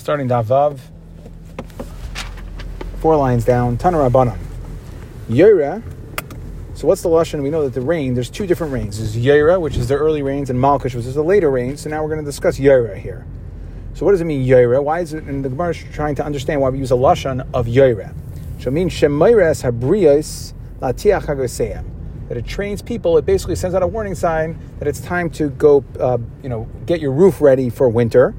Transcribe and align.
starting 0.00 0.28
Davav, 0.28 0.80
four 3.00 3.16
lines 3.16 3.44
down, 3.44 3.76
Tanarabanan. 3.76 4.38
Yera, 5.28 5.82
so 6.74 6.86
what's 6.86 7.02
the 7.02 7.10
Lashon? 7.10 7.42
We 7.42 7.50
know 7.50 7.64
that 7.64 7.74
the 7.74 7.82
rain, 7.82 8.14
there's 8.14 8.30
two 8.30 8.46
different 8.46 8.72
rains. 8.72 8.98
There's 8.98 9.14
Yera, 9.14 9.60
which 9.60 9.76
is 9.76 9.88
the 9.88 9.96
early 9.96 10.22
rains, 10.22 10.48
and 10.48 10.58
Malkush, 10.58 10.94
which 10.94 11.04
is 11.04 11.14
the 11.14 11.22
later 11.22 11.50
rains. 11.50 11.82
So 11.82 11.90
now 11.90 12.02
we're 12.02 12.08
going 12.08 12.24
to 12.24 12.24
discuss 12.24 12.58
Yera 12.58 12.96
here. 12.96 13.26
So 13.92 14.06
what 14.06 14.12
does 14.12 14.22
it 14.22 14.24
mean, 14.24 14.46
Yera? 14.46 14.82
Why 14.82 15.00
is 15.00 15.12
it, 15.12 15.24
and 15.24 15.44
the 15.44 15.50
Gemara 15.50 15.70
is 15.70 15.84
trying 15.92 16.14
to 16.14 16.24
understand 16.24 16.62
why 16.62 16.70
we 16.70 16.78
use 16.78 16.90
a 16.90 16.94
Lashon 16.94 17.46
of 17.52 17.66
Yera. 17.66 18.14
So 18.58 18.68
it 18.68 18.72
means 18.72 18.92
Shemayres 18.92 19.62
Habriyos 19.62 20.54
Latiach 20.80 21.26
Hagoseyam 21.26 21.84
that 22.28 22.38
it 22.38 22.46
trains 22.46 22.80
people. 22.80 23.18
It 23.18 23.26
basically 23.26 23.56
sends 23.56 23.74
out 23.74 23.82
a 23.82 23.86
warning 23.86 24.14
sign 24.14 24.58
that 24.78 24.88
it's 24.88 25.00
time 25.00 25.28
to 25.30 25.50
go, 25.50 25.84
uh, 25.98 26.16
you 26.42 26.48
know, 26.48 26.68
get 26.86 27.00
your 27.00 27.12
roof 27.12 27.40
ready 27.40 27.68
for 27.68 27.88
winter. 27.88 28.34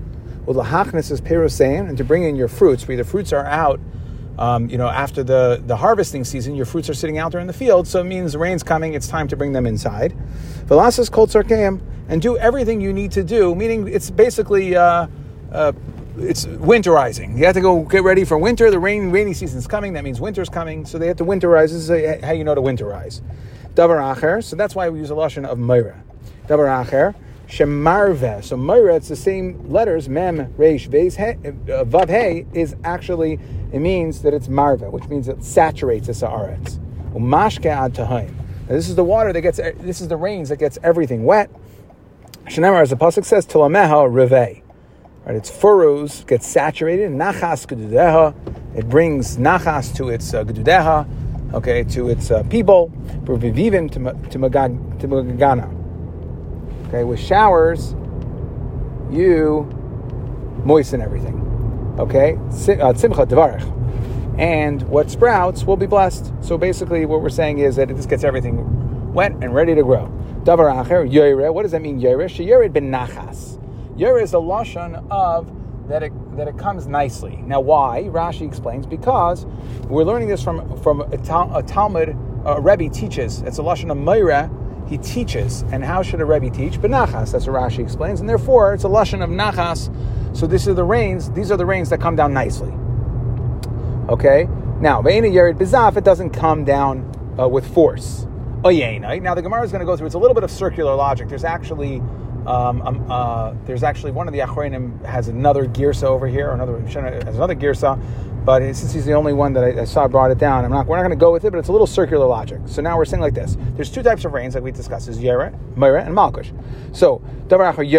Well, 0.45 0.55
the 0.55 0.63
hachnis 0.63 1.11
is 1.11 1.21
perosein, 1.21 1.87
and 1.87 1.97
to 1.97 2.03
bring 2.03 2.23
in 2.23 2.35
your 2.35 2.47
fruits. 2.47 2.87
Where 2.87 2.97
the 2.97 3.03
fruits 3.03 3.31
are 3.31 3.45
out, 3.45 3.79
um, 4.39 4.69
you 4.69 4.77
know, 4.77 4.87
after 4.87 5.23
the, 5.23 5.61
the 5.65 5.75
harvesting 5.75 6.23
season, 6.23 6.55
your 6.55 6.65
fruits 6.65 6.89
are 6.89 6.93
sitting 6.93 7.17
out 7.17 7.31
there 7.31 7.41
in 7.41 7.47
the 7.47 7.53
field, 7.53 7.87
so 7.87 8.01
it 8.01 8.05
means 8.05 8.33
the 8.33 8.39
rain's 8.39 8.63
coming. 8.63 8.93
It's 8.93 9.07
time 9.07 9.27
to 9.27 9.35
bring 9.35 9.53
them 9.53 9.67
inside. 9.67 10.15
Velasas 10.65 11.11
kol 11.11 11.27
tzarkeim, 11.27 11.81
and 12.09 12.21
do 12.21 12.37
everything 12.37 12.81
you 12.81 12.91
need 12.91 13.11
to 13.11 13.23
do. 13.23 13.55
Meaning, 13.55 13.87
it's 13.87 14.09
basically. 14.09 14.75
Uh, 14.75 15.07
uh, 15.51 15.73
it's 16.17 16.45
winterizing. 16.45 17.37
You 17.37 17.45
have 17.45 17.55
to 17.55 17.61
go 17.61 17.83
get 17.83 18.03
ready 18.03 18.25
for 18.25 18.37
winter. 18.37 18.69
The 18.69 18.79
rain, 18.79 19.11
rainy 19.11 19.33
season's 19.33 19.67
coming. 19.67 19.93
That 19.93 20.03
means 20.03 20.19
winter's 20.19 20.49
coming. 20.49 20.85
So 20.85 20.97
they 20.97 21.07
have 21.07 21.17
to 21.17 21.25
winterize. 21.25 21.71
This 21.71 21.89
is 21.89 22.23
how 22.23 22.31
you 22.31 22.43
know 22.43 22.55
to 22.55 22.61
winterize. 22.61 23.21
Davar 23.75 24.15
acher. 24.15 24.43
So 24.43 24.55
that's 24.55 24.75
why 24.75 24.89
we 24.89 24.99
use 24.99 25.11
a 25.11 25.13
lashon 25.13 25.45
of 25.45 25.57
meira. 25.57 26.01
Davar 26.47 26.85
acher. 26.85 27.15
Shemarve. 27.51 28.43
So 28.43 28.55
meira, 28.55 28.95
it's 28.95 29.09
the 29.09 29.15
same 29.15 29.69
letters. 29.69 30.07
Mem, 30.07 30.53
reish, 30.53 30.87
vez, 30.87 31.17
uh, 31.17 31.83
vav, 31.83 32.09
he 32.09 32.45
is 32.57 32.77
actually 32.85 33.39
it 33.73 33.79
means 33.79 34.21
that 34.21 34.33
it's 34.33 34.47
marve, 34.47 34.81
which 34.81 35.07
means 35.09 35.27
it 35.27 35.43
saturates 35.43 36.07
the 36.07 36.13
saaretz. 36.13 36.79
Umashke 37.13 37.65
ad 37.65 37.93
tahim. 37.93 38.33
This 38.67 38.87
is 38.87 38.95
the 38.95 39.03
water 39.03 39.33
that 39.33 39.41
gets. 39.41 39.57
This 39.57 39.99
is 39.99 40.07
the 40.07 40.15
rains 40.15 40.47
that 40.47 40.57
gets 40.57 40.79
everything 40.81 41.25
wet. 41.25 41.49
Shenamar, 42.45 42.81
as 42.81 42.89
the 42.89 42.95
pasuk 42.95 43.25
says, 43.25 43.45
tilameha 43.45 44.09
revei. 44.09 44.61
Right, 45.25 45.35
its 45.35 45.51
furrows 45.51 46.23
get 46.23 46.43
saturated. 46.43 47.11
Nachas 47.11 47.67
gedudeha. 47.67 48.33
It 48.77 48.87
brings 48.87 49.35
nachas 49.35 49.93
to 49.97 50.07
its 50.07 50.33
uh, 50.33 50.45
gedudeha 50.45 51.05
okay, 51.53 51.83
to 51.83 52.09
its 52.09 52.31
uh, 52.31 52.43
people, 52.43 52.91
vivim 53.25 53.91
to 53.91 54.39
magana. 54.39 55.80
Okay, 56.91 57.05
with 57.05 57.21
showers, 57.21 57.93
you 59.09 59.63
moisten 60.65 60.99
everything. 60.99 61.37
Okay, 61.97 62.33
uh, 62.33 62.91
tzimcha 62.91 63.25
devarech. 63.25 64.37
And 64.37 64.81
what 64.89 65.09
sprouts 65.09 65.63
will 65.63 65.77
be 65.77 65.85
blessed. 65.85 66.33
So 66.41 66.57
basically, 66.57 67.05
what 67.05 67.21
we're 67.21 67.29
saying 67.29 67.59
is 67.59 67.77
that 67.77 67.89
it 67.89 67.95
just 67.95 68.09
gets 68.09 68.25
everything 68.25 69.13
wet 69.13 69.31
and 69.41 69.55
ready 69.55 69.73
to 69.73 69.83
grow. 69.83 70.11
Davar 70.43 70.83
yoyre. 71.09 71.53
What 71.53 71.61
does 71.61 71.71
that 71.71 71.81
mean, 71.81 72.01
yoyre? 72.01 72.25
Sheyored 72.25 72.73
ben 72.73 72.91
nachas. 72.91 73.57
Yoyre 73.95 74.21
is 74.21 74.31
the 74.31 74.41
lashon 74.41 75.09
of 75.09 75.49
that 75.87 76.03
it, 76.03 76.11
that 76.35 76.49
it 76.49 76.57
comes 76.57 76.87
nicely. 76.87 77.37
Now, 77.45 77.61
why? 77.61 78.09
Rashi 78.11 78.45
explains 78.45 78.85
because 78.85 79.45
we're 79.87 80.03
learning 80.03 80.27
this 80.27 80.43
from, 80.43 80.77
from 80.81 80.99
a, 80.99 81.17
tal, 81.19 81.55
a 81.55 81.63
Talmud, 81.63 82.17
a 82.43 82.59
Rebbe 82.59 82.89
teaches. 82.89 83.43
It's 83.43 83.59
a 83.59 83.61
Lashon 83.61 83.91
of 83.91 83.97
Meira, 83.97 84.49
he 84.87 84.97
teaches. 84.97 85.63
And 85.71 85.83
how 85.83 86.03
should 86.03 86.21
a 86.21 86.25
Rebbe 86.25 86.49
teach? 86.49 86.73
Benachas, 86.73 87.31
that's 87.31 87.47
what 87.47 87.55
Rashi 87.55 87.79
explains. 87.79 88.19
And 88.19 88.29
therefore, 88.29 88.73
it's 88.73 88.83
a 88.83 88.87
Lashon 88.87 89.23
of 89.23 89.29
Nachas. 89.29 89.89
So 90.35 90.47
this 90.47 90.67
is 90.67 90.75
the 90.75 90.83
rains, 90.83 91.31
these 91.31 91.51
are 91.51 91.57
the 91.57 91.65
rains 91.65 91.89
that 91.89 91.99
come 91.99 92.15
down 92.15 92.33
nicely. 92.33 92.71
Okay? 94.09 94.47
Now, 94.79 95.01
Ve'ena 95.01 95.31
Yerid 95.31 95.57
Bizaf, 95.57 95.97
it 95.97 96.03
doesn't 96.03 96.31
come 96.31 96.63
down 96.63 97.35
uh, 97.39 97.47
with 97.47 97.71
force. 97.73 98.27
Now, 98.63 99.35
the 99.35 99.41
Gemara 99.41 99.63
is 99.63 99.71
going 99.71 99.79
to 99.79 99.85
go 99.85 99.97
through, 99.97 100.07
it's 100.07 100.15
a 100.15 100.19
little 100.19 100.35
bit 100.35 100.43
of 100.43 100.51
circular 100.51 100.95
logic. 100.95 101.29
There's 101.29 101.43
actually 101.43 102.01
um, 102.45 102.81
um, 102.81 103.11
uh, 103.11 103.53
there's 103.65 103.83
actually 103.83 104.11
one 104.11 104.27
of 104.27 104.33
the 104.33 104.39
Achronim 104.39 105.03
has 105.05 105.27
another 105.27 105.67
girsa 105.67 106.03
over 106.03 106.27
here, 106.27 106.51
another 106.51 106.79
has 106.79 107.35
another 107.35 107.55
girsa, 107.55 108.01
but 108.43 108.61
since 108.75 108.91
he's 108.91 109.05
the 109.05 109.13
only 109.13 109.33
one 109.33 109.53
that 109.53 109.63
I, 109.63 109.81
I 109.81 109.85
saw 109.85 110.07
brought 110.07 110.31
it 110.31 110.39
down, 110.39 110.65
I'm 110.65 110.71
not. 110.71 110.87
We're 110.87 110.95
not 110.95 111.03
going 111.03 111.11
to 111.11 111.15
go 111.15 111.31
with 111.31 111.45
it, 111.45 111.51
but 111.51 111.59
it's 111.59 111.67
a 111.67 111.71
little 111.71 111.87
circular 111.87 112.25
logic. 112.25 112.59
So 112.65 112.81
now 112.81 112.97
we're 112.97 113.05
saying 113.05 113.21
like 113.21 113.35
this: 113.35 113.55
There's 113.75 113.91
two 113.91 114.01
types 114.01 114.25
of 114.25 114.33
rains 114.33 114.53
that 114.55 114.63
we 114.63 114.71
discussed: 114.71 115.07
is 115.07 115.19
Yera, 115.19 115.55
Meira, 115.75 116.05
and 116.05 116.15
Malkush. 116.15 116.51
So 116.95 117.21
davar 117.47 117.73
achar 117.73 117.91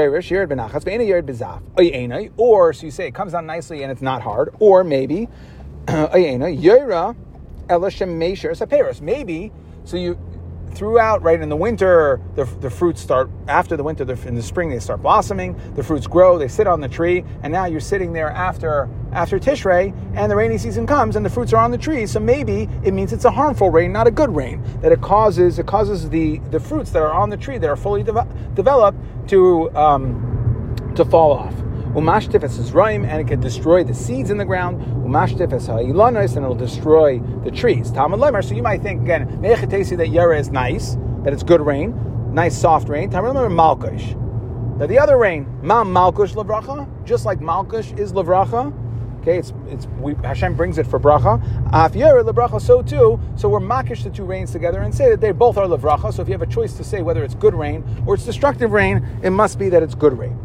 or 2.36 2.72
so 2.72 2.84
you 2.84 2.90
say 2.90 3.06
it 3.06 3.14
comes 3.14 3.32
down 3.32 3.46
nicely 3.46 3.82
and 3.82 3.92
it's 3.92 4.02
not 4.02 4.22
hard, 4.22 4.54
or 4.58 4.82
maybe 4.82 5.28
Yera, 5.86 7.14
elashem 7.68 8.18
meisher 8.18 8.50
saperos. 8.50 9.00
Maybe 9.00 9.52
so 9.84 9.96
you 9.96 10.18
throughout, 10.74 11.22
right 11.22 11.40
in 11.40 11.48
the 11.48 11.56
winter, 11.56 12.20
the, 12.34 12.44
the 12.44 12.70
fruits 12.70 13.00
start, 13.00 13.30
after 13.48 13.76
the 13.76 13.82
winter, 13.82 14.02
in 14.26 14.34
the 14.34 14.42
spring, 14.42 14.70
they 14.70 14.78
start 14.78 15.02
blossoming, 15.02 15.58
the 15.74 15.82
fruits 15.82 16.06
grow, 16.06 16.38
they 16.38 16.48
sit 16.48 16.66
on 16.66 16.80
the 16.80 16.88
tree, 16.88 17.24
and 17.42 17.52
now 17.52 17.66
you're 17.66 17.80
sitting 17.80 18.12
there 18.12 18.30
after, 18.30 18.88
after 19.12 19.38
Tishrei, 19.38 19.94
and 20.14 20.30
the 20.30 20.36
rainy 20.36 20.58
season 20.58 20.86
comes, 20.86 21.16
and 21.16 21.24
the 21.24 21.30
fruits 21.30 21.52
are 21.52 21.58
on 21.58 21.70
the 21.70 21.78
tree, 21.78 22.06
so 22.06 22.20
maybe 22.20 22.68
it 22.82 22.92
means 22.92 23.12
it's 23.12 23.24
a 23.24 23.30
harmful 23.30 23.70
rain, 23.70 23.92
not 23.92 24.06
a 24.06 24.10
good 24.10 24.34
rain, 24.34 24.62
that 24.80 24.92
it 24.92 25.00
causes, 25.00 25.58
it 25.58 25.66
causes 25.66 26.08
the, 26.10 26.38
the 26.50 26.60
fruits 26.60 26.90
that 26.90 27.02
are 27.02 27.12
on 27.12 27.30
the 27.30 27.36
tree 27.36 27.58
that 27.58 27.68
are 27.68 27.76
fully 27.76 28.02
de- 28.02 28.28
developed 28.54 28.98
to, 29.28 29.74
um, 29.76 30.92
to 30.94 31.04
fall 31.04 31.32
off. 31.32 31.54
Umashtifes 31.94 32.58
is 32.58 32.70
raim, 32.70 33.06
and 33.06 33.20
it 33.20 33.28
can 33.28 33.38
destroy 33.40 33.84
the 33.84 33.92
seeds 33.92 34.30
in 34.30 34.38
the 34.38 34.46
ground. 34.46 34.82
Umashtifes 35.04 35.66
ha'ilanos, 35.66 36.36
and 36.36 36.44
it'll 36.44 36.54
destroy 36.54 37.18
the 37.44 37.50
trees. 37.50 37.90
Talmud 37.90 38.18
Lemer. 38.18 38.42
So 38.42 38.54
you 38.54 38.62
might 38.62 38.80
think 38.80 39.02
again, 39.02 39.28
meichetesi 39.42 39.98
that 39.98 40.08
yera 40.08 40.40
is 40.40 40.50
nice, 40.50 40.96
that 41.22 41.34
it's 41.34 41.42
good 41.42 41.60
rain, 41.60 41.94
nice 42.32 42.56
soft 42.56 42.88
rain. 42.88 43.10
Talmud 43.10 43.36
Lemer 43.36 43.50
malkush. 43.50 44.18
Now 44.78 44.86
the 44.86 44.98
other 44.98 45.18
rain, 45.18 45.46
ma 45.62 45.84
malkush 45.84 46.34
lavracha, 46.34 47.04
just 47.04 47.26
like 47.26 47.40
malkush 47.40 47.98
is 47.98 48.14
lavracha. 48.14 48.72
Okay, 49.20 49.38
it's 49.38 49.52
it's 49.68 49.86
we, 50.00 50.14
Hashem 50.24 50.56
brings 50.56 50.78
it 50.78 50.86
for 50.86 50.98
bracha. 50.98 51.42
Af 51.74 51.92
yera 51.92 52.24
lebracha, 52.24 52.58
so 52.58 52.80
too. 52.80 53.20
So 53.36 53.50
we're 53.50 53.60
makish 53.60 54.02
the 54.02 54.08
two 54.08 54.24
rains 54.24 54.50
together 54.50 54.80
and 54.80 54.94
say 54.94 55.10
that 55.10 55.20
they 55.20 55.32
both 55.32 55.58
are 55.58 55.66
levracha. 55.66 56.14
So 56.14 56.22
if 56.22 56.28
you 56.28 56.32
have 56.32 56.42
a 56.42 56.46
choice 56.46 56.72
to 56.78 56.84
say 56.84 57.02
whether 57.02 57.22
it's 57.22 57.34
good 57.34 57.54
rain 57.54 57.84
or 58.06 58.14
it's 58.14 58.24
destructive 58.24 58.72
rain, 58.72 59.06
it 59.22 59.30
must 59.30 59.58
be 59.58 59.68
that 59.68 59.82
it's 59.82 59.94
good 59.94 60.18
rain. 60.18 60.38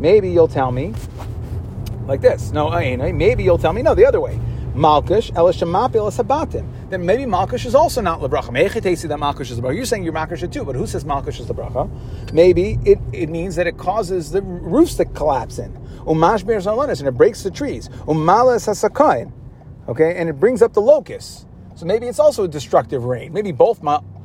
Maybe 0.00 0.30
you'll 0.30 0.48
tell 0.48 0.72
me 0.72 0.94
like 2.06 2.20
this. 2.20 2.50
No, 2.50 2.70
maybe 2.70 3.44
you'll 3.44 3.58
tell 3.58 3.72
me 3.72 3.82
no, 3.82 3.94
the 3.94 4.04
other 4.04 4.20
way. 4.20 4.40
Malkush 4.74 5.32
elishemapil 5.32 6.10
sabatim. 6.10 6.66
Then 6.90 7.04
maybe 7.04 7.24
Malkush 7.24 7.66
is 7.66 7.74
also 7.74 8.00
not 8.00 8.20
lebracha. 8.20 8.48
Meichetesi 8.48 9.08
that 9.08 9.18
Malkush 9.18 9.50
is 9.50 9.60
lebracha. 9.60 9.76
You're 9.76 9.84
saying 9.84 10.04
you're 10.04 10.12
Malkush 10.12 10.50
too, 10.50 10.64
but 10.64 10.74
who 10.74 10.86
says 10.86 11.04
Malkush 11.04 11.40
is 11.40 11.46
lebracha? 11.46 11.88
Maybe 12.32 12.78
it, 12.84 12.98
it 13.12 13.28
means 13.28 13.56
that 13.56 13.66
it 13.66 13.76
causes 13.76 14.30
the 14.30 14.42
roofs 14.42 14.94
to 14.96 15.04
collapse 15.04 15.58
in. 15.58 15.72
Umash 16.06 16.46
bears 16.46 16.66
and 16.66 17.08
it 17.08 17.12
breaks 17.12 17.42
the 17.42 17.50
trees. 17.50 17.88
Umalas 18.06 18.66
hasakain. 18.66 19.32
Okay, 19.88 20.16
and 20.16 20.28
it 20.28 20.40
brings 20.40 20.62
up 20.62 20.72
the 20.72 20.80
locusts. 20.80 21.46
So 21.74 21.84
maybe 21.84 22.06
it's 22.06 22.18
also 22.18 22.44
a 22.44 22.48
destructive 22.48 23.04
rain. 23.04 23.32
Maybe 23.32 23.52
both 23.52 23.82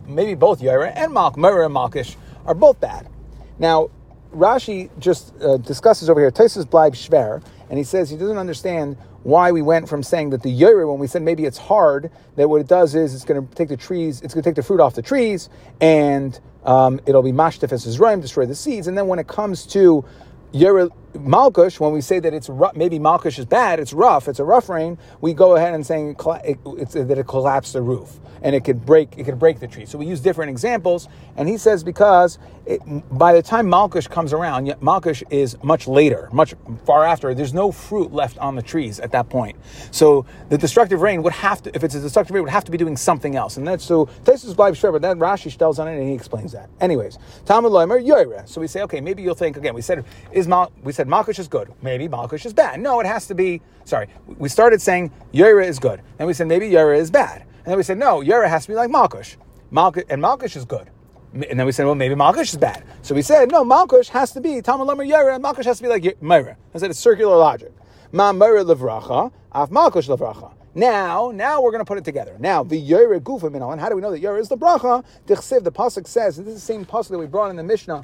maybe 0.08 0.36
both 0.36 0.62
Yaira 0.62 0.94
and 0.96 1.12
Malk, 1.12 1.38
Mera 1.38 1.66
and 1.66 1.76
Malkish 1.76 2.16
are 2.46 2.54
both 2.54 2.80
bad. 2.80 3.10
Now, 3.58 3.90
Rashi 4.36 4.90
just 5.00 5.34
uh, 5.42 5.58
discusses 5.58 6.10
over 6.10 6.20
here, 6.20 6.32
Taisus 6.32 6.66
Bleib 6.66 6.94
Shver, 6.94 7.44
and 7.70 7.78
he 7.78 7.84
says 7.84 8.10
he 8.10 8.18
doesn't 8.18 8.38
understand 8.38 8.98
why 9.24 9.52
we 9.52 9.62
went 9.62 9.90
from 9.90 10.04
saying 10.04 10.30
that 10.32 10.44
the 10.44 10.52
Yeri, 10.52 10.86
when 10.86 11.00
we 11.00 11.08
said 11.08 11.22
maybe 11.22 11.46
it's 11.46 11.58
hard, 11.58 12.12
that 12.36 12.48
what 12.48 12.62
it 12.62 12.68
does 12.68 12.94
is 12.94 13.16
it's 13.16 13.26
going 13.26 13.48
to 13.48 13.56
take 13.56 13.70
the 13.70 13.78
trees, 13.78 14.22
it's 14.22 14.34
going 14.34 14.44
to 14.44 14.48
take 14.48 14.56
the 14.56 14.62
fruit 14.62 14.80
off 14.80 14.94
the 14.94 15.02
trees, 15.02 15.50
and 15.82 16.40
um, 16.66 17.00
it'll 17.06 17.24
be 17.24 17.32
mashtif 17.32 17.72
as 17.72 17.88
Israel, 17.88 18.20
destroy 18.20 18.46
the 18.46 18.54
seeds. 18.54 18.88
And 18.88 18.98
then 18.98 19.08
when 19.08 19.18
it 19.18 19.28
comes 19.28 19.66
to 19.68 20.06
Yeri 20.52 20.90
Malkush, 21.16 21.80
when 21.80 21.92
we 21.92 22.02
say 22.02 22.20
that 22.20 22.34
it's 22.34 22.50
rough, 22.50 22.76
maybe 22.76 23.00
Malkush 23.00 23.40
is 23.40 23.46
bad, 23.46 23.80
it's 23.80 23.94
rough, 23.94 24.28
it's 24.28 24.40
a 24.40 24.44
rough 24.44 24.70
rain, 24.70 24.98
we 25.22 25.34
go 25.34 25.56
ahead 25.56 25.74
and 25.74 25.86
saying 25.86 26.16
it's, 26.44 26.94
that 26.94 27.18
it 27.18 27.28
collapsed 27.28 27.74
the 27.74 27.82
roof 27.82 28.20
and 28.42 28.56
it 28.56 28.64
could 28.64 28.86
break 28.86 29.18
it 29.18 29.24
could 29.24 29.40
break 29.40 29.60
the 29.60 29.68
tree. 29.68 29.86
So 29.86 29.98
we 29.98 30.06
use 30.06 30.20
different 30.20 30.52
examples, 30.52 31.08
and 31.36 31.50
he 31.50 31.58
says 31.58 31.84
because 31.84 32.38
it, 32.66 32.80
by 33.12 33.34
the 33.34 33.42
time 33.42 33.68
Malkush 33.68 34.08
comes 34.10 34.34
around, 34.34 34.68
Malkush 34.82 35.24
is 35.32 35.58
much 35.64 35.88
later, 35.88 36.30
much 36.32 36.54
far 36.86 37.04
after. 37.04 37.34
There's 37.34 37.56
no 37.56 37.72
fruit 37.72 38.14
left 38.14 38.38
on 38.38 38.56
the 38.56 38.62
trees 38.62 39.00
at 39.00 39.12
that 39.14 39.30
point. 39.30 39.58
So 39.92 40.26
the 40.50 40.60
destructive 40.60 41.02
rain 41.02 41.24
would 41.24 41.34
have 41.34 41.64
to, 41.64 41.76
if 41.76 41.84
it's 41.84 41.96
a 41.96 42.00
destructive 42.00 42.36
rain, 42.36 42.44
would 42.44 42.52
have 42.52 42.66
to 42.66 42.72
be 42.72 42.78
doing 42.78 42.98
something 42.98 43.36
else, 43.36 43.58
and 43.58 43.68
that's 43.68 43.84
so. 43.84 44.06
Taisus 44.26 44.54
Bleib 44.54 44.74
Shver, 44.74 44.92
but 44.92 45.02
then 45.02 45.18
Rashi 45.18 45.56
tells 45.58 45.80
on 45.80 45.88
it 45.88 45.98
and 45.98 46.08
he 46.08 46.14
explains 46.14 46.52
that. 46.52 46.70
Anyways, 46.80 47.18
Talmud 47.46 47.72
Loimer 47.72 48.04
Yoira. 48.06 48.48
So 48.48 48.62
we 48.62 48.68
say, 48.68 48.82
okay, 48.84 49.02
maybe 49.02 49.24
you'll 49.24 49.36
think 49.36 49.58
again. 49.58 49.74
We 49.74 49.82
said 49.82 50.06
is 50.32 50.48
Mal, 50.48 50.72
we 50.84 50.94
said 50.94 51.05
Malkush 51.08 51.40
is 51.40 51.48
good. 51.48 51.72
Maybe 51.82 52.08
Malkush 52.08 52.46
is 52.46 52.54
bad. 52.54 52.80
No, 52.80 53.00
it 53.00 53.06
has 53.06 53.28
to 53.28 53.36
be. 53.36 53.62
Sorry, 53.84 54.08
we 54.26 54.50
started 54.50 54.82
saying 54.82 55.12
Yoira 55.34 55.66
is 55.68 55.80
good, 55.80 56.02
and 56.20 56.28
we 56.28 56.34
said 56.34 56.48
maybe 56.48 56.70
Yoira 56.70 56.98
is 56.98 57.12
bad. 57.12 57.46
And 57.66 57.72
then 57.72 57.78
we 57.78 57.84
said, 57.84 57.98
no, 57.98 58.22
Yera 58.22 58.48
has 58.48 58.66
to 58.66 58.72
be 58.72 58.76
like 58.76 58.92
Malkush. 58.92 59.38
Malkush 59.72 60.04
and 60.10 60.22
Malkush 60.22 60.56
is 60.56 60.66
good. 60.66 60.92
And 61.34 61.60
then 61.60 61.66
we 61.66 61.72
said, 61.72 61.86
well, 61.86 61.96
maybe 61.96 62.14
Malkush 62.14 62.54
is 62.54 62.58
bad. 62.58 62.84
So 63.02 63.16
we 63.16 63.24
said, 63.24 63.52
no, 63.52 63.66
Malkush 63.66 64.10
has 64.10 64.32
to 64.34 64.40
be 64.40 64.62
Talmud 64.62 64.88
Lamer 64.88 65.04
Yera, 65.04 65.34
and 65.34 65.44
Malkush 65.44 65.66
has 65.66 65.78
to 65.78 65.84
be 65.84 65.90
like 65.90 66.22
Myra. 66.22 66.58
I 66.76 66.78
said 66.78 66.92
it's 66.92 67.00
circular 67.00 67.36
logic. 67.36 67.74
Ma 68.12 68.32
Myra 68.32 68.64
Levracha, 68.64 69.32
Af 69.52 69.72
Malkush 69.72 70.16
Levracha. 70.16 70.54
Now, 70.76 71.32
now 71.34 71.60
we're 71.60 71.72
going 71.72 71.84
to 71.84 71.88
put 71.88 71.98
it 71.98 72.06
together. 72.06 72.38
Now, 72.40 72.64
the 72.64 72.80
Yera 72.80 73.20
Gufa 73.20 73.52
Minal, 73.52 73.72
and 73.72 73.82
how 73.82 73.90
do 73.90 73.96
we 73.96 74.02
know 74.02 74.12
that 74.12 74.22
Yera 74.22 74.40
is 74.40 74.48
the 74.48 74.58
bracha? 74.58 75.04
The 75.26 75.36
pasuk 75.72 76.06
says, 76.06 76.38
and 76.38 76.46
this 76.46 76.54
is 76.54 76.62
the 76.62 76.66
same 76.66 76.86
pasuk 76.86 77.10
that 77.10 77.18
we 77.18 77.26
brought 77.26 77.50
in 77.50 77.56
the 77.56 77.64
Mishnah 77.64 78.04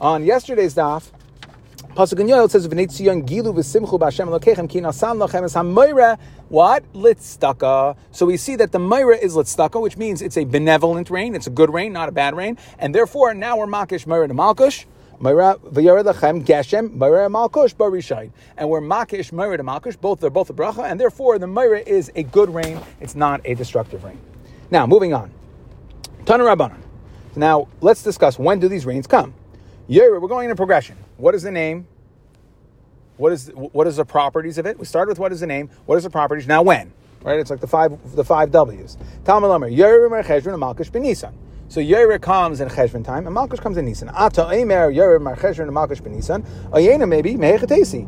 on 0.00 0.22
yesterday's 0.22 0.74
daf. 0.74 1.12
Pasuk 1.98 2.20
in 2.20 2.28
Yoel 2.28 2.48
says, 2.48 2.68
"V'nei 2.68 2.86
tzion 2.86 3.26
gilu 3.26 3.52
v'simchu 3.52 3.98
b'Hashem 3.98 4.28
Elokechem 4.28 4.70
ki 4.70 4.80
nasan 4.82 5.18
lachem 5.18 5.42
es 5.42 5.54
hamoira." 5.54 6.16
What 6.48 6.84
litztaka? 6.92 7.96
So 8.12 8.24
we 8.24 8.36
see 8.36 8.54
that 8.54 8.70
the 8.70 8.78
moira 8.78 9.16
is 9.16 9.34
litztaka, 9.34 9.82
which 9.82 9.96
means 9.96 10.22
it's 10.22 10.36
a 10.36 10.44
benevolent 10.44 11.10
rain. 11.10 11.34
It's 11.34 11.48
a 11.48 11.50
good 11.50 11.74
rain, 11.74 11.92
not 11.92 12.08
a 12.08 12.12
bad 12.12 12.36
rain, 12.36 12.56
and 12.78 12.94
therefore 12.94 13.34
now 13.34 13.56
we're 13.56 13.66
makish 13.66 14.06
moira 14.06 14.28
to 14.28 14.34
malkush. 14.34 14.84
And 15.18 15.24
we're 18.70 18.80
makish 18.80 19.32
moira 19.32 19.56
to 19.56 19.64
malkush. 19.64 20.00
Both 20.00 20.20
they're 20.20 20.30
both 20.30 20.50
a 20.50 20.52
bracha, 20.52 20.88
and 20.88 21.00
therefore 21.00 21.40
the 21.40 21.48
moira 21.48 21.80
is 21.80 22.12
a 22.14 22.22
good 22.22 22.54
rain. 22.54 22.78
It's 23.00 23.16
not 23.16 23.40
a 23.44 23.54
destructive 23.54 24.04
rain. 24.04 24.20
Now 24.70 24.86
moving 24.86 25.14
on, 25.14 25.32
Tana 26.26 26.44
Rabbanan. 26.44 26.78
Now 27.34 27.66
let's 27.80 28.04
discuss 28.04 28.38
when 28.38 28.60
do 28.60 28.68
these 28.68 28.86
rains 28.86 29.08
come. 29.08 29.34
Yera, 29.88 30.20
we're 30.20 30.28
going 30.28 30.44
in 30.44 30.50
a 30.50 30.56
progression. 30.56 30.96
What 31.16 31.34
is 31.34 31.42
the 31.42 31.50
name? 31.50 31.86
What 33.16 33.32
is 33.32 33.50
what 33.54 33.86
is 33.86 33.96
the 33.96 34.04
properties 34.04 34.58
of 34.58 34.66
it? 34.66 34.78
We 34.78 34.84
start 34.84 35.08
with 35.08 35.18
what 35.18 35.32
is 35.32 35.40
the 35.40 35.46
name? 35.46 35.70
What 35.86 35.96
is 35.96 36.04
the 36.04 36.10
properties? 36.10 36.46
Now 36.46 36.62
when? 36.62 36.92
Right? 37.22 37.40
It's 37.40 37.48
like 37.48 37.60
the 37.60 37.66
five 37.66 38.14
the 38.14 38.24
five 38.24 38.50
W's. 38.50 38.98
Talmud 39.24 39.50
Yera 39.72 40.22
Cheshvan 40.22 40.52
and 40.52 40.62
Malkush 40.62 40.90
Benisan. 40.90 41.32
So 41.68 41.80
Yera 41.80 42.20
comes 42.20 42.60
in 42.60 42.68
Cheshvan 42.68 43.02
time 43.02 43.26
and 43.26 43.34
Malkush 43.34 43.60
comes 43.62 43.78
in 43.78 43.86
Nisan. 43.86 44.10
Ata 44.10 44.42
Eimer 44.42 44.94
Yera 44.94 45.20
Mer 45.20 45.36
Cheshvan 45.36 45.62
and 45.62 45.72
Malkush 45.72 46.02
Benisan. 46.02 46.46
Ayena 46.70 47.08
maybe 47.08 47.34
Mehechatesi. 47.34 48.06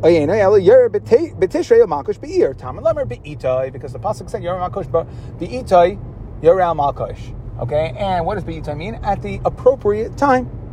Ayena 0.00 0.38
Ela 0.38 0.60
Yera 0.60 0.88
Betishrei 0.88 1.84
Malkush 1.86 2.20
Beir. 2.20 2.54
Talmud 2.54 2.84
Lamer 2.84 3.04
Beitai 3.04 3.72
because 3.72 3.92
the 3.92 3.98
pasuk 3.98 4.30
said 4.30 4.42
Yera 4.42 4.70
Malkush 4.70 4.90
but 4.90 5.08
Beitai 5.40 5.98
Yera 6.40 6.72
Malkush. 6.72 7.36
Okay, 7.58 7.94
and 7.98 8.24
what 8.24 8.36
does 8.36 8.44
Beitai 8.44 8.76
mean? 8.76 8.94
At 9.02 9.22
the 9.22 9.40
appropriate 9.44 10.16
time. 10.16 10.63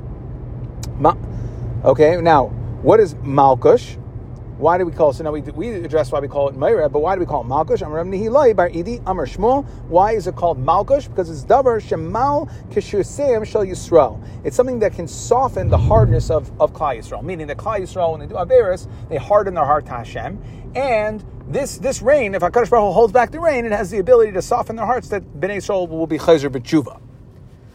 Okay, 1.83 2.21
now 2.21 2.47
what 2.83 2.99
is 2.99 3.15
Malkush? 3.15 3.97
Why 4.57 4.77
do 4.77 4.85
we 4.85 4.91
call 4.91 5.09
it? 5.09 5.15
So 5.15 5.23
now 5.23 5.31
we, 5.31 5.41
we 5.41 5.69
address 5.69 6.11
why 6.11 6.19
we 6.19 6.27
call 6.27 6.47
it 6.47 6.55
Meira, 6.55 6.91
but 6.91 6.99
why 6.99 7.15
do 7.15 7.19
we 7.19 7.25
call 7.25 7.41
it 7.41 7.47
Malkush? 7.47 7.83
Amar 7.83 8.03
Nihilai 8.03 8.55
Bar 8.55 8.69
Idi 8.69 9.01
Amar 9.07 9.25
Shmuel. 9.25 9.65
Why 9.88 10.11
is 10.11 10.27
it 10.27 10.35
called 10.35 10.63
Malkush? 10.63 11.09
Because 11.09 11.31
it's 11.31 11.43
Davar 11.43 11.81
Shemal 11.81 12.47
Kishuseim 12.69 13.43
Shel 13.43 13.65
Yisrael. 13.65 14.23
It's 14.43 14.55
something 14.55 14.77
that 14.77 14.93
can 14.93 15.07
soften 15.07 15.69
the 15.69 15.79
hardness 15.79 16.29
of, 16.29 16.51
of 16.61 16.73
Klal 16.73 16.99
Yisrael, 16.99 17.23
meaning 17.23 17.47
that 17.47 17.57
Klal 17.57 17.79
Yisrael, 17.79 18.11
when 18.11 18.19
they 18.19 18.27
do 18.27 18.35
Averis, 18.35 18.88
they 19.09 19.17
harden 19.17 19.55
their 19.55 19.65
heart 19.65 19.85
to 19.88 19.91
Hashem. 19.93 20.39
And 20.75 21.25
this 21.47 21.79
this 21.79 22.03
rain, 22.03 22.35
if 22.35 22.43
HaKadosh 22.43 22.69
Baruch 22.69 22.85
Hu 22.85 22.91
holds 22.91 23.13
back 23.13 23.31
the 23.31 23.39
rain, 23.39 23.65
it 23.65 23.71
has 23.71 23.89
the 23.89 23.97
ability 23.97 24.31
to 24.33 24.41
soften 24.43 24.75
their 24.75 24.85
hearts 24.85 25.09
that 25.09 25.23
Bnei 25.39 25.57
Yisrael 25.57 25.89
will 25.89 26.05
be 26.05 26.19
Chayzer 26.19 26.51
B'tshuva. 26.51 27.01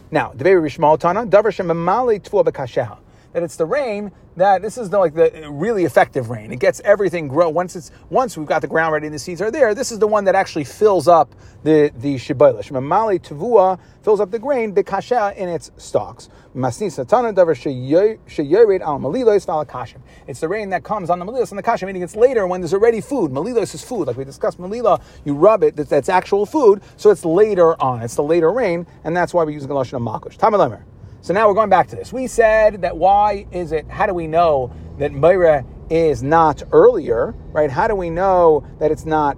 Now, 0.09 0.31
the 0.33 0.45
very 0.45 0.69
Rishmal 0.69 0.97
Tana, 0.97 1.25
Davar 1.25 1.51
Shemamali 1.51 2.21
Tvua 2.21 2.45
B'kasheha 2.45 2.97
that 3.37 3.43
it's 3.43 3.55
the 3.55 3.65
rain 3.67 4.11
that 4.35 4.63
this 4.63 4.79
is 4.79 4.89
the, 4.89 4.97
like 4.97 5.13
the 5.13 5.47
really 5.51 5.85
effective 5.85 6.31
rain. 6.31 6.51
It 6.51 6.59
gets 6.59 6.79
everything 6.79 7.27
grow 7.27 7.49
once 7.49 7.75
it's 7.75 7.91
once 8.09 8.35
we've 8.35 8.47
got 8.47 8.63
the 8.63 8.67
ground 8.67 8.93
ready 8.93 9.05
and 9.05 9.13
the 9.13 9.19
seeds 9.19 9.43
are 9.43 9.51
there. 9.51 9.75
This 9.75 9.91
is 9.91 9.99
the 9.99 10.07
one 10.07 10.23
that 10.25 10.33
actually 10.33 10.63
fills 10.63 11.07
up 11.07 11.35
the 11.63 11.91
the 11.99 12.15
shibayla. 12.15 12.63
Shemamali 12.63 13.21
tavua 13.21 13.79
fills 14.01 14.19
up 14.19 14.31
the 14.31 14.39
grain 14.39 14.73
bekasha 14.73 15.35
in 15.35 15.49
its 15.49 15.69
stalks. 15.77 16.29
Masni 16.55 16.87
satana 16.87 17.31
davar 17.31 17.55
sheyered 17.55 18.81
al 18.81 18.99
malilos 18.99 19.45
valakashim. 19.45 20.01
It's 20.25 20.39
the 20.39 20.47
rain 20.47 20.71
that 20.71 20.83
comes 20.83 21.11
on 21.11 21.19
the 21.19 21.25
malilos 21.25 21.51
and 21.51 21.59
the 21.59 21.63
kasha, 21.63 21.85
meaning 21.85 22.01
it's 22.01 22.15
later 22.15 22.47
when 22.47 22.61
there's 22.61 22.73
already 22.73 23.01
food. 23.01 23.29
Malilos 23.29 23.75
is 23.75 23.83
food, 23.83 24.07
like 24.07 24.17
we 24.17 24.23
discussed. 24.23 24.59
Malila, 24.59 24.99
you 25.25 25.35
rub 25.35 25.61
it, 25.61 25.75
that's 25.75 26.09
actual 26.09 26.47
food, 26.47 26.81
so 26.95 27.11
it's 27.11 27.23
later 27.23 27.79
on. 27.79 28.01
It's 28.01 28.15
the 28.15 28.23
later 28.23 28.51
rain, 28.51 28.87
and 29.03 29.15
that's 29.15 29.31
why 29.31 29.43
we're 29.43 29.51
using 29.51 29.69
the 29.69 29.75
lashon 29.75 29.93
of 29.93 30.01
makush. 30.01 30.37
Tamalemer. 30.37 30.81
So 31.27 31.33
now 31.33 31.49
we're 31.49 31.55
going 31.55 31.69
back 31.69 31.89
to 31.89 31.97
this. 31.97 32.13
We 32.13 32.25
said 32.27 32.83
that 32.83 32.95
why 32.95 33.47
is 33.51 33.73
it, 33.73 33.85
how 33.89 34.05
do 34.05 34.13
we 34.13 34.27
know 34.27 34.71
that 34.97 35.11
Meira 35.11 35.65
is 35.89 36.23
not 36.23 36.63
earlier, 36.71 37.35
right? 37.51 37.69
How 37.69 37.89
do 37.89 37.95
we 37.95 38.09
know 38.09 38.65
that 38.79 38.91
it's 38.91 39.05
not 39.05 39.37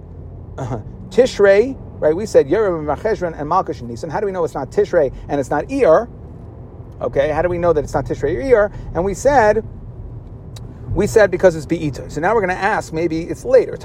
uh, 0.56 0.82
Tishrei, 1.08 1.74
right? 1.98 2.14
We 2.14 2.26
said 2.26 2.46
Yerim, 2.46 2.84
Macheshran, 2.84 3.36
and 3.36 3.50
Malkush 3.50 3.80
and 3.80 3.88
Nisan. 3.88 4.08
How 4.08 4.20
do 4.20 4.26
we 4.26 4.30
know 4.30 4.44
it's 4.44 4.54
not 4.54 4.70
Tishrei 4.70 5.12
and 5.28 5.40
it's 5.40 5.50
not 5.50 5.64
Iyar? 5.64 6.08
Okay, 7.00 7.30
how 7.30 7.42
do 7.42 7.48
we 7.48 7.58
know 7.58 7.72
that 7.72 7.82
it's 7.82 7.94
not 7.94 8.04
Tishrei 8.04 8.36
or 8.36 8.68
Iyar? 8.68 8.72
And 8.94 9.04
we 9.04 9.12
said, 9.12 9.66
we 10.94 11.08
said 11.08 11.32
because 11.32 11.56
it's 11.56 11.66
Be'ita. 11.66 12.08
So 12.08 12.20
now 12.20 12.36
we're 12.36 12.46
going 12.46 12.56
to 12.56 12.62
ask, 12.62 12.92
maybe 12.92 13.22
it's 13.22 13.44
later. 13.44 13.76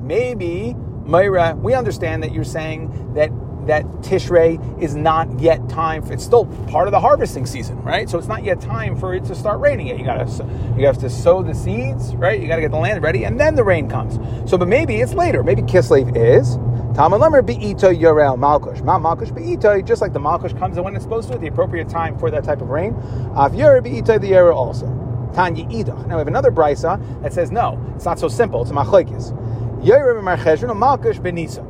Maybe 0.00 0.76
Myra, 1.06 1.54
we 1.56 1.74
understand 1.74 2.22
that 2.22 2.32
you're 2.32 2.44
saying 2.44 3.14
that 3.14 3.30
that 3.66 3.84
Tishrei 4.00 4.80
is 4.80 4.94
not 4.94 5.40
yet 5.40 5.68
time. 5.68 6.02
For, 6.02 6.12
it's 6.12 6.24
still 6.24 6.46
part 6.68 6.86
of 6.86 6.92
the 6.92 7.00
harvesting 7.00 7.46
season, 7.46 7.82
right? 7.82 8.08
So 8.08 8.18
it's 8.18 8.28
not 8.28 8.44
yet 8.44 8.60
time 8.60 8.96
for 8.96 9.14
it 9.14 9.24
to 9.24 9.34
start 9.34 9.60
raining 9.60 9.88
yet. 9.88 9.98
You 9.98 10.04
gotta 10.04 10.44
you 10.78 10.86
have 10.86 10.98
to 10.98 11.10
sow 11.10 11.42
the 11.42 11.54
seeds, 11.54 12.14
right? 12.14 12.40
You 12.40 12.48
gotta 12.48 12.62
get 12.62 12.70
the 12.70 12.78
land 12.78 13.02
ready, 13.02 13.24
and 13.24 13.38
then 13.38 13.54
the 13.54 13.64
rain 13.64 13.88
comes. 13.88 14.18
So, 14.48 14.56
but 14.56 14.68
maybe 14.68 15.00
it's 15.00 15.14
later. 15.14 15.42
Maybe 15.42 15.62
Kislev 15.62 16.16
is. 16.16 16.58
Talmud 16.96 17.20
Lamer 17.20 17.42
be'ito 17.42 17.92
yorel 17.94 18.38
malkush. 18.38 18.82
Ma 18.82 18.98
malkush 18.98 19.34
be'ito, 19.34 19.84
just 19.84 20.00
like 20.00 20.12
the 20.12 20.20
malkush 20.20 20.58
comes 20.58 20.78
when 20.78 20.94
it's 20.94 21.04
supposed 21.04 21.28
to 21.28 21.34
at 21.34 21.40
the 21.40 21.48
appropriate 21.48 21.88
time 21.88 22.18
for 22.18 22.30
that 22.30 22.44
type 22.44 22.62
of 22.62 22.68
rain. 22.68 22.94
Av 23.34 23.54
yer 23.54 23.80
be'ito 23.82 24.18
the 24.18 24.28
yer 24.28 24.52
also. 24.52 24.86
Tanya 25.34 25.66
idach. 25.66 26.06
Now 26.06 26.14
we 26.14 26.20
have 26.20 26.28
another 26.28 26.50
brisa 26.50 26.98
that 27.22 27.32
says 27.32 27.50
no, 27.50 27.78
it's 27.94 28.04
not 28.06 28.18
so 28.18 28.28
simple. 28.28 28.62
It's 28.62 28.70
a 28.70 28.74
machlekes. 28.74 29.34
Yerim 29.80 30.22
Marcheshvan 30.22 30.70
and 30.70 30.80
Malkush 30.80 31.20
Benisa. 31.20 31.62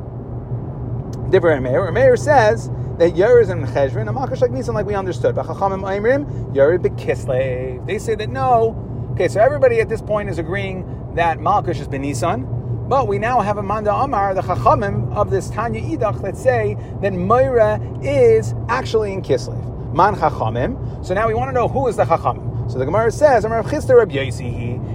Different 1.31 1.63
Meir. 1.65 1.91
Meir 1.91 2.17
says 2.17 2.71
that 2.99 3.17
Yer 3.17 3.41
is 3.41 3.51
in 3.51 3.63
Cheshvan 3.67 4.09
and 4.09 4.17
Malkush 4.17 4.41
like 4.41 4.53
Nisan, 4.53 4.75
like 4.75 4.87
we 4.87 4.95
understood. 4.95 5.35
But 5.35 5.47
Chachamim 5.47 5.83
Aimrim, 5.83 6.55
Yer 6.55 6.79
Bekislev. 6.79 7.85
They 7.87 7.99
say 7.99 8.15
that 8.15 8.31
no. 8.31 9.09
Okay, 9.13 9.29
so 9.29 9.41
everybody 9.41 9.81
at 9.81 9.89
this 9.89 10.01
point 10.01 10.31
is 10.31 10.39
agreeing 10.39 11.15
that 11.17 11.39
Malkush 11.39 11.81
is 11.81 11.89
Benisan. 11.89 12.89
But 12.89 13.09
we 13.09 13.19
now 13.19 13.41
have 13.41 13.59
a 13.59 13.63
Manda 13.63 13.93
Amar, 13.93 14.35
the 14.35 14.43
Chachamim 14.43 15.13
of 15.13 15.31
this 15.31 15.51
Tanya 15.51 15.83
Idach, 15.83 16.23
that 16.23 16.37
say 16.37 16.77
that 17.03 17.13
Moira 17.13 17.81
is 18.03 18.55
actually 18.69 19.13
in 19.13 19.23
Kislev. 19.23 19.93
Man 19.93 20.15
Chachamim. 20.15 21.05
So 21.05 21.13
now 21.13 21.27
we 21.27 21.35
want 21.35 21.49
to 21.49 21.53
know 21.53 21.67
who 21.67 21.89
is 21.89 21.97
the 21.97 22.05
Chachamim. 22.05 22.56
So 22.69 22.79
the 22.79 22.85
Gemara 22.85 23.13
says, 23.13 23.45
Amar 23.45 23.63
Chisda 23.63 23.97
Reb 23.97 24.11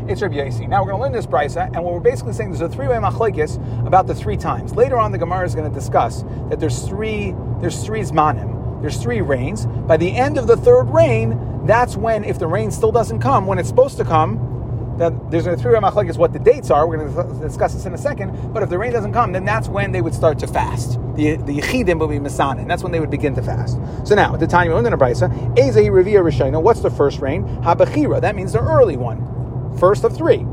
it's 0.10 0.22
Rabbi 0.22 0.36
Yossi. 0.36 0.68
Now 0.68 0.84
we're 0.84 0.92
going 0.92 1.00
to 1.00 1.04
learn 1.04 1.12
this 1.14 1.26
brisa, 1.26 1.68
and 1.68 1.84
what 1.86 1.94
we're 1.94 2.02
basically 2.02 2.34
saying 2.34 2.52
there's 2.52 2.60
a 2.60 2.68
three-way 2.68 2.98
machlekes 2.98 3.56
about 3.88 4.08
the 4.08 4.16
three 4.16 4.36
times. 4.36 4.76
Later 4.76 4.98
on, 4.98 5.14
the 5.14 5.18
Gemara 5.18 5.46
is 5.46 5.56
going 5.56 5.72
to 5.72 5.74
discuss 5.74 6.24
that 6.50 6.60
there's 6.60 6.86
three 6.86 7.34
there's 7.62 7.86
three 7.86 8.02
zmanim, 8.02 8.82
there's 8.82 9.02
three 9.02 9.22
rains. 9.22 9.68
By 9.68 9.96
the 9.96 10.14
end 10.14 10.38
of 10.38 10.48
the 10.48 10.58
third 10.58 10.90
rain, 10.90 11.66
that's 11.66 11.96
when 11.96 12.26
if 12.26 12.40
the 12.40 12.48
rain 12.48 12.72
still 12.72 12.92
doesn't 12.92 13.20
come 13.20 13.46
when 13.46 13.58
it's 13.58 13.70
supposed 13.70 13.96
to 13.98 14.04
come, 14.04 14.51
then 15.02 15.20
there's 15.30 15.48
a 15.48 15.58
three-way 15.58 15.80
machlekes 15.80 16.18
what 16.18 16.34
the 16.34 16.40
dates 16.40 16.70
are. 16.70 16.88
We're 16.88 16.98
going 16.98 17.14
to 17.14 17.48
discuss 17.48 17.74
this 17.74 17.86
in 17.86 17.94
a 17.94 17.98
second. 17.98 18.54
But 18.54 18.64
if 18.64 18.70
the 18.70 18.78
rain 18.78 18.94
doesn't 18.94 19.14
come, 19.14 19.32
then 19.32 19.46
that's 19.46 19.68
when 19.68 19.92
they 19.92 20.02
would 20.02 20.14
start 20.14 20.40
to 20.40 20.48
fast. 20.48 21.00
The 21.16 21.38
the 21.38 21.60
yichidim 21.60 22.00
will 22.00 22.08
be 22.08 22.20
misanin. 22.20 22.68
That's 22.68 22.84
when 22.84 22.92
they 22.92 23.00
would 23.00 23.12
begin 23.12 23.36
to 23.36 23.42
fast. 23.42 23.78
So 24.06 24.16
now, 24.16 24.34
at 24.34 24.40
the 24.40 24.48
time 24.48 24.72
in 24.72 24.84
the 24.84 24.92
brisa, 24.92 25.30
Ezehi 25.56 25.90
Revia 25.90 26.22
Rishayna. 26.22 26.62
What's 26.62 26.82
the 26.82 26.92
first 26.92 27.20
rain? 27.20 27.44
Habachira. 27.64 28.22
That 28.22 28.36
means 28.36 28.54
the 28.54 28.60
early 28.60 28.98
one 28.98 29.20
first 29.78 30.04
of 30.04 30.16
three. 30.16 30.46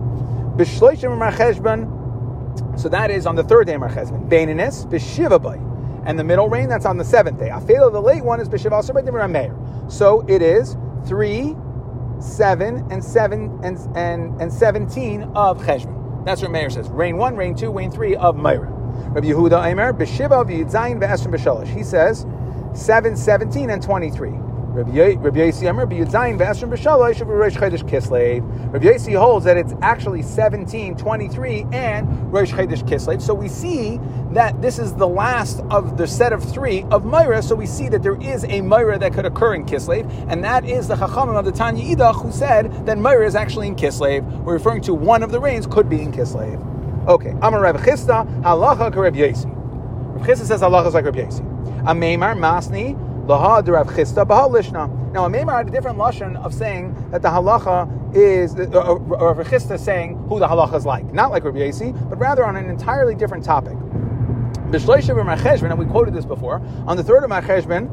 So 2.77 2.89
that 2.89 3.11
is 3.11 3.27
on 3.27 3.37
the 3.37 3.45
third 3.45 3.67
day 3.67 3.75
of 3.75 3.83
Marcheshvan. 3.83 4.29
Bainanis, 4.29 4.87
Bishivabai. 4.91 5.67
And 6.07 6.19
the 6.19 6.25
middle 6.25 6.49
rain, 6.49 6.69
that's 6.69 6.87
on 6.87 6.97
the 6.97 7.05
seventh 7.05 7.39
day. 7.39 7.49
Afela, 7.49 7.93
the 7.93 8.01
late 8.01 8.25
one, 8.25 8.41
is 8.41 8.49
Bishival 8.49 9.31
Meir. 9.31 9.55
So 9.89 10.25
it 10.29 10.43
is 10.43 10.77
three, 11.07 11.55
seven, 12.21 12.87
and 12.91 13.03
seven 13.03 13.59
and 13.63 13.79
and, 13.97 14.41
and 14.41 14.53
seventeen 14.53 15.23
of 15.35 15.59
Cheshvan. 15.63 16.25
That's 16.25 16.43
what 16.43 16.51
Meir 16.51 16.71
says. 16.71 16.89
Rain 16.89 17.17
one, 17.17 17.37
rain 17.37 17.55
two, 17.55 17.71
rain 17.71 17.91
three 17.91 18.17
of 18.17 18.37
Meir. 18.37 18.61
Rabbi 18.61 19.29
Yehuda 19.29 19.65
Aimer, 19.65 19.93
Bishiva 19.93 20.45
v'Yidzayin 20.45 21.01
v'Esrim 21.01 21.33
b'Shalosh. 21.33 21.69
He 21.69 21.83
says 21.83 22.27
7, 22.75 23.17
17, 23.17 23.71
and 23.71 23.83
23. 23.83 24.31
Rabbi 24.79 24.93
Yossi 24.93 25.77
Rabbi 25.77 25.97
Yudzayin 25.97 26.39
Rosh 26.39 27.57
Kislev. 27.57 28.73
Rabbi 28.73 28.85
Yossi 28.87 29.19
holds 29.19 29.45
that 29.45 29.57
it's 29.57 29.75
actually 29.83 30.23
17, 30.23 30.97
23, 30.97 31.67
and 31.73 32.33
Rosh 32.33 32.53
Chodesh 32.53 32.85
Kislev. 32.85 33.21
So 33.21 33.35
we 33.35 33.49
see 33.49 33.99
that 34.31 34.63
this 34.63 34.79
is 34.79 34.95
the 34.95 35.09
last 35.09 35.61
of 35.71 35.97
the 35.97 36.07
set 36.07 36.33
of 36.33 36.45
three 36.45 36.85
of 36.93 37.05
Myra. 37.05 37.43
So 37.43 37.57
we 37.57 37.67
see 37.67 37.89
that 37.89 38.05
there 38.05 38.21
is 38.23 38.45
a 38.45 38.61
Myra 38.61 39.01
that 39.01 39.13
could 39.15 39.27
occur 39.27 39.55
in 39.55 39.67
Kislev, 39.67 40.09
and 40.31 40.45
that 40.45 40.65
is 40.65 40.87
the 40.87 40.95
Chachamim 40.95 41.37
of 41.37 41.45
the 41.45 41.53
Tanya 41.53 41.97
Idach 41.97 42.23
who 42.23 42.31
said 42.31 42.87
that 42.87 42.99
Myra 42.99 43.27
is 43.27 43.35
actually 43.35 43.67
in 43.67 43.75
Kislev. 43.75 44.45
We're 44.45 44.53
referring 44.53 44.83
to 44.83 44.95
one 44.95 45.25
of 45.25 45.33
the 45.33 45.41
rains 45.41 45.67
could 45.67 45.89
be 45.89 46.01
in 46.03 46.13
Kislev. 46.13 47.09
Okay, 47.09 47.31
Amar 47.43 47.63
Rav 47.63 47.79
Chisda 47.79 48.43
Halacha 48.43 48.95
Rabbi 48.95 49.19
Yossi. 49.19 49.53
Rav 50.15 50.25
Chisda 50.25 50.45
says 50.45 50.61
halacha 50.61 50.87
is 50.87 50.95
like 50.95 51.05
Rabbi 51.05 51.23
Yosi. 51.23 51.59
Ameimar 51.83 52.37
Masni 52.37 53.08
Now, 53.29 55.29
Ameimar 55.29 55.59
had 55.59 55.69
a 55.69 55.71
different 55.71 55.99
lashon 55.99 56.43
of 56.43 56.55
saying 56.55 56.95
that 57.11 57.21
the 57.21 57.29
halacha 57.29 58.17
is, 58.17 58.55
or, 58.55 58.99
or 59.17 59.35
Rav 59.35 59.47
Chisda 59.47 59.79
saying 59.79 60.17
who 60.31 60.39
the 60.39 60.49
halacha 60.49 60.75
is 60.75 60.87
like, 60.87 61.13
not 61.13 61.31
like 61.31 61.45
Rabbi 61.45 61.59
Yosi, 61.59 62.09
but 62.09 62.19
rather 62.19 62.45
on 62.45 62.57
an 62.57 62.71
entirely 62.71 63.15
different 63.15 63.45
topic. 63.45 63.77
And 64.71 65.79
we 65.79 65.87
quoted 65.87 66.13
this 66.15 66.27
before. 66.27 66.61
On 66.87 66.97
the 66.97 67.03
third 67.03 67.25
of 67.25 67.31
Macheshbin, 67.31 67.89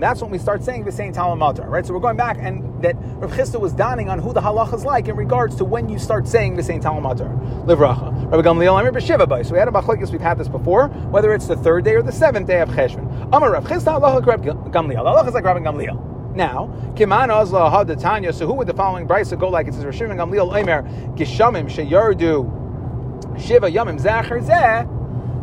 that's 0.00 0.22
when 0.22 0.30
we 0.30 0.38
start 0.38 0.64
saying 0.64 0.84
the 0.84 0.92
same 0.92 1.12
Tal 1.12 1.36
Umatar, 1.36 1.68
right? 1.68 1.84
So 1.84 1.92
we're 1.92 2.00
going 2.00 2.16
back 2.16 2.38
and 2.40 2.82
that 2.82 2.96
Rav 2.96 3.32
Chisda 3.32 3.60
was 3.60 3.74
donning 3.74 4.08
on 4.08 4.18
who 4.18 4.32
the 4.32 4.40
halacha 4.40 4.74
is 4.74 4.84
like 4.84 5.08
in 5.08 5.16
regards 5.16 5.56
to 5.56 5.64
when 5.64 5.90
you 5.90 5.98
start 5.98 6.26
saying 6.26 6.56
the 6.56 6.62
same 6.62 6.80
Tal 6.80 6.94
Umatar. 6.94 7.66
Livracha. 7.66 8.30
Rabbi 8.30 8.48
Gamliel, 8.48 8.78
Amir 8.80 8.92
B'Shiva. 8.92 9.44
So 9.44 9.52
we 9.52 9.58
had 9.58 9.68
a 9.68 9.70
machlekes, 9.70 10.10
we've 10.10 10.20
had 10.20 10.38
this 10.38 10.48
before, 10.48 10.88
whether 10.88 11.34
it's 11.34 11.46
the 11.46 11.56
third 11.56 11.84
day 11.84 11.96
or 11.96 12.02
the 12.02 12.12
seventh 12.12 12.46
day 12.46 12.60
of 12.60 12.70
Cheshvan. 12.70 13.28
Amar 13.32 13.52
Rav 13.52 13.64
Chisda, 13.64 14.00
halacha 14.00 14.24
Rabbi 14.24 14.48
Gamliel. 14.70 15.04
Halacha 15.04 15.28
is 15.28 15.34
like 15.34 15.44
Rabbi 15.44 15.60
Gamliel. 15.60 16.34
Now, 16.34 16.68
Kiman 16.94 17.28
Ozla 17.28 17.70
Had 17.70 17.98
Tanya. 17.98 18.32
So 18.32 18.46
who 18.46 18.54
would 18.54 18.68
the 18.68 18.74
following 18.74 19.06
brisa 19.06 19.38
go 19.38 19.48
like? 19.48 19.66
It 19.66 19.74
says 19.74 19.84
Rav 19.84 19.94
Shimon 19.94 20.16
Gamliel 20.16 20.56
Omer 20.56 20.82
Gishamim 21.16 21.68
Sheyardu 21.68 23.38
Shiva 23.38 23.70
Yamim 23.70 24.00
Zacher 24.00 24.40
Zeh 24.42 24.97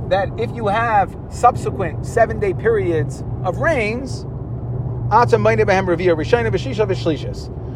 that 0.10 0.30
if 0.40 0.52
you 0.56 0.68
have 0.68 1.16
subsequent 1.30 2.06
seven 2.06 2.40
day 2.40 2.54
periods 2.54 3.24
of 3.44 3.58
rains, 3.58 4.26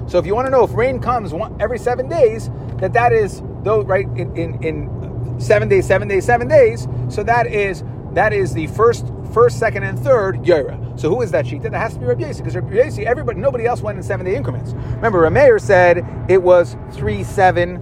so 0.10 0.18
if 0.18 0.26
you 0.26 0.34
want 0.34 0.48
to 0.48 0.50
know 0.50 0.64
if 0.64 0.74
rain 0.74 1.00
comes 1.00 1.34
every 1.60 1.78
seven 1.78 2.10
days, 2.10 2.50
that 2.78 2.94
that 2.94 3.14
is 3.14 3.42
though 3.64 3.82
right 3.82 4.08
in, 4.16 4.36
in, 4.36 4.64
in 4.64 5.40
seven 5.40 5.68
days, 5.70 5.86
seven 5.86 6.08
days, 6.08 6.26
seven 6.26 6.48
days. 6.48 6.88
So 7.10 7.24
that 7.24 7.48
is 7.48 7.84
that 8.14 8.34
is 8.34 8.54
the 8.54 8.68
first, 8.68 9.06
first, 9.34 9.60
second, 9.60 9.84
and 9.84 10.00
third 10.00 10.38
Yera. 10.38 11.00
So 11.00 11.10
who 11.10 11.22
is 11.22 11.32
that 11.32 11.46
sheet? 11.46 11.62
That 11.62 11.74
has 11.74 11.94
to 11.94 12.00
be 12.00 12.06
Rabbi 12.08 12.24
Yasi, 12.24 12.40
because 12.42 12.56
Rabbi 12.56 12.76
Yasi, 12.76 13.06
everybody, 13.06 13.40
nobody 13.40 13.66
else 13.66 13.82
went 13.82 13.98
in 13.98 14.04
seven 14.04 14.26
day 14.26 14.36
increments. 14.36 14.74
Remember, 14.74 15.30
Rameir 15.30 15.62
said 15.62 16.06
it 16.28 16.42
was 16.42 16.76
three, 16.92 17.24
seven, 17.24 17.78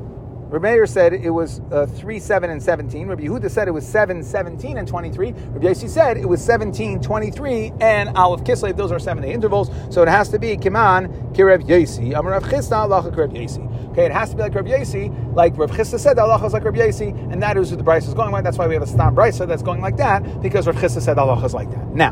Rameir 0.50 0.88
said 0.88 1.14
it 1.14 1.30
was 1.30 1.60
uh, 1.72 1.86
3, 1.86 2.20
7, 2.20 2.50
and 2.50 2.64
17. 2.64 3.08
Rabbi 3.08 3.24
Yehuda 3.24 3.52
said 3.52 3.68
it 3.68 3.72
was 3.72 3.86
7, 3.86 4.24
17, 4.24 4.78
and 4.78 4.88
23. 4.88 5.32
Rabbi 5.32 5.68
Yossi 5.68 5.90
said 5.90 6.16
it 6.16 6.28
was 6.28 6.44
17, 6.44 7.02
23, 7.02 7.74
and 7.82 8.10
Aleph 8.18 8.46
Kislev. 8.46 8.78
Those 8.78 8.92
are 8.92 9.00
seven 9.00 9.24
day 9.24 9.34
intervals. 9.34 9.70
So 9.90 10.02
it 10.04 10.08
has 10.08 10.30
to 10.30 10.40
be 10.40 10.56
Kiman, 10.56 11.34
Kirev 11.36 11.68
Yossi. 11.68 12.18
Amar 12.18 12.32
Rav 12.32 12.44
Chisda, 12.44 12.78
Allah 12.78 13.04
Kirev 13.12 13.34
Yossi. 13.34 13.92
Okay, 13.92 14.06
it 14.06 14.12
has 14.12 14.30
to 14.30 14.38
be 14.38 14.44
like 14.44 14.56
Rabbi 14.56 14.70
Yossi, 14.70 15.36
like 15.36 15.58
Rav 15.58 15.72
Chisda 15.72 16.00
said, 16.00 16.18
Allah 16.18 16.46
is 16.46 16.54
like 16.54 16.64
Rabbi 16.64 16.80
Yossi, 16.80 17.10
and 17.32 17.44
that 17.44 17.58
is 17.58 17.70
who 17.70 17.76
the 17.76 17.84
brisa 17.84 18.08
is 18.08 18.14
going 18.14 18.32
like. 18.32 18.46
That's 18.46 18.58
why 18.58 18.68
we 18.68 18.74
have 18.76 18.84
a 18.84 18.88
Stam 18.88 19.16
brisa 19.16 19.46
that's 19.48 19.64
going 19.64 19.82
like 19.82 19.98
that, 19.98 20.42
because 20.42 20.66
Rav 20.66 20.78
Chisda 20.78 21.02
said 21.02 21.18
Allah 21.18 21.44
is 21.44 21.54
like 21.54 21.70
that. 21.72 21.94
Now, 21.94 22.12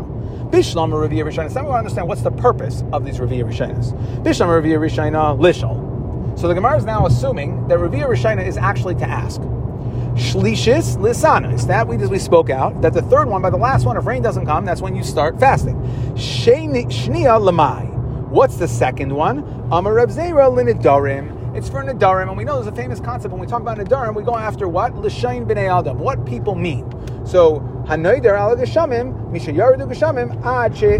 Bishlam 0.50 0.92
Raviyah 0.92 1.26
Rishonis. 1.26 1.56
Now 1.56 1.62
we 1.62 1.70
want 1.70 1.76
to 1.76 1.78
understand 1.78 2.08
what's 2.10 2.22
the 2.22 2.32
purpose 2.32 2.84
of 2.92 3.06
these 3.06 3.20
Raviyah 3.20 3.46
Rishonis. 3.46 3.94
Bishlam 4.24 4.48
Raviyah 4.48 4.80
Rishonah 4.80 5.40
Lishal. 5.40 5.95
So 6.36 6.50
the 6.50 6.54
Gemara 6.54 6.78
is 6.78 6.86
now 6.86 7.06
assuming 7.06 7.68
that 7.70 7.80
Ravia 7.80 8.08
Rishina 8.08 8.46
is 8.46 8.58
actually 8.58 8.96
to 8.96 9.06
ask. 9.08 9.40
Shlishis 10.16 10.98
lisanis. 10.98 11.66
That 11.68 11.88
we, 11.88 11.96
we 11.98 12.20
spoke 12.20 12.50
out, 12.50 12.82
that 12.82 12.94
the 12.94 13.02
third 13.02 13.30
one, 13.30 13.42
by 13.42 13.50
the 13.50 13.58
last 13.58 13.86
one, 13.86 13.96
if 13.98 14.06
rain 14.06 14.22
doesn't 14.22 14.46
come, 14.46 14.66
that's 14.66 14.82
when 14.82 14.96
you 14.96 15.04
start 15.04 15.40
fasting. 15.40 15.76
Shnia 16.16 17.40
lamai. 17.40 17.90
What's 18.30 18.58
the 18.58 18.68
second 18.68 19.16
one? 19.16 19.40
Amar 19.72 19.94
Reb 19.94 20.10
Zera 20.10 20.52
linidarim. 20.52 21.56
It's 21.56 21.70
for 21.70 21.82
Nadarim, 21.82 22.28
and 22.28 22.38
we 22.38 22.44
know 22.44 22.56
there's 22.56 22.68
a 22.68 22.76
famous 22.76 23.00
concept 23.00 23.32
when 23.32 23.40
we 23.40 23.48
talk 23.48 23.62
about 23.62 23.78
Nadarim, 23.78 24.14
we 24.14 24.24
go 24.24 24.36
after 24.36 24.68
what? 24.68 24.94
L'shain 24.94 25.46
b'nei 25.46 25.70
Adam, 25.74 25.98
what 25.98 26.26
people 26.26 26.54
mean. 26.54 26.84
So, 27.26 27.62
Hanoider 27.88 28.38
ala 28.38 28.58
geshamim, 28.58 29.32
misha 29.32 29.54
yardu 29.54 29.88
geshamim, 29.88 30.46
ad 30.46 30.76
she, 30.76 31.00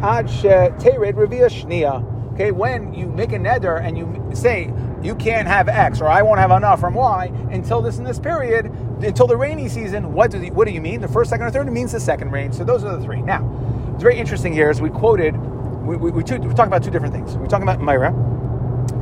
ad 0.00 0.30
she 0.30 0.46
tered 0.46 1.14
revia 1.14 1.50
shnia. 1.50 2.15
Okay, 2.36 2.50
when 2.50 2.92
you 2.92 3.06
make 3.06 3.32
a 3.32 3.38
neder 3.38 3.80
and 3.82 3.96
you 3.96 4.30
say 4.34 4.70
you 5.00 5.14
can't 5.14 5.48
have 5.48 5.70
X 5.70 6.02
or 6.02 6.06
I 6.06 6.20
won't 6.20 6.38
have 6.38 6.50
enough 6.50 6.80
from 6.80 6.92
Y 6.92 7.32
until 7.50 7.80
this 7.80 7.96
and 7.96 8.06
this 8.06 8.18
period, 8.18 8.66
until 9.02 9.26
the 9.26 9.38
rainy 9.38 9.70
season, 9.70 10.12
what 10.12 10.32
do, 10.32 10.44
you, 10.44 10.52
what 10.52 10.68
do 10.68 10.74
you 10.74 10.82
mean? 10.82 11.00
The 11.00 11.08
first, 11.08 11.30
second, 11.30 11.46
or 11.46 11.50
third? 11.50 11.72
Means 11.72 11.92
the 11.92 12.00
second 12.00 12.32
rain. 12.32 12.52
So 12.52 12.62
those 12.62 12.84
are 12.84 12.94
the 12.94 13.02
three. 13.02 13.22
Now, 13.22 13.40
it's 13.94 14.02
very 14.02 14.18
interesting 14.18 14.52
here 14.52 14.68
as 14.68 14.82
we 14.82 14.90
quoted, 14.90 15.34
we, 15.34 15.96
we, 15.96 16.10
we, 16.10 16.22
we're 16.22 16.22
talking 16.24 16.66
about 16.66 16.84
two 16.84 16.90
different 16.90 17.14
things. 17.14 17.38
We're 17.38 17.46
talking 17.46 17.66
about 17.66 17.80
Myra, 17.80 18.12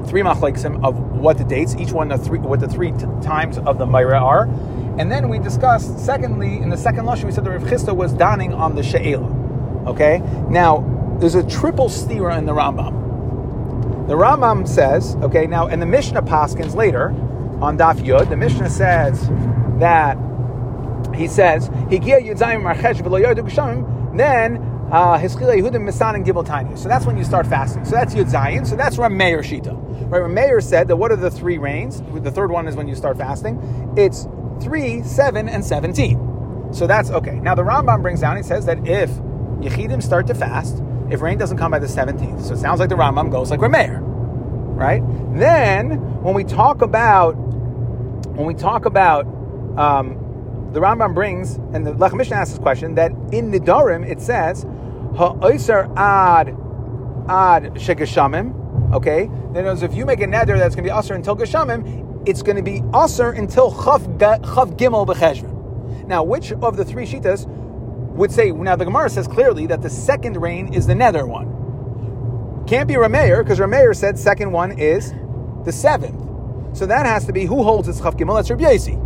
three 0.06 0.22
machleksim 0.22 0.84
of 0.84 0.96
what 0.96 1.36
the 1.36 1.44
dates, 1.44 1.74
each 1.74 1.90
one 1.90 2.06
the 2.06 2.18
three, 2.18 2.38
what 2.38 2.60
the 2.60 2.68
three 2.68 2.92
t- 2.92 3.06
times 3.20 3.58
of 3.58 3.78
the 3.78 3.86
Myra 3.86 4.20
are. 4.20 4.44
And 4.96 5.10
then 5.10 5.28
we 5.28 5.40
discussed, 5.40 5.98
secondly, 5.98 6.58
in 6.58 6.68
the 6.68 6.76
second 6.76 7.04
Lashon, 7.04 7.24
we 7.24 7.32
said 7.32 7.42
the 7.42 7.50
Rav 7.50 7.62
Chisda 7.62 7.96
was 7.96 8.12
donning 8.12 8.54
on 8.54 8.76
the 8.76 8.82
She'ela. 8.84 9.26
Okay? 9.88 10.22
Now, 10.48 11.16
there's 11.18 11.34
a 11.34 11.42
triple 11.42 11.88
stira 11.88 12.38
in 12.38 12.46
the 12.46 12.52
Rambam. 12.52 13.03
The 14.06 14.14
Rambam 14.14 14.68
says, 14.68 15.16
okay, 15.16 15.46
now, 15.46 15.66
and 15.66 15.80
the 15.80 15.86
Mishnah 15.86 16.22
Paskins 16.22 16.74
later 16.74 17.08
on 17.62 17.78
Daf 17.78 17.96
Yud, 17.96 18.28
the 18.28 18.36
Mishnah 18.36 18.68
says 18.68 19.28
that 19.78 20.18
he 21.14 21.26
says, 21.26 21.68
Higia 21.68 22.20
Yudzayim 22.20 22.62
Marchesh 22.62 23.00
then 24.16 24.56
uh, 24.92 25.18
Hiskila 25.18 25.58
Yehudim 25.58 25.88
Misan 25.88 26.14
and 26.14 26.24
Gibel 26.26 26.44
Tanya. 26.44 26.76
So 26.76 26.88
that's 26.88 27.06
when 27.06 27.16
you 27.16 27.24
start 27.24 27.46
fasting. 27.46 27.84
So 27.84 27.92
that's 27.92 28.14
Yudzayin. 28.14 28.66
So 28.66 28.76
that's 28.76 28.96
Rameir 28.96 29.40
Shita. 29.40 29.74
Right? 30.10 30.20
Rameir 30.20 30.62
said 30.62 30.88
that 30.88 30.96
what 30.96 31.10
are 31.10 31.16
the 31.16 31.30
three 31.30 31.58
rains? 31.58 32.02
The 32.12 32.30
third 32.30 32.50
one 32.50 32.68
is 32.68 32.76
when 32.76 32.88
you 32.88 32.94
start 32.94 33.16
fasting. 33.16 33.94
It's 33.96 34.28
3, 34.62 35.02
7, 35.02 35.48
and 35.48 35.64
17. 35.64 36.72
So 36.72 36.86
that's 36.86 37.10
okay. 37.10 37.40
Now 37.40 37.54
the 37.54 37.62
Rambam 37.62 38.02
brings 38.02 38.20
down, 38.20 38.36
he 38.36 38.42
says 38.42 38.66
that 38.66 38.86
if 38.86 39.10
Yechidim 39.60 40.02
start 40.02 40.26
to 40.28 40.34
fast, 40.34 40.82
if 41.10 41.20
rain 41.20 41.38
doesn't 41.38 41.58
come 41.58 41.70
by 41.70 41.78
the 41.78 41.86
17th. 41.86 42.46
So 42.46 42.54
it 42.54 42.58
sounds 42.58 42.80
like 42.80 42.88
the 42.88 42.94
Rambam 42.94 43.30
goes 43.30 43.50
like 43.50 43.60
Rameir, 43.60 43.98
right? 44.02 45.02
Then 45.38 46.22
when 46.22 46.34
we 46.34 46.44
talk 46.44 46.82
about 46.82 47.32
when 47.32 48.46
we 48.46 48.54
talk 48.54 48.84
about 48.84 49.26
um, 49.78 50.70
the 50.72 50.80
Rambam 50.80 51.14
brings 51.14 51.56
and 51.72 51.86
the 51.86 51.92
Lechem 51.92 52.14
Mishneh 52.14 52.32
asks 52.32 52.50
this 52.54 52.58
question 52.58 52.94
that 52.96 53.12
in 53.32 53.50
the 53.50 53.60
Nidarim 53.60 54.08
it 54.08 54.20
says 54.20 54.64
ha'oiser 55.16 55.90
ad 55.96 56.48
ad 57.28 57.74
shegashamim. 57.74 58.92
Okay, 58.92 59.30
then 59.52 59.66
if 59.66 59.94
you 59.94 60.04
make 60.04 60.20
a 60.20 60.26
neder 60.26 60.58
that's 60.58 60.74
going 60.74 60.84
to 60.84 60.88
be 60.88 60.90
usher 60.90 61.14
until 61.14 61.36
gashamim, 61.36 62.28
it's 62.28 62.42
going 62.42 62.56
to 62.56 62.62
be 62.62 62.82
usher 62.92 63.30
until 63.30 63.72
chav, 63.72 64.18
chav 64.18 64.76
gimel 64.76 65.06
becheshvan. 65.06 66.06
Now, 66.06 66.22
which 66.22 66.52
of 66.52 66.76
the 66.76 66.84
three 66.84 67.06
shitas 67.06 67.48
would 68.14 68.32
say, 68.32 68.50
now 68.52 68.76
the 68.76 68.84
Gemara 68.84 69.10
says 69.10 69.26
clearly 69.26 69.66
that 69.66 69.82
the 69.82 69.90
second 69.90 70.40
rain 70.40 70.72
is 70.72 70.86
the 70.86 70.94
nether 70.94 71.26
one. 71.26 72.64
Can't 72.66 72.88
be 72.88 72.94
Rameir, 72.94 73.42
because 73.42 73.58
Rameir 73.58 73.94
said 73.94 74.18
second 74.18 74.50
one 74.52 74.78
is 74.78 75.12
the 75.64 75.72
seventh. 75.72 76.20
So 76.76 76.86
that 76.86 77.06
has 77.06 77.26
to 77.26 77.32
be 77.32 77.44
who 77.44 77.62
holds 77.62 77.88
its 77.88 78.00
Chaf 78.00 78.16
Gimel? 78.16 78.36
That's 78.36 78.50
Rabbi. 78.50 79.00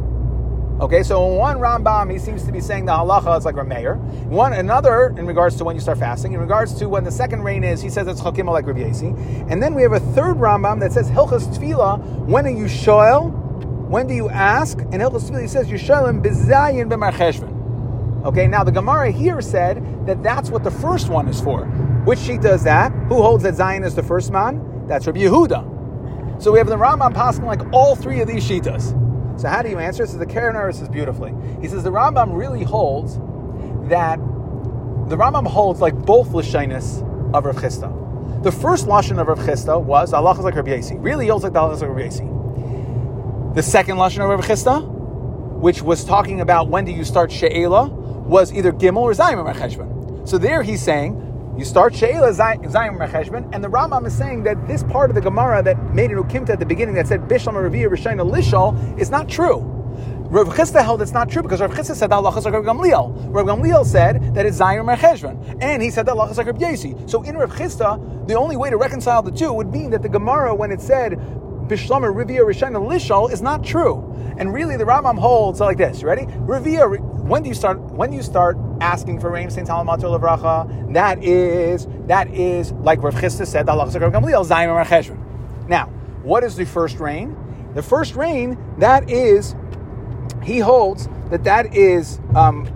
Okay, 0.80 1.02
so 1.02 1.32
in 1.32 1.38
one 1.38 1.56
Rambam, 1.56 2.10
he 2.12 2.20
seems 2.20 2.44
to 2.44 2.52
be 2.52 2.60
saying 2.60 2.84
the 2.84 2.92
halacha 2.92 3.36
is 3.36 3.44
like 3.44 3.56
Rameir. 3.56 3.98
One 4.26 4.52
another, 4.52 5.08
in 5.18 5.26
regards 5.26 5.56
to 5.56 5.64
when 5.64 5.74
you 5.74 5.80
start 5.80 5.98
fasting, 5.98 6.34
in 6.34 6.40
regards 6.40 6.72
to 6.74 6.88
when 6.88 7.02
the 7.02 7.10
second 7.10 7.42
rain 7.42 7.64
is, 7.64 7.82
he 7.82 7.90
says 7.90 8.06
it's 8.06 8.20
Chakimah 8.20 8.52
like 8.52 8.66
Rabbi. 8.66 8.82
And 9.50 9.60
then 9.60 9.74
we 9.74 9.82
have 9.82 9.92
a 9.92 10.00
third 10.00 10.36
Rambam 10.36 10.78
that 10.80 10.92
says 10.92 11.10
Hilchas 11.10 11.52
Tefillah, 11.52 11.98
when 12.26 12.46
are 12.46 12.50
you 12.50 12.66
shoel? 12.66 13.30
When 13.88 14.06
do 14.06 14.14
you 14.14 14.28
ask? 14.28 14.78
And 14.78 14.94
Hilchas 14.94 15.28
Tefillah, 15.28 15.42
he 15.42 15.48
says, 15.48 15.66
Yishalim 15.66 16.22
bizayin 16.22 16.88
b'marcheshvan. 16.88 17.57
Okay, 18.24 18.46
now 18.46 18.64
the 18.64 18.72
Gemara 18.72 19.10
here 19.10 19.40
said 19.40 20.06
that 20.06 20.22
that's 20.22 20.50
what 20.50 20.64
the 20.64 20.70
first 20.70 21.08
one 21.08 21.28
is 21.28 21.40
for. 21.40 21.64
Which 22.04 22.18
sheet 22.18 22.40
does 22.40 22.64
that? 22.64 22.90
Who 23.08 23.22
holds 23.22 23.44
that 23.44 23.54
Zion 23.54 23.84
is 23.84 23.94
the 23.94 24.02
first 24.02 24.32
man? 24.32 24.86
That's 24.86 25.06
Rabbi 25.06 25.20
Yehuda. 25.20 26.42
So 26.42 26.50
we 26.52 26.58
have 26.58 26.68
the 26.68 26.76
Rambam 26.76 27.14
passing 27.14 27.44
like 27.44 27.60
all 27.72 27.94
three 27.94 28.20
of 28.20 28.28
these 28.28 28.48
shitas. 28.48 28.94
So 29.40 29.48
how 29.48 29.62
do 29.62 29.68
you 29.68 29.78
answer? 29.78 30.06
So 30.06 30.18
the 30.18 30.26
Karen 30.26 30.72
says 30.72 30.88
beautifully. 30.88 31.32
He 31.60 31.68
says 31.68 31.84
the 31.84 31.92
Rambam 31.92 32.36
really 32.36 32.64
holds 32.64 33.18
that 33.88 34.18
the 35.08 35.16
Rambam 35.16 35.46
holds 35.46 35.80
like 35.80 35.94
both 35.94 36.30
Lashinis 36.30 37.02
of 37.34 37.44
Rav 37.44 37.56
Chisda. 37.56 38.42
The 38.42 38.52
first 38.52 38.86
lashon 38.86 39.20
of 39.20 39.28
Rav 39.28 39.38
Chisda 39.38 39.80
was 39.80 40.12
Allah 40.12 40.40
like 40.40 40.54
Rabbi 40.54 40.74
Yasi. 40.74 40.96
Really 40.96 41.28
holds 41.28 41.44
like 41.44 41.52
the 41.52 41.60
Allah 41.60 41.74
like 41.74 41.88
Rabbi 41.88 42.02
Yasi. 42.02 42.24
The 43.54 43.62
second 43.62 43.96
lashon 43.96 44.20
of 44.20 44.30
Rav 44.30 44.40
Chisda, 44.40 44.86
which 45.60 45.82
was 45.82 46.04
talking 46.04 46.40
about 46.40 46.68
when 46.68 46.84
do 46.84 46.92
you 46.92 47.04
start 47.04 47.30
She'ela, 47.30 47.97
was 48.28 48.52
either 48.52 48.72
Gimel 48.72 48.98
or 48.98 49.12
Zayim 49.12 49.42
Cheshbon. 49.54 50.28
So 50.28 50.38
there 50.38 50.62
he's 50.62 50.82
saying, 50.82 51.24
you 51.56 51.64
start 51.64 51.94
She'ela 51.94 52.30
Zayim 52.30 52.98
Cheshbon, 53.08 53.52
and 53.54 53.64
the 53.64 53.68
Rambam 53.68 54.06
is 54.06 54.16
saying 54.16 54.44
that 54.44 54.68
this 54.68 54.84
part 54.84 55.10
of 55.10 55.16
the 55.16 55.22
Gemara 55.22 55.62
that 55.62 55.94
made 55.94 56.10
in 56.10 56.18
Ukimta 56.18 56.50
at 56.50 56.60
the 56.60 56.66
beginning 56.66 56.94
that 56.94 57.06
said 57.06 57.22
Bishlam 57.22 57.54
Raviyah 57.54 57.88
Rishayna 57.88 58.30
Lishal 58.30 59.00
is 59.00 59.10
not 59.10 59.28
true. 59.28 59.74
Rav 60.30 60.48
Chisda 60.48 60.84
held 60.84 61.00
it's 61.00 61.12
not 61.12 61.30
true 61.30 61.40
because 61.40 61.62
Rav 61.62 61.72
Chisda 61.72 61.96
said 61.96 62.10
that 62.10 62.16
Allah 62.16 62.30
Rav 62.30 62.64
Gamliel. 62.64 63.34
Rav 63.34 63.46
Gamliel 63.46 63.86
said 63.86 64.34
that 64.34 64.44
it's 64.44 64.58
Zayim 64.58 64.94
Cheshbon, 64.98 65.58
and 65.62 65.82
he 65.82 65.90
said 65.90 66.04
that 66.04 66.12
Allah 66.12 66.26
Rav 66.26 66.58
Yesi. 66.58 67.08
So 67.08 67.22
in 67.22 67.34
Rav 67.36 67.50
Chisda, 67.50 68.28
the 68.28 68.34
only 68.34 68.58
way 68.58 68.68
to 68.68 68.76
reconcile 68.76 69.22
the 69.22 69.32
two 69.32 69.52
would 69.54 69.72
mean 69.72 69.90
that 69.90 70.02
the 70.02 70.08
Gemara, 70.08 70.54
when 70.54 70.70
it 70.70 70.82
said 70.82 71.12
Bishlam 71.12 72.02
Raviyah 72.02 72.44
Rishayna 72.44 72.76
Lishal, 72.76 73.32
is 73.32 73.40
not 73.40 73.64
true. 73.64 74.04
And 74.36 74.52
really, 74.52 74.76
the 74.76 74.84
Rambam 74.84 75.18
holds 75.18 75.60
like 75.60 75.78
this. 75.78 76.02
Ready? 76.02 76.26
Raviyah 76.26 77.07
when 77.28 77.42
do 77.42 77.48
you 77.48 77.54
start? 77.54 77.78
When 77.78 78.10
do 78.10 78.16
you 78.16 78.22
start 78.22 78.56
asking 78.80 79.20
for 79.20 79.30
rain? 79.30 79.50
Saint 79.50 79.66
Talmud 79.66 80.00
Levracha. 80.00 80.92
That 80.94 81.22
is 81.22 81.86
that 82.06 82.28
is 82.28 82.72
like 82.72 83.02
Rav 83.02 83.14
Chisda 83.14 83.46
said. 83.46 83.66
Now, 85.68 85.86
what 86.22 86.44
is 86.44 86.56
the 86.56 86.64
first 86.64 86.98
rain? 86.98 87.36
The 87.74 87.82
first 87.82 88.16
rain 88.16 88.56
that 88.78 89.10
is 89.10 89.54
he 90.42 90.58
holds 90.58 91.08
that 91.30 91.44
that 91.44 91.74
is 91.74 92.20
um, 92.34 92.66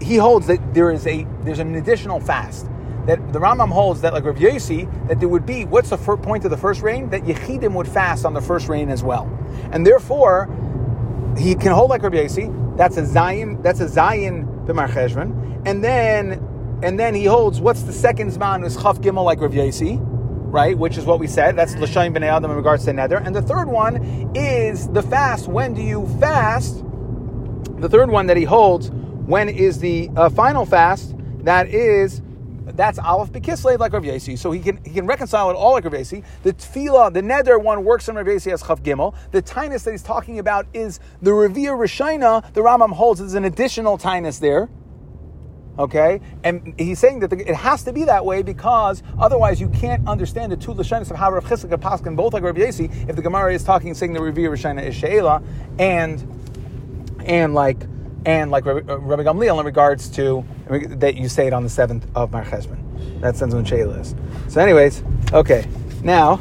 he 0.00 0.16
holds 0.16 0.46
that 0.48 0.74
there 0.74 0.90
is 0.90 1.06
a 1.06 1.26
there's 1.42 1.58
an 1.58 1.74
additional 1.74 2.20
fast 2.20 2.66
that 3.06 3.32
the 3.32 3.38
Rambam 3.38 3.70
holds 3.70 4.00
that 4.02 4.12
like 4.12 4.24
Rav 4.24 4.36
Yosi 4.36 5.08
that 5.08 5.20
there 5.20 5.28
would 5.28 5.46
be 5.46 5.64
what's 5.64 5.90
the 5.90 5.96
point 5.96 6.44
of 6.44 6.50
the 6.50 6.56
first 6.56 6.82
rain 6.82 7.08
that 7.10 7.22
Yechidim 7.22 7.72
would 7.72 7.88
fast 7.88 8.24
on 8.24 8.34
the 8.34 8.40
first 8.40 8.68
rain 8.68 8.90
as 8.90 9.02
well, 9.02 9.30
and 9.72 9.86
therefore 9.86 10.48
he 11.38 11.54
can 11.54 11.72
hold 11.72 11.90
like 11.90 12.02
Rabbi 12.02 12.16
Yosi. 12.16 12.76
That's 12.76 12.96
a 12.96 13.06
Zion. 13.06 13.62
That's 13.62 13.80
a 13.80 13.88
Zion 13.88 14.46
b'mar 14.66 14.88
cheshvan, 14.88 15.62
and 15.66 15.82
then 15.82 16.42
and 16.82 16.98
then 16.98 17.14
he 17.14 17.24
holds 17.24 17.60
what's 17.60 17.82
the 17.82 17.92
second 17.92 18.30
zman 18.30 18.64
is 18.64 18.76
Chaf 18.76 18.98
Gimel 18.98 19.24
like 19.24 19.40
Rav 19.40 19.52
Yosi, 19.52 19.98
right? 20.00 20.76
Which 20.76 20.98
is 20.98 21.04
what 21.04 21.18
we 21.18 21.26
said. 21.26 21.56
That's 21.56 21.74
l'shayim 21.76 22.14
b'nei 22.14 22.26
adam 22.26 22.50
in 22.50 22.56
regards 22.56 22.84
to 22.84 22.92
nether. 22.92 23.16
And 23.16 23.34
the 23.34 23.42
third 23.42 23.68
one 23.68 23.96
is 24.34 24.88
the 24.88 25.02
fast. 25.02 25.48
When 25.48 25.74
do 25.74 25.82
you 25.82 26.06
fast? 26.20 26.84
The 27.78 27.88
third 27.88 28.10
one 28.10 28.26
that 28.26 28.36
he 28.36 28.44
holds. 28.44 28.90
When 28.90 29.48
is 29.48 29.78
the 29.78 30.10
uh, 30.16 30.28
final 30.28 30.66
fast? 30.66 31.14
That 31.44 31.68
is 31.68 32.22
that's 32.74 32.98
Aleph 32.98 33.30
Bekislev 33.30 33.78
like 33.78 33.92
Rav 33.92 34.02
Yesi. 34.02 34.38
So 34.38 34.50
he 34.50 34.60
can 34.60 34.82
he 34.84 34.92
can 34.92 35.06
reconcile 35.06 35.50
it 35.50 35.54
all 35.54 35.72
like 35.72 35.84
Rav 35.84 35.92
Yesi. 35.94 36.24
The 36.42 36.52
Tefillah, 36.52 37.12
the 37.12 37.22
Neder 37.22 37.62
one 37.62 37.84
works 37.84 38.08
on 38.08 38.16
Rav 38.16 38.26
Yesi 38.26 38.52
as 38.52 38.62
Chav 38.62 38.80
Gimel. 38.80 39.14
The 39.30 39.42
Tainus 39.42 39.84
that 39.84 39.92
he's 39.92 40.02
talking 40.02 40.38
about 40.38 40.66
is 40.74 41.00
the 41.22 41.30
Revia 41.30 41.76
Rishina. 41.76 42.52
The 42.52 42.62
Rambam 42.62 42.92
holds 42.92 43.20
is 43.20 43.34
an 43.34 43.44
additional 43.44 43.98
Tainus 43.98 44.40
there. 44.40 44.68
Okay, 45.78 46.22
and 46.42 46.74
he's 46.78 46.98
saying 46.98 47.20
that 47.20 47.28
the, 47.28 47.38
it 47.38 47.54
has 47.54 47.82
to 47.82 47.92
be 47.92 48.04
that 48.04 48.24
way 48.24 48.42
because 48.42 49.02
otherwise 49.18 49.60
you 49.60 49.68
can't 49.68 50.08
understand 50.08 50.50
the 50.50 50.56
two 50.56 50.72
lashonis 50.72 51.10
of 51.10 51.16
how 51.16 51.30
Rav 51.30 51.44
Chisda 51.44 51.68
could 51.68 51.80
paskin 51.82 52.16
both 52.16 52.32
like 52.32 52.42
Rav 52.42 52.56
Yesi 52.56 52.90
if 53.08 53.14
the 53.14 53.22
Gemara 53.22 53.52
is 53.52 53.62
talking 53.62 53.92
saying 53.92 54.14
the 54.14 54.20
Revia 54.20 54.48
Rishina 54.48 54.82
is 54.82 54.94
Sheila 54.94 55.42
and 55.78 56.24
and 57.26 57.54
like 57.54 57.86
and 58.26 58.50
like 58.50 58.66
uh, 58.66 58.82
Rabbi 58.82 59.22
Gamliel 59.22 59.58
in 59.60 59.64
regards 59.64 60.10
to 60.10 60.44
that 60.68 61.14
you 61.14 61.28
say 61.28 61.46
it 61.46 61.52
on 61.52 61.62
the 61.62 61.70
seventh 61.70 62.06
of 62.14 62.32
Mar 62.32 62.44
Cheshvan. 62.44 63.20
That 63.20 63.36
sends 63.36 63.54
when 63.54 63.64
Shayla 63.64 64.00
is. 64.00 64.14
So, 64.52 64.60
anyways, 64.60 65.02
okay. 65.32 65.66
Now, 66.02 66.40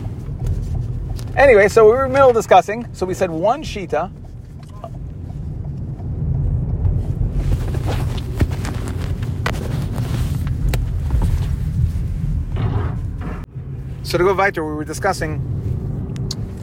anyway, 1.37 1.69
so 1.69 1.85
we 1.85 1.91
were 1.91 2.05
in 2.05 2.11
the 2.11 2.17
middle 2.17 2.33
discussing. 2.33 2.91
So 2.93 3.05
we 3.05 3.13
said 3.13 3.29
one 3.29 3.63
shita. 3.63 4.11
So 14.03 14.17
to 14.17 14.23
go 14.23 14.33
weiter, 14.33 14.65
we 14.65 14.73
were 14.73 14.85
discussing. 14.85 15.51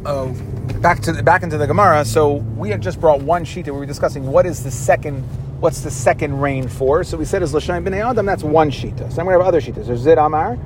Uh, 0.05 0.35
back 0.81 1.00
to 1.00 1.12
the, 1.12 1.23
back 1.23 1.42
into 1.42 1.59
the 1.59 1.66
Gemara. 1.66 2.04
So 2.04 2.35
we 2.57 2.71
had 2.71 2.81
just 2.81 3.00
brought 3.00 3.21
one 3.23 3.45
sheet 3.45 3.64
that 3.66 3.73
we 3.73 3.81
were 3.81 3.87
discussing. 3.87 4.26
What 4.26 4.47
is 4.47 4.62
the 4.64 4.71
second? 4.71 5.23
What's 5.61 5.81
the 5.81 5.90
second 5.90 6.40
rain 6.40 6.69
for? 6.69 7.04
So 7.04 7.16
we 7.16 7.25
said 7.25 7.42
is 7.42 7.54
l'shayin 7.54 7.85
b'nei 7.85 8.04
adam. 8.04 8.26
That's 8.26 8.42
one 8.42 8.71
shita. 8.71 9.12
So 9.12 9.25
we 9.25 9.33
have 9.33 9.42
other 9.42 9.61
shitas. 9.61 9.87
There's 9.87 10.00
zid 10.00 10.19
amar, 10.19 10.59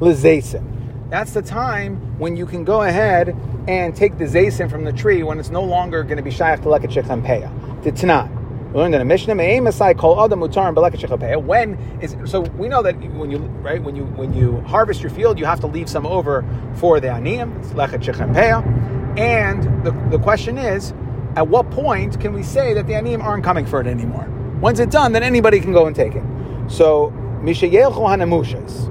l'zeisim. 0.00 1.10
That's 1.10 1.32
the 1.32 1.42
time 1.42 2.18
when 2.18 2.36
you 2.36 2.46
can 2.46 2.64
go 2.64 2.82
ahead 2.82 3.36
and 3.66 3.94
take 3.96 4.18
the 4.18 4.24
zaysim 4.24 4.70
from 4.70 4.84
the 4.84 4.92
tree 4.92 5.22
when 5.22 5.38
it's 5.38 5.50
no 5.50 5.62
longer 5.62 6.02
going 6.02 6.18
to 6.18 6.22
be 6.22 6.30
shayach 6.30 6.62
to 6.62 6.90
shechem 6.90 7.22
peya. 7.22 7.50
The 7.82 7.92
tanah. 7.92 8.42
We 8.72 8.80
learned 8.80 8.96
in 8.96 9.00
a 9.02 9.04
Mishnah, 9.04 9.36
Masai 9.36 9.94
call 9.94 10.24
Adam 10.24 10.40
Mutar 10.40 10.66
and 10.66 11.46
When 11.46 11.78
is 12.00 12.16
so 12.24 12.40
we 12.40 12.66
know 12.66 12.82
that 12.82 12.96
when 13.14 13.30
you 13.30 13.38
right 13.38 13.80
when 13.80 13.94
you 13.94 14.04
when 14.04 14.32
you 14.32 14.60
harvest 14.62 15.00
your 15.00 15.10
field, 15.10 15.38
you 15.38 15.44
have 15.44 15.60
to 15.60 15.68
leave 15.68 15.88
some 15.88 16.06
over 16.06 16.44
for 16.74 16.98
the 16.98 17.06
aniyim. 17.06 17.56
It's 17.60 17.68
lechet 17.68 19.03
and 19.16 19.84
the, 19.84 19.92
the 20.10 20.18
question 20.18 20.58
is, 20.58 20.92
at 21.36 21.48
what 21.48 21.70
point 21.70 22.20
can 22.20 22.32
we 22.32 22.42
say 22.42 22.74
that 22.74 22.86
the 22.86 22.92
aniyim 22.92 23.22
aren't 23.22 23.44
coming 23.44 23.66
for 23.66 23.80
it 23.80 23.86
anymore? 23.86 24.28
Once 24.60 24.78
it's 24.78 24.92
done, 24.92 25.12
then 25.12 25.22
anybody 25.22 25.60
can 25.60 25.72
go 25.72 25.86
and 25.86 25.94
take 25.94 26.14
it. 26.14 26.22
So, 26.68 27.12
mishayelchu 27.42 27.92
hanamushas. 27.94 28.90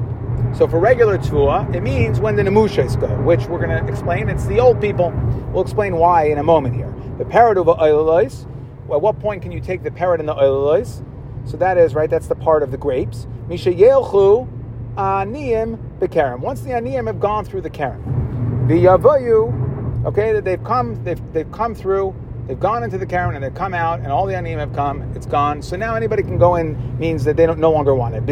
So 0.56 0.68
for 0.68 0.80
regular 0.80 1.18
tua, 1.18 1.68
it 1.74 1.82
means 1.82 2.20
when 2.20 2.36
the 2.36 2.44
nemushas 2.44 3.00
go, 3.00 3.08
which 3.24 3.48
we're 3.48 3.66
going 3.66 3.72
to 3.72 3.92
explain. 3.92 4.30
It's 4.30 4.46
the 4.46 4.60
old 4.60 4.80
people. 4.80 5.12
We'll 5.52 5.64
explain 5.64 5.96
why 5.96 6.26
in 6.26 6.38
a 6.38 6.44
moment 6.44 6.76
here. 6.76 6.94
The 7.18 7.26
parrot 7.26 7.58
of 7.58 7.66
oilois. 7.66 8.48
At 8.92 9.02
what 9.02 9.20
point 9.20 9.42
can 9.42 9.52
you 9.52 9.60
take 9.60 9.82
the 9.82 9.90
parrot 9.90 10.20
and 10.20 10.30
the 10.30 10.36
oilois? 10.36 11.04
So 11.46 11.58
that 11.58 11.80
is 11.80 11.96
right. 11.96 12.08
That's 12.08 12.28
the 12.28 12.36
part 12.36 12.62
of 12.62 12.70
the 12.70 12.78
grapes. 12.78 13.26
Mishayelchu 13.48 14.48
aniyim 14.96 16.00
bekarim. 16.00 16.40
Once 16.40 16.62
the 16.62 16.70
aniyim 16.70 17.08
have 17.08 17.20
gone 17.20 17.46
through 17.46 17.62
the 17.62 17.72
karam, 17.72 18.68
the 18.68 18.76
v'yavayu 18.76 19.63
Okay, 20.06 20.34
that 20.34 20.44
they've 20.44 20.64
come, 20.64 21.02
they've, 21.04 21.22
they've 21.32 21.52
come 21.52 21.74
through, 21.74 22.14
they've 22.46 22.60
gone 22.60 22.84
into 22.84 22.98
the 22.98 23.06
Karen 23.06 23.36
and 23.36 23.44
they've 23.44 23.56
come 23.56 23.74
out, 23.74 24.00
and 24.00 24.12
all 24.12 24.26
the 24.26 24.36
anim 24.36 24.60
have 24.60 24.74
come, 24.74 25.02
it's 25.16 25.26
gone. 25.26 25.62
So 25.62 25.78
now 25.78 25.96
anybody 25.96 26.24
can 26.24 26.38
go 26.38 26.56
in 26.56 27.00
means 27.00 27.24
that 27.24 27.38
they 27.38 27.46
don't 27.46 27.60
no 27.60 27.72
longer 27.72 27.96
want 27.96 28.16
it. 28.16 28.26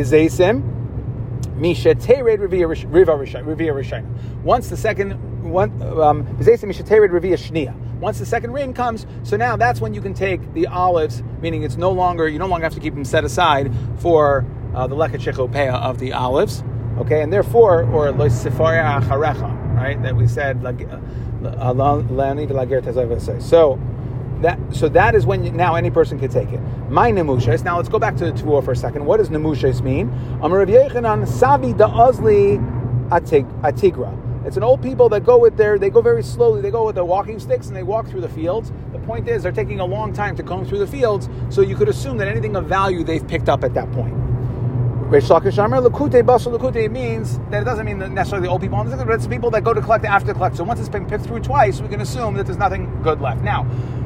Rishayna. 3.73 4.43
Once 4.43 4.69
the 4.69 4.75
second 4.75 5.13
one 5.49 5.81
um. 5.81 6.25
Once 7.99 8.19
the 8.19 8.25
second 8.25 8.51
rain 8.51 8.73
comes, 8.73 9.05
so 9.23 9.37
now 9.37 9.55
that's 9.55 9.79
when 9.79 9.93
you 9.93 10.01
can 10.01 10.13
take 10.13 10.53
the 10.53 10.65
olives, 10.67 11.21
meaning 11.39 11.61
it's 11.63 11.77
no 11.77 11.91
longer 11.91 12.27
you 12.27 12.39
no 12.39 12.47
longer 12.47 12.63
have 12.65 12.73
to 12.73 12.79
keep 12.79 12.95
them 12.95 13.05
set 13.05 13.23
aside 13.23 13.71
for 13.99 14.43
uh, 14.73 14.87
the 14.87 14.95
lekach 14.95 15.37
of 15.37 15.99
the 15.99 16.11
olives. 16.11 16.63
Okay, 16.97 17.21
and 17.21 17.31
therefore, 17.31 17.83
or 17.83 18.11
loisifaria 18.11 19.01
acharecha, 19.01 19.75
right? 19.75 20.01
That 20.01 20.15
we 20.15 20.27
said 20.27 20.63
like 20.63 20.81
so 23.39 23.79
that 24.41 24.59
so 24.71 24.89
that 24.89 25.15
is 25.15 25.25
when 25.25 25.43
you, 25.43 25.51
now 25.51 25.75
any 25.75 25.91
person 25.91 26.19
can 26.19 26.29
take 26.29 26.49
it. 26.51 26.59
My 26.89 27.11
nemushas. 27.11 27.63
Now 27.63 27.77
let's 27.77 27.89
go 27.89 27.99
back 27.99 28.15
to 28.17 28.25
the 28.25 28.31
tvua 28.31 28.63
for 28.63 28.71
a 28.71 28.75
second. 28.75 29.05
What 29.05 29.17
does 29.17 29.29
nemushas 29.29 29.81
mean? 29.81 30.09
Amar 30.41 30.65
Yechanan 30.65 31.27
Sabi 31.27 31.73
da 31.73 31.89
Ozli 31.89 32.57
Atigra. 33.09 34.17
It's 34.45 34.57
an 34.57 34.63
old 34.63 34.81
people 34.81 35.07
that 35.09 35.23
go 35.23 35.37
with 35.37 35.55
their 35.57 35.77
they 35.77 35.89
go 35.89 36.01
very 36.01 36.23
slowly. 36.23 36.61
They 36.61 36.71
go 36.71 36.85
with 36.85 36.95
their 36.95 37.05
walking 37.05 37.39
sticks 37.39 37.67
and 37.67 37.75
they 37.75 37.83
walk 37.83 38.07
through 38.07 38.21
the 38.21 38.29
fields. 38.29 38.71
The 38.91 38.99
point 38.99 39.27
is 39.27 39.43
they're 39.43 39.51
taking 39.51 39.79
a 39.79 39.85
long 39.85 40.13
time 40.13 40.35
to 40.37 40.43
comb 40.43 40.65
through 40.65 40.79
the 40.79 40.87
fields, 40.87 41.29
so 41.49 41.61
you 41.61 41.75
could 41.75 41.89
assume 41.89 42.17
that 42.17 42.27
anything 42.27 42.55
of 42.55 42.65
value 42.65 43.03
they've 43.03 43.25
picked 43.27 43.49
up 43.49 43.63
at 43.63 43.73
that 43.75 43.91
point. 43.91 44.20
Reish 45.11 45.27
Lakish 45.27 45.57
Amar 45.61 45.81
means 46.89 47.37
that 47.49 47.61
it 47.61 47.65
doesn't 47.65 47.85
mean 47.85 47.99
necessarily 48.13 48.47
the 48.47 48.49
old 48.49 48.61
people 48.61 48.77
on 48.77 48.89
the 48.89 48.95
but 48.95 49.09
it's 49.09 49.27
people 49.27 49.51
that 49.51 49.61
go 49.61 49.73
to 49.73 49.81
collect 49.81 50.05
after 50.05 50.27
the 50.27 50.33
collect. 50.33 50.55
So 50.55 50.63
once 50.63 50.79
it's 50.79 50.87
been 50.87 51.05
picked 51.05 51.25
through 51.25 51.41
twice, 51.41 51.81
we 51.81 51.89
can 51.89 51.99
assume 51.99 52.35
that 52.35 52.45
there's 52.45 52.57
nothing 52.57 53.01
good 53.03 53.19
left. 53.19 53.41
Now, 53.41 53.65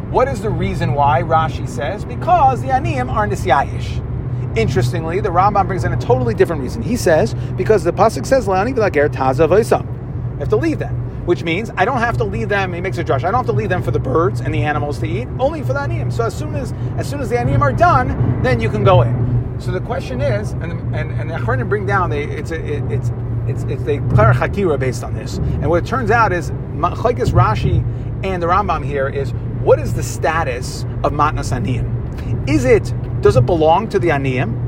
what 0.09 0.27
is 0.27 0.41
the 0.41 0.49
reason 0.49 0.95
why 0.95 1.21
Rashi 1.21 1.69
says? 1.69 2.03
Because 2.03 2.63
the 2.63 2.69
Aniyim 2.69 3.13
are 3.13 3.27
Nisyayish. 3.27 4.57
Interestingly, 4.57 5.19
the 5.19 5.29
Rambam 5.29 5.67
brings 5.67 5.83
in 5.83 5.93
a 5.93 5.97
totally 5.97 6.33
different 6.33 6.63
reason. 6.63 6.81
He 6.81 6.95
says, 6.95 7.35
because 7.55 7.83
the 7.83 7.93
Pasuk 7.93 8.25
says, 8.25 8.47
Lani 8.47 8.73
Vilager 8.73 9.07
Taza 9.07 9.47
You 9.47 10.39
have 10.39 10.49
to 10.49 10.55
leave 10.55 10.79
them. 10.79 10.95
Which 11.27 11.43
means 11.43 11.69
I 11.77 11.85
don't 11.85 11.99
have 11.99 12.17
to 12.17 12.23
leave 12.23 12.49
them, 12.49 12.73
he 12.73 12.81
makes 12.81 12.97
a 12.97 13.03
drush, 13.03 13.17
I 13.23 13.29
don't 13.29 13.35
have 13.35 13.45
to 13.45 13.51
leave 13.51 13.69
them 13.69 13.83
for 13.83 13.91
the 13.91 13.99
birds 13.99 14.41
and 14.41 14.51
the 14.51 14.63
animals 14.63 14.97
to 14.99 15.07
eat, 15.07 15.27
only 15.39 15.61
for 15.61 15.73
the 15.73 15.79
aniyim. 15.81 16.11
So 16.11 16.23
as 16.23 16.35
soon 16.35 16.55
as 16.55 16.73
as 16.97 17.07
soon 17.07 17.19
as 17.19 17.29
the 17.29 17.35
aniyim 17.35 17.61
are 17.61 17.73
done, 17.73 18.41
then 18.41 18.59
you 18.59 18.71
can 18.71 18.83
go 18.83 19.03
in. 19.03 19.34
So 19.59 19.71
the 19.71 19.81
question 19.81 20.21
is, 20.21 20.51
and 20.51 20.71
and 20.95 21.11
and 21.11 21.29
the 21.29 21.35
Achronim 21.35 21.69
bring 21.69 21.85
down, 21.85 22.09
they, 22.09 22.23
it's 22.23 22.51
a, 22.51 22.55
it, 22.55 22.83
it's 22.91 23.09
it's 23.47 23.63
it's 23.63 23.83
a 23.83 23.99
hakira 23.99 24.77
based 24.79 25.03
on 25.03 25.13
this. 25.13 25.37
And 25.37 25.69
what 25.69 25.83
it 25.83 25.87
turns 25.87 26.11
out 26.11 26.33
is, 26.33 26.51
Machlekes 26.51 27.31
Rashi 27.31 27.83
and 28.23 28.41
the 28.41 28.47
Rambam 28.47 28.83
here 28.83 29.07
is 29.07 29.31
what 29.61 29.79
is 29.79 29.93
the 29.93 30.03
status 30.03 30.83
of 31.03 31.13
matnas 31.13 31.51
aniyim? 31.51 32.49
Is 32.49 32.65
it 32.65 32.93
does 33.21 33.35
it 33.35 33.45
belong 33.45 33.89
to 33.89 33.99
the 33.99 34.09
aniyim? 34.09 34.63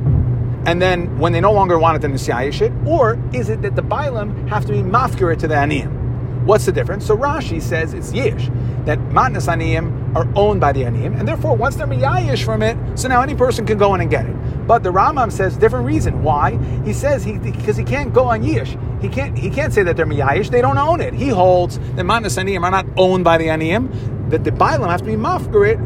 And 0.65 0.81
then 0.81 1.17
when 1.19 1.31
they 1.33 1.39
no 1.39 1.53
longer 1.53 1.79
want 1.79 1.95
it, 1.95 2.01
then 2.01 2.13
the 2.13 2.65
it, 2.65 2.73
or 2.85 3.19
is 3.33 3.49
it 3.49 3.61
that 3.61 3.75
the 3.75 3.81
bailam 3.81 4.47
have 4.49 4.65
to 4.65 4.73
be 4.73 4.79
mafkir 4.79 5.37
to 5.37 5.47
the 5.47 5.55
aniyim? 5.55 6.45
What's 6.45 6.65
the 6.65 6.71
difference? 6.71 7.05
So 7.05 7.15
Rashi 7.15 7.61
says 7.61 7.93
it's 7.93 8.11
yish 8.11 8.53
that 8.85 8.99
matnas 9.09 9.47
aniyim 9.47 10.15
are 10.15 10.27
owned 10.35 10.61
by 10.61 10.71
the 10.71 10.81
aniyim, 10.81 11.17
and 11.19 11.27
therefore 11.27 11.55
once 11.55 11.75
they're 11.75 11.87
miyayish 11.87 12.43
from 12.43 12.61
it, 12.61 12.77
so 12.97 13.07
now 13.07 13.21
any 13.21 13.35
person 13.35 13.65
can 13.65 13.77
go 13.77 13.93
in 13.95 14.01
and 14.01 14.09
get 14.09 14.25
it. 14.25 14.35
But 14.67 14.83
the 14.83 14.91
Rambam 14.91 15.31
says 15.31 15.55
different 15.55 15.85
reason. 15.85 16.23
Why? 16.23 16.59
He 16.83 16.93
says 16.93 17.23
he 17.23 17.37
because 17.37 17.77
he 17.77 17.85
can't 17.85 18.13
go 18.13 18.25
on 18.25 18.43
Yish. 18.43 18.77
He 19.01 19.07
can't 19.07 19.37
he 19.37 19.49
can't 19.49 19.73
say 19.73 19.83
that 19.83 19.95
they're 19.95 20.05
Miyayish. 20.05 20.49
They 20.49 20.61
don't 20.61 20.77
own 20.77 20.99
it. 20.99 21.13
He 21.13 21.29
holds 21.29 21.79
that 21.79 22.05
Matnas 22.05 22.37
Aniyim 22.37 22.63
are 22.63 22.71
not 22.71 22.85
owned 22.97 23.23
by 23.23 23.37
the 23.37 23.45
Aniyim, 23.45 24.29
that 24.29 24.43
the 24.43 24.51
Bailam 24.51 24.89
have 24.89 24.99
to 24.99 25.05
be 25.05 25.13
mafgarit 25.13 25.79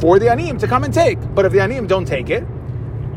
for 0.00 0.18
the 0.18 0.26
Aniyim 0.26 0.58
to 0.58 0.66
come 0.66 0.82
and 0.82 0.92
take. 0.92 1.18
But 1.34 1.44
if 1.44 1.52
the 1.52 1.58
Aniyim 1.58 1.86
don't 1.86 2.06
take 2.06 2.28
it, 2.28 2.44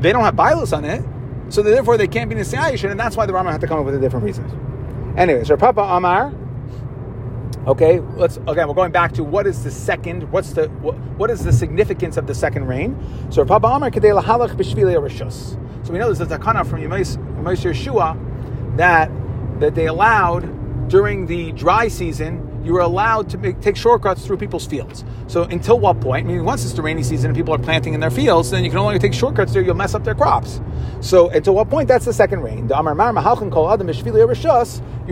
they 0.02 0.12
don't 0.12 0.24
have 0.24 0.36
Bailas 0.36 0.76
on 0.76 0.86
it. 0.86 1.04
So 1.50 1.62
therefore 1.62 1.98
they 1.98 2.08
can't 2.08 2.30
be 2.30 2.36
Nisyayish, 2.36 2.90
and 2.90 3.00
that's 3.00 3.18
why 3.18 3.26
the 3.26 3.34
Rambam 3.34 3.52
had 3.52 3.62
to 3.62 3.68
come 3.68 3.80
up 3.80 3.86
with 3.86 3.96
a 3.96 4.00
different 4.00 4.26
reason. 4.26 4.46
Anyways, 5.18 5.50
Rav 5.50 5.60
Papa 5.60 5.82
Amar, 5.82 6.34
Okay, 7.68 8.00
let's 8.00 8.38
again. 8.48 8.68
We're 8.68 8.76
going 8.76 8.92
back 8.92 9.14
to 9.14 9.24
what 9.24 9.48
is 9.48 9.64
the 9.64 9.72
second? 9.72 10.32
What's 10.32 10.52
the 10.54 10.68
what, 10.70 10.94
what 11.18 11.32
is 11.32 11.44
the 11.44 11.52
significance 11.52 12.16
of 12.16 12.28
the 12.28 12.36
second 12.36 12.68
rain? 12.68 12.96
So 13.32 13.42
Amar 13.42 13.90
Kadei 13.90 14.22
Lahalach 14.22 14.56
B'Shvili 14.56 14.94
Rishus. 15.02 15.58
So 15.84 15.92
we 15.92 15.98
know 15.98 16.14
there's 16.14 16.22
a 16.22 16.38
takana 16.38 16.64
from 16.64 16.82
Yemais 16.82 17.18
Yeshua 17.42 18.78
that 18.78 19.10
that 19.60 19.74
they 19.74 19.88
allowed 19.88 20.90
during 20.90 21.26
the 21.26 21.54
dry 21.54 21.88
season 21.88 22.45
you 22.66 22.74
were 22.74 22.82
allowed 22.82 23.30
to 23.30 23.38
make, 23.38 23.62
take 23.62 23.78
shortcuts 23.78 24.26
through 24.26 24.38
people's 24.38 24.66
fields. 24.66 25.06
So 25.28 25.44
until 25.44 25.80
what 25.80 26.02
point? 26.02 26.26
I 26.26 26.28
mean, 26.28 26.44
once 26.44 26.64
it's 26.66 26.74
the 26.74 26.82
rainy 26.82 27.04
season 27.04 27.30
and 27.30 27.38
people 27.38 27.54
are 27.54 27.60
planting 27.60 27.94
in 27.94 28.00
their 28.00 28.10
fields, 28.10 28.50
then 28.50 28.64
you 28.64 28.72
can 28.72 28.78
no 28.78 28.84
longer 28.84 29.00
take 29.00 29.14
shortcuts 29.14 29.54
there. 29.54 29.62
You'll 29.62 29.76
mess 29.76 29.94
up 29.94 30.04
their 30.04 30.16
crops. 30.16 30.60
So 31.00 31.30
until 31.30 31.54
what 31.54 31.70
point? 31.70 31.88
That's 31.88 32.06
the 32.06 32.14
second 32.14 32.42
rain. 32.42 32.68
You're 32.68 32.78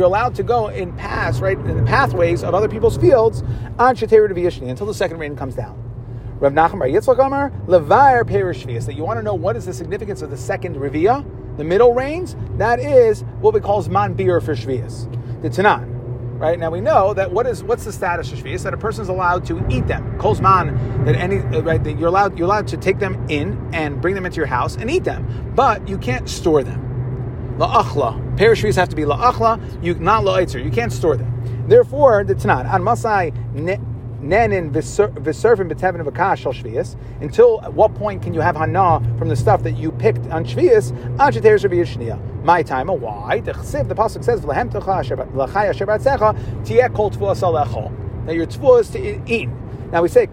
allowed 0.05 0.35
to 0.35 0.43
go 0.43 0.67
in 0.69 0.93
paths, 0.93 1.39
right, 1.39 1.57
in 1.57 1.77
the 1.77 1.83
pathways 1.83 2.43
of 2.43 2.55
other 2.55 2.67
people's 2.67 2.97
fields 2.97 3.43
on 3.77 3.95
Shatera 3.95 4.27
to 4.33 4.65
until 4.65 4.87
the 4.87 4.93
second 4.93 5.19
rain 5.19 5.35
comes 5.35 5.53
down. 5.55 5.79
Rav 6.39 6.53
Nachman 6.53 6.79
Bar 6.79 6.87
Yitzchak 6.87 7.23
Amar 7.23 7.51
Perishvias. 8.25 8.85
That 8.87 8.95
you 8.95 9.03
want 9.03 9.19
to 9.19 9.23
know 9.23 9.35
what 9.35 9.55
is 9.55 9.67
the 9.67 9.73
significance 9.73 10.23
of 10.23 10.31
the 10.31 10.37
second 10.37 10.75
Revia, 10.75 11.23
the 11.57 11.63
middle 11.63 11.93
rains. 11.93 12.35
That 12.57 12.79
is 12.79 13.21
what 13.39 13.53
we 13.53 13.59
call 13.59 13.83
Zman 13.83 14.17
Bir 14.17 14.41
for 14.41 14.55
Shvias. 14.55 15.07
The 15.43 15.49
Tanan. 15.49 15.92
Right 16.37 16.59
now 16.59 16.69
we 16.71 16.81
know 16.81 17.13
that 17.13 17.31
what 17.31 17.47
is 17.47 17.63
what's 17.63 17.85
the 17.85 17.93
status 17.93 18.31
of 18.31 18.39
shvius 18.39 18.63
that 18.63 18.73
a 18.73 18.77
person 18.77 19.03
is 19.03 19.09
allowed 19.09 19.45
to 19.45 19.65
eat 19.69 19.87
them. 19.87 20.17
Kolzman 20.19 21.05
that 21.05 21.15
any 21.15 21.37
uh, 21.37 21.61
right 21.61 21.81
that 21.83 21.97
you're 21.97 22.09
allowed 22.09 22.37
you're 22.37 22.47
allowed 22.47 22.67
to 22.67 22.77
take 22.77 22.99
them 22.99 23.25
in 23.29 23.69
and 23.73 24.01
bring 24.01 24.15
them 24.15 24.25
into 24.25 24.37
your 24.37 24.47
house 24.47 24.75
and 24.75 24.91
eat 24.91 25.03
them, 25.03 25.53
but 25.55 25.87
you 25.87 25.97
can't 25.97 26.27
store 26.27 26.63
them. 26.63 27.55
La'achla 27.57 28.35
parashvis 28.37 28.75
have 28.75 28.89
to 28.89 28.95
be 28.95 29.03
la'achla. 29.03 29.83
You 29.83 29.93
not 29.95 30.23
la'itzer. 30.23 30.63
You 30.63 30.71
can't 30.71 30.91
store 30.91 31.15
them. 31.15 31.65
Therefore, 31.67 32.23
the 32.23 32.35
Tanan 32.35 32.69
on 32.69 32.83
masai 32.83 33.31
nenin 34.23 34.71
v'servim 34.71 35.71
b'tevin 35.71 36.03
v'kash 36.03 36.63
shvius. 36.63 36.95
Until 37.21 37.61
at 37.61 37.73
what 37.73 37.93
point 37.95 38.23
can 38.23 38.33
you 38.33 38.41
have 38.41 38.55
hana 38.55 39.01
from 39.17 39.29
the 39.29 39.35
stuff 39.35 39.63
that 39.63 39.73
you 39.73 39.91
picked 39.91 40.27
on 40.27 40.45
shvius? 40.45 40.91
Acheter 41.17 41.59
shvius 41.59 42.43
my 42.43 42.63
time. 42.63 42.87
Why? 42.87 43.39
The 43.41 43.51
pasuk 43.53 44.23
says 44.23 44.41
that 48.25 48.35
your 48.35 48.47
tefua 48.47 48.79
is 48.79 48.89
to 48.89 49.21
eat. 49.31 49.49
Now 49.91 50.01
we 50.01 50.07
say. 50.07 50.27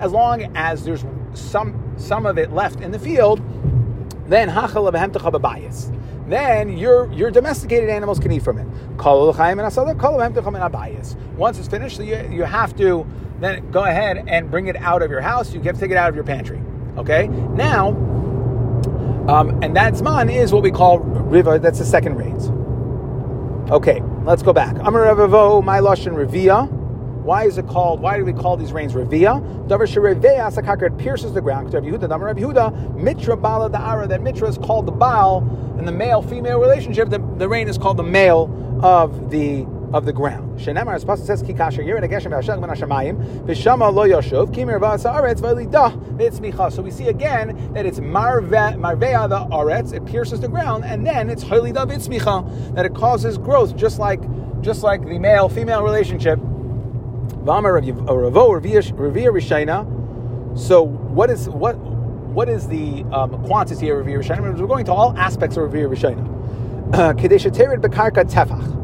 As 0.00 0.12
long 0.12 0.56
as 0.56 0.84
there's 0.84 1.04
some 1.34 1.94
some 1.96 2.26
of 2.26 2.38
it 2.38 2.52
left 2.52 2.80
in 2.80 2.90
the 2.90 2.98
field, 2.98 3.40
then 4.26 4.48
hachal 4.48 4.90
bebayis. 4.90 5.97
Then 6.28 6.76
your 6.76 7.10
your 7.12 7.30
domesticated 7.30 7.88
animals 7.88 8.18
can 8.18 8.30
eat 8.32 8.42
from 8.42 8.58
it. 8.58 8.66
Once 11.36 11.58
it's 11.58 11.68
finished, 11.68 12.00
you, 12.00 12.28
you 12.30 12.42
have 12.44 12.76
to 12.76 13.06
then 13.40 13.70
go 13.70 13.84
ahead 13.84 14.24
and 14.28 14.50
bring 14.50 14.66
it 14.66 14.76
out 14.76 15.02
of 15.02 15.10
your 15.10 15.20
house. 15.20 15.52
You 15.54 15.60
have 15.62 15.74
to 15.76 15.80
take 15.80 15.90
it 15.90 15.96
out 15.96 16.08
of 16.08 16.14
your 16.14 16.24
pantry. 16.24 16.60
Okay. 16.96 17.28
Now 17.28 17.94
um, 19.28 19.62
and 19.62 19.76
that 19.76 19.92
Zman 19.92 20.34
is 20.34 20.52
what 20.52 20.62
we 20.62 20.70
call 20.70 21.00
Riva, 21.00 21.58
that's 21.58 21.78
the 21.78 21.84
second 21.84 22.16
rains. 22.16 22.48
Okay, 23.70 24.02
let's 24.24 24.42
go 24.42 24.54
back. 24.54 24.74
Amar 24.78 25.02
Revavo, 25.02 25.62
my 25.62 25.80
Lashon 25.80 26.14
Revia. 26.14 26.77
Why 27.28 27.44
is 27.44 27.58
it 27.58 27.66
called, 27.66 28.00
why 28.00 28.16
do 28.16 28.24
we 28.24 28.32
call 28.32 28.56
these 28.56 28.72
rains 28.72 28.94
Revia? 28.94 29.42
Davar 29.68 29.86
Shereveya 29.86 30.50
Sakakar, 30.50 30.86
it 30.86 30.96
pierces 30.96 31.34
the 31.34 31.42
ground. 31.42 31.74
Rav 31.74 31.82
Yehuda, 31.82 32.08
Damar 32.08 32.28
Rav 32.28 32.36
Yehuda, 32.38 32.96
Mitra 32.96 33.36
Bala 33.36 33.68
Da'ara, 33.68 34.08
that 34.08 34.22
Mitra 34.22 34.48
is 34.48 34.56
called 34.56 34.86
the 34.86 34.92
Baal, 34.92 35.42
in 35.78 35.84
the 35.84 35.92
male 35.92 36.22
female 36.22 36.58
relationship, 36.58 37.10
the, 37.10 37.18
the 37.36 37.46
rain 37.46 37.68
is 37.68 37.76
called 37.76 37.98
the 37.98 38.02
male 38.02 38.48
of 38.82 39.30
the 39.30 39.66
of 39.92 40.06
the 40.06 40.12
ground. 40.14 40.58
Shenemar, 40.58 40.94
as 40.94 41.04
Pasuk 41.04 41.26
says, 41.26 41.42
Kikasher 41.42 41.84
Yerin 41.84 42.02
Ageshem 42.02 42.30
V'Hashach 42.30 42.60
Ben 42.62 42.70
Hashamayim 42.70 43.44
V'Shama 43.44 43.92
Lo 43.92 44.08
Yoshuv 44.08 44.54
Kimir 44.54 44.80
V'Ha'aretz 44.80 45.42
V'Lidah 45.42 46.16
V'Itzmicha. 46.16 46.72
So 46.72 46.80
we 46.80 46.90
see 46.90 47.08
again 47.08 47.72
that 47.74 47.84
it's 47.84 48.00
Marvea 48.00 49.28
the 49.28 49.54
Aretz, 49.54 49.92
it 49.92 50.06
pierces 50.06 50.40
the 50.40 50.48
ground, 50.48 50.86
and 50.86 51.06
then 51.06 51.28
it's 51.28 51.42
Ha'Lidah 51.42 51.90
V'Itzmicha, 51.90 52.74
that 52.74 52.86
it 52.86 52.94
causes 52.94 53.36
growth, 53.36 53.76
just 53.76 53.98
like 53.98 54.22
just 54.62 54.82
like 54.82 55.04
the 55.06 55.18
male-female 55.18 55.82
relationship. 55.82 56.38
V'Amar 56.38 56.46
Ravo 56.46 56.46
Revia 56.48 57.37
Rishayna. 57.37 57.37
So 60.54 60.82
what 60.82 61.30
is 61.30 61.48
what 61.48 61.78
what 61.78 62.46
is 62.46 62.68
the 62.68 63.04
um, 63.04 63.42
quantity 63.46 63.88
of 63.88 64.04
Revia 64.04 64.18
Rishayna? 64.18 64.60
We're 64.60 64.66
going 64.66 64.84
to 64.84 64.92
all 64.92 65.16
aspects 65.16 65.56
of 65.56 65.70
Bekarka 67.80 68.30
Tefach 68.30 68.78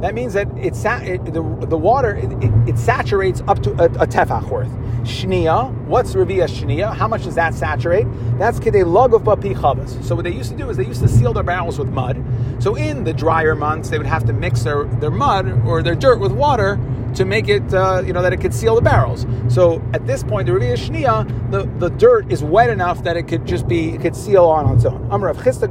that 0.00 0.14
means 0.14 0.32
that 0.32 0.48
it's 0.56 0.84
it, 0.84 1.24
the, 1.26 1.42
the 1.66 1.76
water 1.76 2.14
it, 2.16 2.32
it, 2.42 2.68
it, 2.68 2.78
saturates 2.78 3.42
up 3.46 3.62
to 3.62 3.70
a, 3.72 3.84
a 3.84 4.06
tefach 4.06 4.48
worth. 4.48 4.70
Shnia, 5.02 5.72
what's 5.86 6.14
Ravia 6.14 6.48
Shnia? 6.48 6.94
How 6.94 7.08
much 7.08 7.24
does 7.24 7.34
that 7.34 7.54
saturate? 7.54 8.06
That's 8.38 8.60
kidei 8.60 8.86
log 8.86 9.14
of 9.14 9.22
bapi 9.22 9.54
chavas. 9.54 10.02
So 10.04 10.14
what 10.14 10.24
they 10.24 10.32
used 10.32 10.50
to 10.50 10.56
do 10.56 10.68
is 10.70 10.76
they 10.76 10.86
used 10.86 11.02
to 11.02 11.08
seal 11.08 11.32
their 11.32 11.42
barrels 11.42 11.78
with 11.78 11.88
mud. 11.88 12.22
So 12.58 12.74
in 12.74 13.04
the 13.04 13.12
drier 13.12 13.54
months, 13.54 13.90
they 13.90 13.98
would 13.98 14.06
have 14.06 14.24
to 14.26 14.32
mix 14.32 14.62
their, 14.62 14.84
their 14.84 15.10
mud 15.10 15.66
or 15.66 15.82
their 15.82 15.94
dirt 15.94 16.20
with 16.20 16.32
water 16.32 16.78
to 17.14 17.24
make 17.24 17.48
it, 17.48 17.74
uh, 17.74 18.02
you 18.04 18.12
know, 18.12 18.22
that 18.22 18.32
it 18.32 18.40
could 18.40 18.54
seal 18.54 18.74
the 18.76 18.80
barrels. 18.80 19.26
So 19.48 19.82
at 19.94 20.06
this 20.06 20.22
point, 20.22 20.46
the 20.46 20.52
Ravia 20.52 20.76
Shnia, 20.76 21.50
the, 21.50 21.64
the 21.78 21.90
dirt 21.96 22.30
is 22.30 22.42
wet 22.42 22.70
enough 22.70 23.02
that 23.02 23.16
it 23.16 23.24
could 23.24 23.46
just 23.46 23.66
be, 23.66 23.90
it 23.90 24.00
could 24.00 24.14
seal 24.14 24.44
on 24.44 24.76
its 24.76 24.84
own. 24.84 25.08
Amrav 25.08 25.36
Chisda 25.36 25.68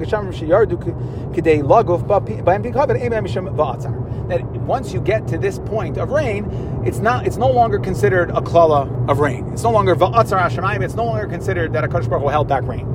that 4.29 4.45
once 4.62 4.93
you 4.93 5.01
get 5.01 5.27
to 5.27 5.38
this 5.38 5.60
point 5.60 5.97
of 5.97 6.12
rain, 6.12 6.45
it's 6.86 6.99
not 6.99 7.27
it's 7.27 7.38
no 7.38 7.49
longer 7.49 7.79
considered 7.79 8.29
a 8.29 8.41
klala 8.41 9.09
of 9.10 9.19
rain. 9.19 9.52
It's 9.52 9.63
no 9.63 9.72
longer 9.72 9.95
va'atzar 9.95 10.39
hashemayim. 10.39 10.84
It's 10.84 10.93
no 10.93 11.04
longer 11.04 11.26
considered 11.26 11.74
that 11.74 11.84
a 11.84 11.88
Baruch 11.88 12.06
Hu 12.22 12.28
held 12.28 12.48
back 12.48 12.63
rain. 12.63 12.88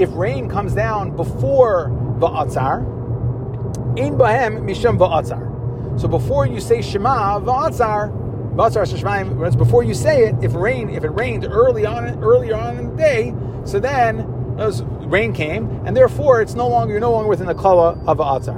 If 0.00 0.10
rain 0.14 0.48
comes 0.48 0.74
down 0.74 1.14
before 1.14 1.90
va'atzar, 2.18 2.80
in 3.96 4.16
bahem 4.16 4.64
misham 4.64 4.98
va'atzar. 4.98 6.00
So 6.00 6.08
before 6.08 6.46
you 6.46 6.60
say 6.60 6.82
shema 6.82 7.38
va'atzar, 7.38 8.22
before 9.56 9.84
you 9.84 9.94
say 9.94 10.24
it, 10.24 10.34
if 10.42 10.54
rain, 10.54 10.90
if 10.90 11.04
it 11.04 11.10
rained 11.10 11.44
early 11.44 11.86
on, 11.86 12.22
earlier 12.24 12.56
on 12.56 12.76
in 12.76 12.90
the 12.90 12.96
day, 12.96 13.32
so 13.64 13.78
then 13.78 14.26
rain 15.08 15.32
came, 15.32 15.68
and 15.86 15.96
therefore 15.96 16.40
it's 16.40 16.54
no 16.54 16.66
longer 16.66 16.92
you're 16.92 17.00
no 17.00 17.12
longer 17.12 17.28
within 17.28 17.46
the 17.46 17.54
kala 17.54 17.90
of 18.06 18.18
Atzar. 18.18 18.56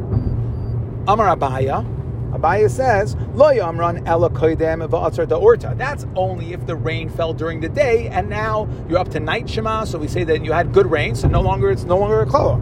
Amar 1.06 1.36
Abaye. 1.36 1.95
Abaye 2.36 2.70
says, 2.70 3.16
Lo 3.34 3.52
yamran 3.52 4.06
ela 4.06 4.28
koidem 4.30 4.86
va'atzar. 4.88 5.76
That's 5.78 6.06
only 6.14 6.52
if 6.52 6.66
the 6.66 6.76
rain 6.76 7.08
fell 7.08 7.32
during 7.32 7.60
the 7.60 7.68
day, 7.68 8.08
and 8.08 8.28
now 8.28 8.68
you're 8.88 8.98
up 8.98 9.08
to 9.10 9.20
night 9.20 9.48
shema. 9.48 9.84
So 9.84 9.98
we 9.98 10.08
say 10.08 10.24
that 10.24 10.44
you 10.44 10.52
had 10.52 10.72
good 10.72 10.90
rain, 10.90 11.14
so 11.14 11.28
no 11.28 11.40
longer 11.40 11.70
it's 11.70 11.84
no 11.84 11.98
longer 11.98 12.20
a 12.20 12.26
kala. 12.26 12.58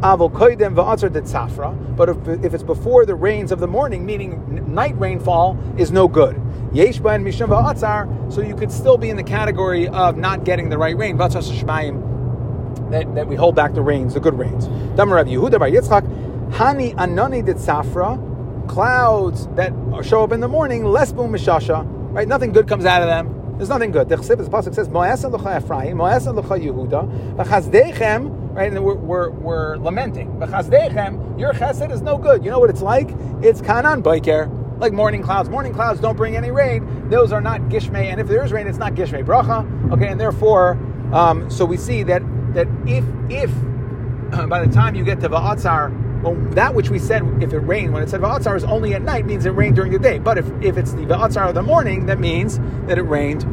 Avo 0.00 0.30
koidem 0.30 0.74
va'atzar 0.74 1.10
detzafra. 1.10 1.96
But 1.96 2.08
if, 2.08 2.28
if 2.44 2.54
it's 2.54 2.62
before 2.62 3.04
the 3.04 3.14
rains 3.14 3.52
of 3.52 3.60
the 3.60 3.66
morning, 3.66 4.06
meaning 4.06 4.72
night 4.72 4.98
rainfall, 4.98 5.58
is 5.76 5.90
no 5.90 6.08
good. 6.08 6.40
Yesh 6.72 7.00
mishum 7.00 7.48
va'atzar. 7.48 8.32
So 8.32 8.40
you 8.40 8.54
could 8.54 8.70
still 8.70 8.96
be 8.98 9.10
in 9.10 9.16
the 9.16 9.22
category 9.22 9.88
of 9.88 10.16
not 10.16 10.44
getting 10.44 10.68
the 10.68 10.78
right 10.78 10.96
rain. 10.96 11.16
That, 11.18 13.14
that 13.16 13.26
we 13.26 13.36
hold 13.36 13.54
back 13.54 13.74
the 13.74 13.82
rains, 13.82 14.14
the 14.14 14.20
good 14.20 14.38
rains. 14.38 14.66
Damar 14.96 15.22
Yehuda 15.24 15.58
Bar 15.58 15.68
Yitzchak, 15.68 16.52
Hani 16.52 16.94
Anani 16.94 17.44
de 17.44 17.54
clouds 18.68 19.46
that 19.56 19.72
show 20.04 20.22
up 20.22 20.32
in 20.32 20.40
the 20.40 20.48
morning, 20.48 20.84
less 20.84 21.12
boom 21.12 21.32
mishasha, 21.32 21.84
right? 22.12 22.28
Nothing 22.28 22.52
good 22.52 22.68
comes 22.68 22.84
out 22.84 23.02
of 23.02 23.08
them. 23.08 23.56
There's 23.56 23.68
nothing 23.68 23.90
good. 23.90 24.08
The 24.08 24.16
Chassidus 24.16 24.48
pasuk 24.48 24.74
says, 24.74 24.88
"Mo'asan 24.88 25.32
l'cha 25.32 25.58
Ephraim, 25.58 25.96
mo'asan 25.96 26.36
l'cha 26.36 26.56
Yehuda, 26.56 27.36
v'chazdechem." 27.36 28.54
Right, 28.54 28.72
and 28.72 28.84
we're, 28.84 28.94
we're, 28.94 29.30
we're 29.30 29.76
lamenting. 29.76 30.28
V'chazdechem, 30.38 31.38
your 31.38 31.52
chesed 31.52 31.92
is 31.92 32.02
no 32.02 32.18
good. 32.18 32.44
You 32.44 32.50
know 32.50 32.60
what 32.60 32.70
it's 32.70 32.82
like? 32.82 33.08
It's 33.42 33.60
kanan 33.60 34.02
boiker, 34.02 34.48
like 34.78 34.92
morning 34.92 35.22
clouds. 35.22 35.48
Morning 35.48 35.72
clouds 35.72 36.00
don't 36.00 36.16
bring 36.16 36.36
any 36.36 36.50
rain. 36.50 37.08
Those 37.08 37.32
are 37.32 37.40
not 37.40 37.62
gishmei, 37.62 38.06
and 38.06 38.20
if 38.20 38.28
there 38.28 38.44
is 38.44 38.52
rain, 38.52 38.66
it's 38.66 38.78
not 38.78 38.94
gishmei 38.94 39.24
bracha. 39.24 39.92
Okay, 39.92 40.08
and 40.08 40.20
therefore, 40.20 40.78
um, 41.12 41.50
so 41.50 41.64
we 41.64 41.76
see 41.76 42.04
that 42.04 42.22
that 42.54 42.68
if 42.86 43.04
if 43.28 43.50
by 44.48 44.64
the 44.64 44.72
time 44.72 44.94
you 44.94 45.04
get 45.04 45.20
to 45.20 45.28
Va'atzar, 45.28 45.90
well, 46.22 46.34
that 46.52 46.74
which 46.74 46.90
we 46.90 46.98
said, 46.98 47.22
if 47.42 47.52
it 47.52 47.58
rained, 47.60 47.92
when 47.92 48.02
it 48.02 48.08
said 48.08 48.20
Va'atzar 48.20 48.56
is 48.56 48.64
only 48.64 48.94
at 48.94 49.02
night, 49.02 49.26
means 49.26 49.46
it 49.46 49.50
rained 49.50 49.76
during 49.76 49.92
the 49.92 49.98
day. 49.98 50.18
But 50.18 50.38
if, 50.38 50.46
if 50.62 50.76
it's 50.76 50.92
the 50.92 51.02
Va'atzar 51.02 51.48
of 51.48 51.54
the 51.54 51.62
morning, 51.62 52.06
that 52.06 52.18
means 52.18 52.58
that 52.86 52.98
it 52.98 53.02
rained 53.02 53.44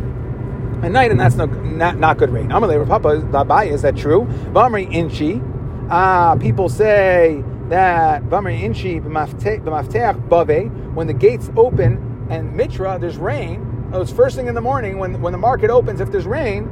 at 0.84 0.92
night, 0.92 1.12
and 1.12 1.20
that's 1.20 1.36
no, 1.36 1.46
not, 1.46 1.98
not 1.98 2.18
good 2.18 2.30
rain. 2.30 2.50
Amalei 2.50 2.88
Papa 2.88 3.22
Labai, 3.32 3.72
is 3.72 3.82
that 3.84 3.96
true? 3.96 4.26
Vamri 4.52 4.92
Inchi, 4.92 5.42
ah, 5.90 6.36
people 6.40 6.70
say 6.70 7.44
that 7.70 8.24
Vamri 8.24 8.62
Inchi 8.62 9.00
b'mafteach 9.00 10.30
bave, 10.30 10.96
when 10.96 11.08
the 11.08 11.14
gates 11.14 11.50
open 11.56 12.28
and 12.30 12.56
Mitra, 12.56 12.98
there's 13.00 13.18
rain. 13.18 13.90
It's 13.94 14.12
first 14.12 14.36
thing 14.36 14.48
in 14.48 14.56
the 14.56 14.62
morning 14.62 14.98
when, 14.98 15.22
when 15.22 15.32
the 15.32 15.38
market 15.38 15.70
opens, 15.70 16.02
if 16.02 16.12
there's 16.12 16.26
rain, 16.26 16.66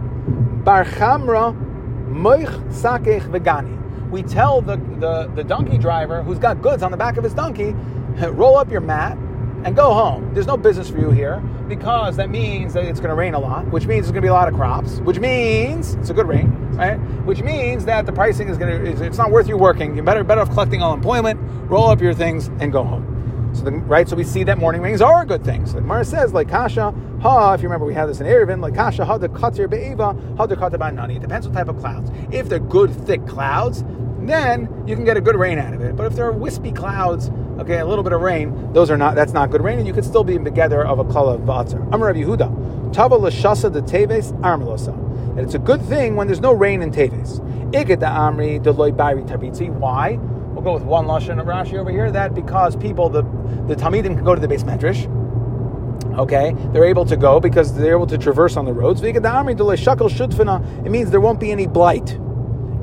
Bar 0.64 0.86
Chamra 0.86 1.56
Moich 2.10 2.52
sakech 2.72 3.22
vegani. 3.30 3.83
We 4.14 4.22
tell 4.22 4.62
the, 4.62 4.76
the, 5.00 5.32
the 5.34 5.44
donkey 5.44 5.80
driver 5.80 6.22
who's 6.22 6.38
got 6.38 6.62
goods 6.62 6.84
on 6.84 6.92
the 6.92 6.98
back 6.98 7.18
of 7.18 7.24
his 7.24 7.34
donkey, 7.34 7.72
roll 8.28 8.58
up 8.58 8.70
your 8.70 8.80
mat 8.80 9.18
and 9.66 9.76
go 9.76 9.92
home. 9.92 10.36
There's 10.36 10.46
no 10.46 10.56
business 10.56 10.88
for 10.88 11.00
you 11.00 11.10
here 11.10 11.40
because 11.68 12.16
that 12.18 12.30
means 12.30 12.76
that 12.76 12.86
it's 12.86 13.00
going 13.00 13.10
to 13.10 13.16
rain 13.16 13.34
a 13.34 13.40
lot, 13.40 13.66
which 13.72 13.88
means 13.88 14.06
there's 14.06 14.12
going 14.12 14.22
to 14.22 14.26
be 14.26 14.28
a 14.28 14.34
lot 14.34 14.48
of 14.48 14.54
crops, 14.54 15.00
which 15.00 15.18
means 15.18 15.96
it's 15.96 16.12
a 16.12 16.14
good 16.14 16.28
rain, 16.28 16.52
right? 16.74 16.98
Which 17.26 17.42
means 17.42 17.86
that 17.86 18.06
the 18.06 18.12
pricing 18.12 18.50
is 18.50 18.58
going 18.60 18.86
to, 18.86 19.04
it's 19.04 19.18
not 19.18 19.32
worth 19.32 19.48
you 19.48 19.58
working. 19.58 19.96
You're 19.96 20.06
better, 20.06 20.24
better 20.24 20.42
off 20.42 20.52
collecting 20.52 20.84
all 20.84 20.94
employment, 20.94 21.40
roll 21.68 21.88
up 21.88 22.00
your 22.00 22.14
things, 22.14 22.50
and 22.60 22.72
go 22.72 22.84
home. 22.84 23.52
So 23.56 23.64
the, 23.64 23.72
right, 23.72 24.08
so 24.08 24.16
we 24.16 24.24
see 24.24 24.44
that 24.44 24.60
morning 24.60 24.82
rains 24.82 25.02
are 25.02 25.26
good 25.26 25.44
thing. 25.44 25.66
So 25.66 25.74
the 25.74 25.82
Gemara 25.82 26.06
says, 26.06 26.34
like 26.34 26.50
kasha 26.50 26.94
ha. 27.22 27.54
If 27.54 27.62
you 27.62 27.68
remember, 27.68 27.86
we 27.86 27.94
had 27.94 28.08
this 28.08 28.20
in 28.20 28.26
Eruvin, 28.26 28.62
like 28.62 28.76
kasha 28.76 29.06
ha 29.06 29.18
de 29.18 29.28
katir 29.30 29.70
be'eva 29.70 30.16
ha 30.38 30.46
de 30.46 30.56
katir 30.56 30.94
nani. 30.94 31.16
It 31.16 31.22
depends 31.22 31.48
what 31.48 31.56
type 31.56 31.68
of 31.68 31.80
clouds. 31.80 32.12
If 32.32 32.50
they're 32.50 32.60
good 32.60 32.92
thick 33.06 33.26
clouds, 33.28 33.84
then 34.30 34.84
you 34.88 34.96
can 34.96 35.06
get 35.06 35.18
a 35.18 35.22
good 35.22 35.36
rain 35.36 35.58
out 35.60 35.74
of 35.74 35.82
it. 35.82 35.96
But 35.96 36.06
if 36.06 36.14
there 36.14 36.26
are 36.26 36.32
wispy 36.32 36.72
clouds, 36.72 37.30
okay, 37.60 37.80
a 37.80 37.86
little 37.86 38.04
bit 38.04 38.14
of 38.14 38.22
rain, 38.22 38.74
those 38.74 38.90
are 38.92 38.98
not. 38.98 39.16
That's 39.16 39.34
not 39.34 39.52
good 39.52 39.64
rain, 39.64 39.78
and 39.80 39.88
you 39.88 39.94
could 39.94 40.06
still 40.06 40.24
be 40.24 40.38
together 40.38 40.86
of 40.86 41.00
a 41.00 41.06
kala 41.06 41.36
of 41.36 41.42
v'atzar. 41.42 41.82
Amar 41.94 42.08
Rabbi 42.08 42.20
Yehuda, 42.20 42.94
tava 42.94 43.16
l'shasa 43.16 43.72
de 43.72 43.82
teves 43.82 44.34
armelosa. 44.42 44.94
And 45.30 45.40
it's 45.40 45.56
a 45.56 45.60
good 45.60 45.82
thing 45.82 46.16
when 46.16 46.28
there's 46.28 46.42
no 46.42 46.54
rain 46.54 46.82
in 46.82 46.92
teves. 46.92 47.40
Iged 47.72 48.00
da 48.02 48.30
amri 48.30 48.62
deloy 48.62 48.96
bari 48.96 49.24
tabitzi. 49.24 49.70
Why? 49.70 50.20
We'll 50.54 50.64
go 50.64 50.74
with 50.74 50.84
one 50.84 51.06
lashon 51.08 51.40
of 51.40 51.48
Rashi 51.48 51.80
over 51.80 51.90
here. 51.90 52.12
That 52.12 52.36
because 52.36 52.76
people, 52.76 53.10
the 53.10 53.24
the 53.68 53.76
talmidim 53.76 54.16
can 54.16 54.24
go 54.24 54.36
to 54.36 54.42
the 54.42 54.48
beis 54.48 54.64
medrash. 54.64 55.10
Okay, 56.18 56.54
they're 56.72 56.86
able 56.86 57.06
to 57.06 57.18
go 57.18 57.40
because 57.40 57.76
they're 57.76 57.94
able 57.94 58.06
to 58.06 58.20
traverse 58.20 58.56
on 58.56 58.66
the 58.66 58.74
roads. 58.74 59.02
It 59.02 60.92
means 60.92 61.10
there 61.10 61.22
won't 61.22 61.40
be 61.40 61.52
any 61.52 61.66
blight. 61.66 62.20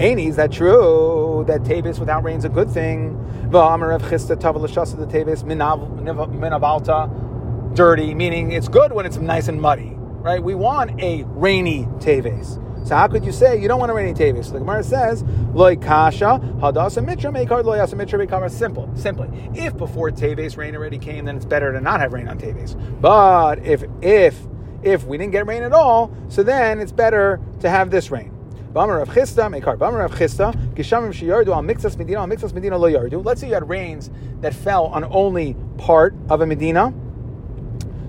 Ain't 0.01 0.19
is 0.19 0.37
that 0.37 0.51
true? 0.51 1.45
That 1.47 1.63
Tavis 1.63 1.99
without 1.99 2.25
rain 2.25 2.39
is 2.39 2.47
a 2.47 2.49
good 2.49 2.71
thing. 2.71 3.19
The 3.51 3.59
teves 3.59 5.45
minavalta, 5.45 7.77
dirty, 7.77 8.15
meaning 8.15 8.53
it's 8.53 8.69
good 8.69 8.93
when 8.93 9.05
it's 9.05 9.19
nice 9.19 9.49
and 9.49 9.61
muddy, 9.61 9.93
right? 9.97 10.43
We 10.43 10.55
want 10.55 10.99
a 11.03 11.25
rainy 11.27 11.85
Tavis. 11.99 12.57
So 12.89 12.97
how 12.97 13.09
could 13.09 13.27
you 13.27 13.33
say 13.33 13.61
you 13.61 13.69
don't 13.69 13.79
want 13.79 13.91
a 13.91 13.95
rainy 13.95 14.15
Tavis? 14.15 14.47
So 14.47 14.53
the 14.53 14.61
Gemara 14.61 14.83
says, 14.83 15.23
Loy 15.53 15.77
kasha, 15.77 16.41
hadasa 16.61 17.05
mitra 17.05 17.31
mekar, 17.31 17.63
loyasa 17.63 17.95
mitra 17.95 18.27
mekar. 18.27 18.51
Simple, 18.51 18.89
simply. 18.95 19.29
If 19.55 19.77
before 19.77 20.11
Tavis 20.11 20.57
rain 20.57 20.75
already 20.75 20.97
came, 20.97 21.27
then 21.27 21.37
it's 21.37 21.45
better 21.45 21.75
to 21.75 21.81
not 21.83 22.01
have 22.01 22.15
rain 22.15 22.27
on 22.27 22.39
Tavis. 22.39 22.75
But 23.03 23.59
if 23.67 23.85
if 24.01 24.41
if 24.83 25.05
we 25.05 25.19
didn't 25.19 25.33
get 25.33 25.47
rain 25.47 25.63
at 25.63 25.75
all, 25.75 26.11
so 26.31 26.43
then 26.43 26.81
it's 26.81 26.93
better 26.93 27.39
to 27.61 27.69
have 27.69 27.91
this 27.91 28.11
rain. 28.11 28.30
Bamar 28.73 29.03
of 29.03 29.09
Chisda, 29.09 29.51
Mekar 29.51 29.77
Bamar 29.77 30.05
of 30.05 30.13
Chisda, 30.13 30.55
Gishamim 30.75 31.13
Shiyardu 31.13 31.49
al 31.49 31.63
Mixas 31.63 31.97
Medina, 31.99 32.21
al 32.21 32.29
Mixas 32.29 32.53
Medina 32.53 32.79
lo 32.79 32.89
yardu. 32.89 33.25
Let's 33.25 33.41
say 33.41 33.49
you 33.49 33.55
had 33.55 33.69
rains 33.69 34.11
that 34.43 34.55
fell 34.55 34.87
on 34.87 35.03
only 35.05 35.57
part 35.77 36.15
of 36.29 36.41
a 36.41 36.47
Medina. 36.47 36.95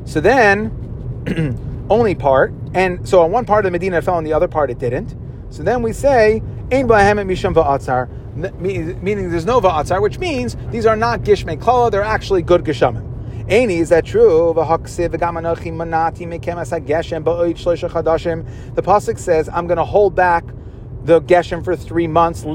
So 0.06 0.22
then 0.22 1.86
only 1.90 2.14
part, 2.14 2.54
and 2.76 3.08
so 3.10 3.22
on 3.22 3.32
one 3.32 3.46
part 3.46 3.66
of 3.66 3.72
the 3.72 3.72
Medina 3.72 3.98
it 3.98 4.04
fell, 4.04 4.16
on 4.16 4.24
the 4.24 4.34
other 4.34 4.48
part 4.48 4.70
it 4.70 4.78
didn't. 4.78 5.16
So 5.50 5.64
then 5.64 5.82
we 5.82 5.94
say, 5.94 6.44
Ein 6.72 6.88
Bahemet 6.88 7.26
Misham 7.26 7.56
Va'atzar, 7.56 8.08
meaning 8.60 9.32
there's 9.32 9.46
no 9.46 9.60
Va'atzar, 9.62 10.00
which 10.00 10.20
means 10.20 10.56
these 10.70 10.86
are 10.86 10.96
not 10.96 11.22
Gishmei 11.22 11.58
Klala, 11.58 11.90
they're 11.90 12.04
actually 12.04 12.44
good 12.44 12.64
Gishamim. 12.64 13.11
Aini, 13.48 13.80
is 13.80 13.90
that 13.90 14.06
true? 14.06 14.54
The 14.54 14.62
pasuk 18.82 19.18
says, 19.18 19.50
"I'm 19.50 19.68
going 19.68 19.78
to 19.78 19.86
hold 19.86 20.16
back 20.16 20.44
the 21.04 21.22
geshem 21.22 21.64
for 21.64 21.76
three 21.76 22.08
months. 22.08 22.46
Uh, 22.46 22.54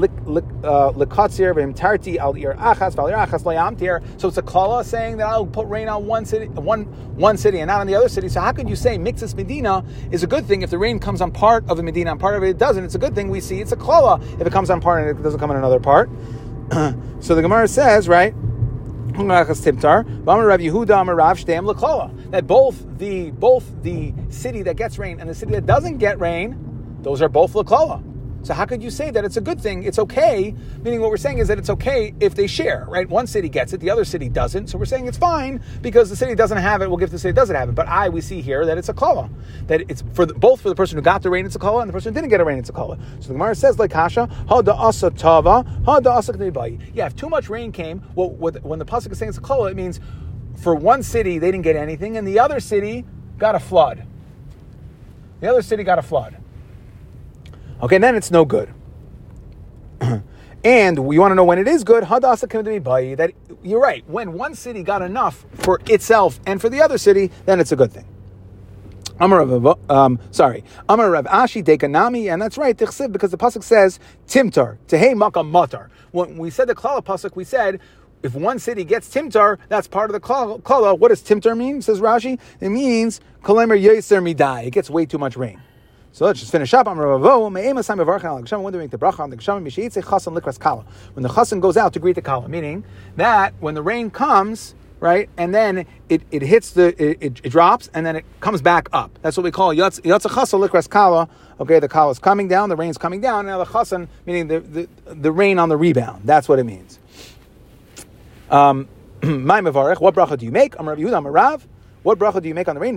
so 4.17 4.27
it's 4.27 4.37
a 4.37 4.41
kala 4.41 4.83
saying 4.83 5.17
that 5.17 5.27
I'll 5.27 5.45
put 5.45 5.67
rain 5.67 5.89
on 5.89 6.05
one 6.05 6.25
city, 6.25 6.47
one 6.47 6.85
one 7.15 7.37
city, 7.37 7.59
and 7.59 7.67
not 7.67 7.81
on 7.81 7.87
the 7.87 7.95
other 7.95 8.09
city. 8.09 8.29
So 8.29 8.39
how 8.41 8.51
could 8.53 8.69
you 8.69 8.75
say 8.75 8.97
mixes 8.97 9.35
Medina 9.35 9.83
is 10.11 10.23
a 10.23 10.27
good 10.27 10.45
thing 10.45 10.61
if 10.61 10.69
the 10.69 10.77
rain 10.77 10.99
comes 10.99 11.21
on 11.21 11.31
part 11.31 11.69
of 11.69 11.77
the 11.77 11.83
Medina 11.83 12.11
and 12.11 12.19
part 12.19 12.35
of 12.35 12.43
it 12.43 12.57
doesn't? 12.57 12.83
It's 12.83 12.95
a 12.95 12.99
good 12.99 13.15
thing. 13.15 13.29
We 13.29 13.41
see 13.41 13.59
it's 13.59 13.71
a 13.71 13.77
kala 13.77 14.21
if 14.39 14.47
it 14.47 14.53
comes 14.53 14.69
on 14.69 14.79
part 14.79 15.01
and 15.01 15.19
it 15.19 15.21
doesn't 15.21 15.39
come 15.39 15.51
in 15.51 15.57
another 15.57 15.79
part. 15.79 16.09
so 17.19 17.35
the 17.35 17.41
Gemara 17.41 17.67
says, 17.67 18.07
right? 18.07 18.33
That 22.29 22.45
both 22.45 22.85
the 22.97 23.31
both 23.31 23.65
the 23.81 24.13
city 24.29 24.61
that 24.63 24.75
gets 24.75 24.99
rain 24.99 25.19
and 25.19 25.29
the 25.29 25.35
city 25.35 25.53
that 25.53 25.65
doesn't 25.65 25.97
get 25.97 26.19
rain, 26.19 26.99
those 27.01 27.21
are 27.21 27.29
both 27.29 27.53
laklala. 27.53 28.03
So 28.43 28.53
how 28.53 28.65
could 28.65 28.81
you 28.81 28.89
say 28.89 29.11
that 29.11 29.25
it's 29.25 29.37
a 29.37 29.41
good 29.41 29.59
thing? 29.59 29.83
It's 29.83 29.99
okay. 29.99 30.55
Meaning 30.81 31.01
what 31.01 31.09
we're 31.09 31.17
saying 31.17 31.39
is 31.39 31.47
that 31.49 31.57
it's 31.57 31.69
okay 31.69 32.13
if 32.19 32.35
they 32.35 32.47
share, 32.47 32.85
right? 32.87 33.07
One 33.09 33.27
city 33.27 33.49
gets 33.49 33.73
it, 33.73 33.79
the 33.79 33.89
other 33.89 34.05
city 34.05 34.29
doesn't. 34.29 34.67
So 34.67 34.77
we're 34.77 34.85
saying 34.85 35.07
it's 35.07 35.17
fine 35.17 35.61
because 35.81 36.09
the 36.09 36.15
city 36.15 36.35
doesn't 36.35 36.57
have 36.57 36.81
it. 36.81 36.87
We'll 36.87 36.97
give 36.97 37.11
the 37.11 37.19
city 37.19 37.33
doesn't 37.33 37.55
have 37.55 37.69
it. 37.69 37.75
But 37.75 37.87
I, 37.87 38.09
we 38.09 38.21
see 38.21 38.41
here 38.41 38.65
that 38.65 38.77
it's 38.77 38.89
a 38.89 38.93
kala. 38.93 39.29
That 39.67 39.81
it's 39.89 40.03
for 40.13 40.25
the, 40.25 40.33
both 40.33 40.61
for 40.61 40.69
the 40.69 40.75
person 40.75 40.97
who 40.97 41.01
got 41.01 41.23
the 41.23 41.29
rain, 41.29 41.45
it's 41.45 41.55
a 41.55 41.59
kala, 41.59 41.81
and 41.81 41.89
the 41.89 41.93
person 41.93 42.13
who 42.13 42.21
didn't 42.21 42.29
get 42.29 42.39
a 42.39 42.45
rain, 42.45 42.57
it's 42.57 42.69
a 42.69 42.73
kala. 42.73 42.97
So 43.19 43.27
the 43.27 43.33
Gemara 43.33 43.55
says 43.55 43.79
like 43.79 43.91
Kasha, 43.91 44.27
ha 44.47 44.61
da 44.61 44.73
asa 44.73 45.09
tava, 45.09 45.63
ha 45.85 45.99
da 45.99 46.17
asa 46.17 46.33
Yeah, 46.93 47.07
if 47.07 47.15
too 47.15 47.29
much 47.29 47.49
rain 47.49 47.71
came, 47.71 48.01
well, 48.15 48.29
when 48.29 48.79
the 48.79 48.85
pasuk 48.85 49.11
is 49.11 49.17
saying 49.17 49.29
it's 49.29 49.37
a 49.37 49.41
kala, 49.41 49.71
it 49.71 49.75
means 49.75 49.99
for 50.55 50.73
one 50.73 51.03
city 51.03 51.37
they 51.37 51.51
didn't 51.51 51.63
get 51.63 51.75
anything, 51.75 52.17
and 52.17 52.27
the 52.27 52.39
other 52.39 52.59
city 52.59 53.05
got 53.37 53.55
a 53.55 53.59
flood. 53.59 54.05
The 55.39 55.49
other 55.49 55.61
city 55.61 55.83
got 55.83 55.99
a 55.99 56.01
flood. 56.01 56.37
Okay, 57.81 57.99
then 57.99 58.15
it's 58.15 58.31
no 58.31 58.43
good. 58.43 58.73
and 60.63 60.99
we 60.99 61.19
want 61.19 61.31
to 61.31 61.35
know 61.35 61.43
when 61.43 61.59
it 61.59 61.67
is 61.67 61.83
good. 61.83 62.03
Hadasa 62.03 62.83
by 62.83 63.15
that 63.15 63.31
you're 63.61 63.79
right. 63.79 64.03
When 64.09 64.33
one 64.33 64.55
city 64.55 64.81
got 64.81 65.01
enough 65.01 65.45
for 65.53 65.79
itself 65.87 66.39
and 66.47 66.59
for 66.59 66.69
the 66.69 66.81
other 66.81 66.97
city, 66.97 67.31
then 67.45 67.59
it's 67.59 67.71
a 67.71 67.75
good 67.75 67.91
thing. 67.91 68.05
Amar 69.19 69.41
um, 69.89 70.19
sorry, 70.31 70.63
Amar 70.89 71.11
Rav 71.11 71.25
Ashi 71.25 71.63
Dekanami, 71.63 72.31
and 72.31 72.39
that's 72.41 72.57
right, 72.57 72.77
because 72.77 73.31
the 73.31 73.37
pasuk 73.37 73.63
says 73.63 73.99
Timtar 74.27 74.77
Tehei 74.87 75.13
Makam 75.13 75.51
Matar. 75.51 75.89
When 76.11 76.37
we 76.37 76.49
said 76.49 76.67
the 76.67 76.75
Klala 76.75 77.03
pasuk, 77.03 77.35
we 77.35 77.43
said 77.43 77.79
if 78.23 78.35
one 78.35 78.59
city 78.59 78.83
gets 78.83 79.07
Timtar, 79.09 79.57
that's 79.69 79.87
part 79.87 80.09
of 80.09 80.13
the 80.13 80.19
Klala. 80.19 80.97
What 80.97 81.09
does 81.09 81.21
Timtar 81.21 81.57
mean? 81.57 81.81
Says 81.81 81.99
Rashi. 81.99 82.39
It 82.59 82.69
means 82.69 83.21
Kalemer 83.43 83.79
Yeser 83.79 84.21
Midai. 84.21 84.67
It 84.67 84.71
gets 84.71 84.89
way 84.89 85.05
too 85.05 85.17
much 85.17 85.35
rain. 85.35 85.61
So 86.11 86.25
let's 86.25 86.39
just 86.39 86.51
finish 86.51 86.73
up. 86.73 86.87
Kala? 90.59 90.85
When 91.13 91.23
the 91.23 91.29
chasan 91.29 91.61
goes 91.61 91.77
out 91.77 91.93
to 91.93 91.99
greet 91.99 92.15
the 92.15 92.21
kala, 92.21 92.49
meaning 92.49 92.83
that 93.17 93.53
when 93.59 93.75
the 93.75 93.81
rain 93.83 94.09
comes, 94.09 94.73
right, 94.99 95.29
and 95.37 95.53
then 95.53 95.85
it, 96.09 96.23
it 96.31 96.41
hits 96.41 96.71
the 96.71 96.87
it, 97.01 97.17
it, 97.21 97.41
it 97.43 97.49
drops 97.49 97.89
and 97.93 98.05
then 98.05 98.15
it 98.15 98.25
comes 98.39 98.61
back 98.61 98.89
up. 98.93 99.11
That's 99.21 99.37
what 99.37 99.43
we 99.43 99.51
call 99.51 99.73
yatz 99.75 100.01
chasan 100.01 100.67
likras 100.67 100.89
kala. 100.89 101.29
Okay, 101.59 101.79
the 101.79 101.87
kala 101.87 102.11
is 102.11 102.19
coming 102.19 102.47
down, 102.47 102.69
the 102.69 102.75
rain's 102.75 102.97
coming 102.97 103.21
down. 103.21 103.45
Now 103.45 103.59
the 103.59 103.65
chasan, 103.65 104.07
meaning 104.25 104.47
the, 104.47 104.59
the 104.59 104.87
the 105.13 105.31
rain 105.31 105.59
on 105.59 105.69
the 105.69 105.77
rebound. 105.77 106.23
That's 106.25 106.49
what 106.49 106.57
it 106.57 106.63
means. 106.63 106.99
Um, 108.49 108.87
my 109.23 109.61
mevarech. 109.61 109.99
What 109.99 110.15
bracha 110.15 110.37
do 110.37 110.45
you 110.45 110.51
make? 110.51 110.79
I'm 110.79 110.87
Rav 110.87 110.97
Yehuda. 110.97 111.17
I'm 111.17 111.25
a 111.25 111.31
Rav. 111.31 111.67
What 112.03 112.19
bracha 112.19 112.41
do 112.41 112.47
you 112.47 112.55
make 112.55 112.67
on 112.69 112.75
the 112.75 112.81
rain? 112.81 112.95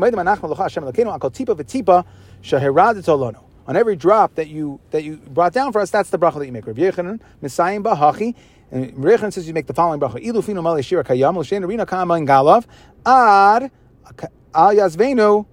On 3.67 3.77
every 3.77 3.95
drop 3.95 4.35
that 4.35 4.49
you 4.49 4.81
that 4.91 5.05
you 5.05 5.17
brought 5.17 5.53
down 5.53 5.73
for 5.73 5.81
us, 5.81 5.91
that's 5.91 6.11
the 6.11 6.19
bracha 6.19 6.39
that 6.39 6.47
you 6.47 6.53
make. 6.53 6.67
Rav 6.67 6.77
Yechanan, 6.77 7.21
Messiah 7.41 7.79
Bahachi, 7.79 8.35
and 8.71 8.93
Rechanan 8.95 9.33
says 9.33 9.47
you 9.47 9.55
make 9.55 9.67
the 9.67 9.75
following 9.75 10.01
bracha: 10.01 10.25
Ilufinu 10.25 10.63
Mali 10.63 10.83
Shira 10.83 11.05
Kayam 11.05 11.37
L'Shen 11.37 11.65
Rina 11.67 11.87
Kama 11.87 12.15
in 12.15 12.27
Galav 12.27 12.65
Ad 13.07 13.71
Al 14.55 14.75
Yazvenu 14.75 15.47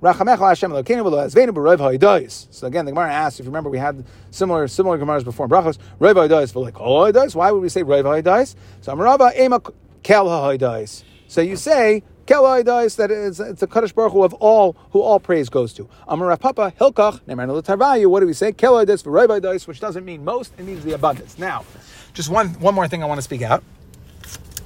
Rachamecha 0.00 0.48
Hashem 0.48 0.70
Elokeinu 0.70 1.02
V'Lo 1.02 1.26
Yazvenu 1.26 1.50
B'Roiv 1.50 1.78
Ha'idais. 1.78 2.46
So 2.50 2.66
again, 2.66 2.84
the 2.84 2.92
Gemara 2.92 3.12
asks 3.12 3.40
if 3.40 3.46
you 3.46 3.50
remember 3.50 3.70
we 3.70 3.78
had 3.78 4.04
similar 4.30 4.68
similar 4.68 4.98
Gemaras 4.98 5.24
before 5.24 5.48
brachos 5.48 5.78
Roiv 5.98 6.14
Ha'idais 6.14 6.52
but 6.54 6.60
like 6.60 6.74
Ha'idais. 6.74 7.34
Why 7.34 7.50
would 7.50 7.62
we 7.62 7.68
say 7.68 7.82
Roiv 7.82 8.04
Ha'idais? 8.04 8.54
So 8.82 8.94
Amarava 8.94 9.36
Ema 9.36 9.60
Kel 10.02 10.28
Ha'idais. 10.28 11.02
So 11.26 11.40
you 11.40 11.56
say 11.56 12.02
Kelai 12.30 12.94
that 12.94 13.10
it's 13.10 13.60
a 13.60 13.66
Kaddish 13.66 13.92
Baruch 13.92 14.12
Hu 14.12 14.22
of 14.22 14.34
all 14.34 14.76
who 14.92 15.00
all 15.00 15.18
praise 15.18 15.48
goes 15.48 15.72
to. 15.74 15.88
Amar 16.06 16.36
Papa 16.36 16.72
Hilkach 16.80 17.20
Neman 17.22 18.08
What 18.08 18.20
do 18.20 18.26
we 18.26 18.32
say? 18.32 18.54
Rabbi 19.04 19.40
Dais, 19.40 19.66
which 19.66 19.80
doesn't 19.80 20.04
mean 20.04 20.24
most; 20.24 20.52
it 20.56 20.64
means 20.64 20.84
the 20.84 20.92
abundance. 20.92 21.38
Now, 21.38 21.64
just 22.14 22.28
one 22.28 22.50
one 22.60 22.72
more 22.72 22.86
thing 22.86 23.02
I 23.02 23.06
want 23.06 23.18
to 23.18 23.22
speak 23.22 23.42
out. 23.42 23.64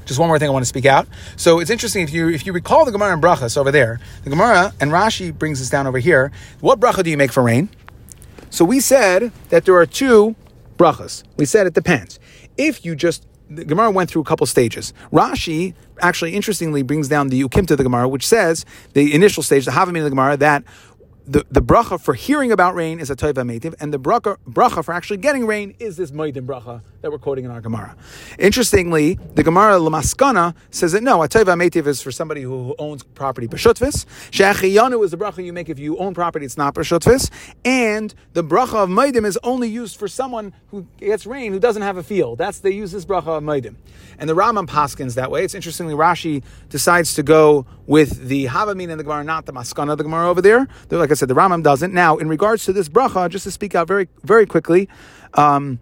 Just 0.04 0.20
one 0.20 0.28
more 0.28 0.38
thing 0.38 0.50
I 0.50 0.52
want 0.52 0.62
to 0.62 0.68
speak 0.68 0.84
out. 0.84 1.08
So 1.36 1.58
it's 1.58 1.70
interesting 1.70 2.02
if 2.02 2.12
you 2.12 2.28
if 2.28 2.44
you 2.44 2.52
recall 2.52 2.84
the 2.84 2.92
Gemara 2.92 3.14
and 3.14 3.22
Brachas 3.22 3.56
over 3.56 3.70
there, 3.70 3.98
the 4.24 4.30
Gemara 4.30 4.74
and 4.78 4.90
Rashi 4.90 5.32
brings 5.32 5.62
us 5.62 5.70
down 5.70 5.86
over 5.86 5.98
here. 5.98 6.32
What 6.60 6.80
bracha 6.80 7.02
do 7.02 7.08
you 7.08 7.16
make 7.16 7.32
for 7.32 7.42
rain? 7.42 7.70
So 8.50 8.66
we 8.66 8.78
said 8.78 9.32
that 9.48 9.64
there 9.64 9.76
are 9.76 9.86
two 9.86 10.36
brachas. 10.76 11.22
We 11.38 11.46
said 11.46 11.66
it 11.66 11.72
depends. 11.72 12.18
If 12.58 12.84
you 12.84 12.94
just 12.94 13.26
the 13.50 13.64
Gemara 13.64 13.90
went 13.90 14.10
through 14.10 14.22
a 14.22 14.24
couple 14.24 14.46
stages. 14.46 14.92
Rashi 15.12 15.74
actually 16.00 16.34
interestingly 16.34 16.82
brings 16.82 17.08
down 17.08 17.28
the 17.28 17.42
Ukim 17.42 17.66
to 17.66 17.76
the 17.76 17.82
Gemara, 17.82 18.08
which 18.08 18.26
says 18.26 18.64
the 18.94 19.14
initial 19.14 19.42
stage, 19.42 19.64
the 19.64 19.70
Havamim 19.70 19.98
of 19.98 20.04
the 20.04 20.10
Gemara, 20.10 20.36
that 20.38 20.64
the, 21.26 21.44
the 21.50 21.62
bracha 21.62 22.00
for 22.00 22.14
hearing 22.14 22.52
about 22.52 22.74
rain 22.74 23.00
is 23.00 23.10
a 23.10 23.16
metiv, 23.16 23.74
and 23.80 23.92
the 23.92 23.98
bracha, 23.98 24.36
bracha 24.48 24.84
for 24.84 24.92
actually 24.92 25.16
getting 25.18 25.46
rain 25.46 25.74
is 25.78 25.96
this 25.96 26.10
moedim 26.10 26.46
bracha 26.46 26.82
that 27.04 27.12
we're 27.12 27.18
quoting 27.18 27.44
in 27.44 27.50
our 27.50 27.60
Gemara. 27.60 27.94
Interestingly, 28.38 29.18
the 29.34 29.42
Gemara 29.42 29.74
Lamaskana 29.74 30.54
says 30.70 30.92
that 30.92 31.02
no, 31.02 31.22
a 31.22 31.28
toiva 31.28 31.54
metiv 31.54 31.86
is 31.86 32.00
for 32.00 32.10
somebody 32.10 32.40
who 32.40 32.74
owns 32.78 33.02
property 33.02 33.46
b'shutvis. 33.46 34.06
She'achiyanu 34.30 35.04
is 35.04 35.10
the 35.10 35.18
bracha 35.18 35.44
you 35.44 35.52
make 35.52 35.68
if 35.68 35.78
you 35.78 35.98
own 35.98 36.14
property, 36.14 36.46
it's 36.46 36.56
not 36.56 36.74
b'shutvis, 36.74 37.30
and 37.62 38.14
the 38.32 38.42
bracha 38.42 38.84
of 38.84 38.88
moedim 38.88 39.26
is 39.26 39.38
only 39.42 39.68
used 39.68 39.98
for 39.98 40.08
someone 40.08 40.54
who 40.68 40.86
gets 40.96 41.26
rain 41.26 41.52
who 41.52 41.60
doesn't 41.60 41.82
have 41.82 41.98
a 41.98 42.02
field. 42.02 42.38
That's 42.38 42.60
they 42.60 42.70
use 42.70 42.90
this 42.90 43.04
bracha 43.04 43.36
of 43.36 43.42
moedim, 43.42 43.74
and 44.18 44.30
the 44.30 44.34
Rambam 44.34 44.66
paskins 44.66 45.14
that 45.16 45.30
way. 45.30 45.44
It's 45.44 45.54
interestingly 45.54 45.92
Rashi 45.92 46.42
decides 46.70 47.12
to 47.16 47.22
go 47.22 47.66
with 47.86 48.28
the 48.28 48.46
Havamin 48.46 48.88
in 48.88 48.96
the 48.96 49.04
Gemara, 49.04 49.24
not 49.24 49.44
the 49.44 49.52
Maskana 49.52 49.92
of 49.92 49.98
the 49.98 50.04
Gemara 50.04 50.30
over 50.30 50.40
there. 50.40 50.66
Like 50.88 51.10
I 51.10 51.14
said, 51.14 51.28
the 51.28 51.34
Rambam 51.34 51.62
doesn't. 51.62 51.92
Now, 51.92 52.16
in 52.16 52.30
regards 52.30 52.64
to 52.64 52.72
this 52.72 52.88
bracha, 52.88 53.28
just 53.28 53.44
to 53.44 53.50
speak 53.50 53.74
out 53.74 53.86
very, 53.86 54.08
very 54.22 54.46
quickly, 54.46 54.88
um, 55.34 55.80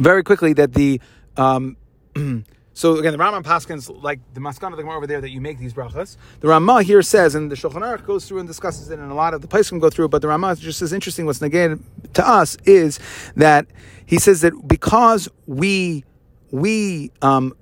very 0.00 0.22
quickly 0.22 0.52
that 0.54 0.74
the 0.74 1.00
um, 1.36 1.76
so 2.72 2.96
again 2.96 3.12
the 3.12 3.18
Rambam 3.18 3.42
Paskins 3.42 4.02
like 4.02 4.20
the 4.34 4.40
Maskana 4.40 4.72
of 4.72 4.76
the 4.76 4.82
Gemara 4.82 4.96
over 4.96 5.06
there 5.06 5.20
that 5.20 5.30
you 5.30 5.40
make 5.40 5.58
these 5.58 5.74
brachas. 5.74 6.16
The 6.40 6.48
Rama 6.48 6.82
here 6.82 7.02
says, 7.02 7.34
and 7.34 7.50
the 7.50 7.56
Shulchan 7.56 7.82
Aruch 7.82 8.04
goes 8.04 8.26
through 8.26 8.38
and 8.38 8.48
discusses 8.48 8.90
it, 8.90 8.98
and 8.98 9.10
a 9.10 9.14
lot 9.14 9.34
of 9.34 9.42
the 9.42 9.48
can 9.48 9.78
go 9.78 9.90
through. 9.90 10.08
But 10.08 10.22
the 10.22 10.28
Rama 10.28 10.56
just 10.56 10.82
as 10.82 10.92
interesting. 10.92 11.26
What's 11.26 11.40
negated 11.40 11.82
to 12.14 12.28
us 12.28 12.56
is 12.64 12.98
that 13.36 13.66
he 14.06 14.18
says 14.18 14.40
that 14.40 14.52
because 14.66 15.28
we 15.46 16.04
we 16.50 17.12
um, 17.22 17.54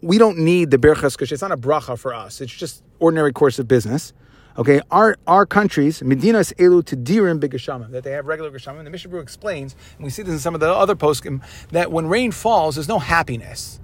we 0.00 0.18
don't 0.18 0.38
need 0.38 0.70
the 0.70 0.78
berachas 0.78 1.12
because 1.12 1.32
it's 1.32 1.42
not 1.42 1.52
a 1.52 1.56
bracha 1.56 1.98
for 1.98 2.14
us. 2.14 2.40
It's 2.40 2.52
just 2.52 2.82
ordinary 3.00 3.32
course 3.32 3.58
of 3.58 3.68
business. 3.68 4.12
Okay, 4.58 4.80
our 4.90 5.16
our 5.28 5.46
countries, 5.46 6.00
Medinas 6.00 6.52
Elu 6.54 6.82
Tedirim 6.82 7.38
B'Geshamim, 7.38 7.92
that 7.92 8.02
they 8.02 8.10
have 8.10 8.26
regular 8.26 8.50
Geshamim. 8.50 8.82
The 8.82 8.90
Mishnah 8.90 9.16
explains, 9.18 9.76
and 9.96 10.04
we 10.04 10.10
see 10.10 10.22
this 10.22 10.32
in 10.32 10.40
some 10.40 10.52
of 10.52 10.60
the 10.60 10.68
other 10.68 10.96
poskim, 10.96 11.34
um, 11.34 11.42
that 11.70 11.92
when 11.92 12.08
rain 12.08 12.32
falls, 12.32 12.74
there's 12.74 12.88
no 12.88 12.98
happiness 12.98 13.78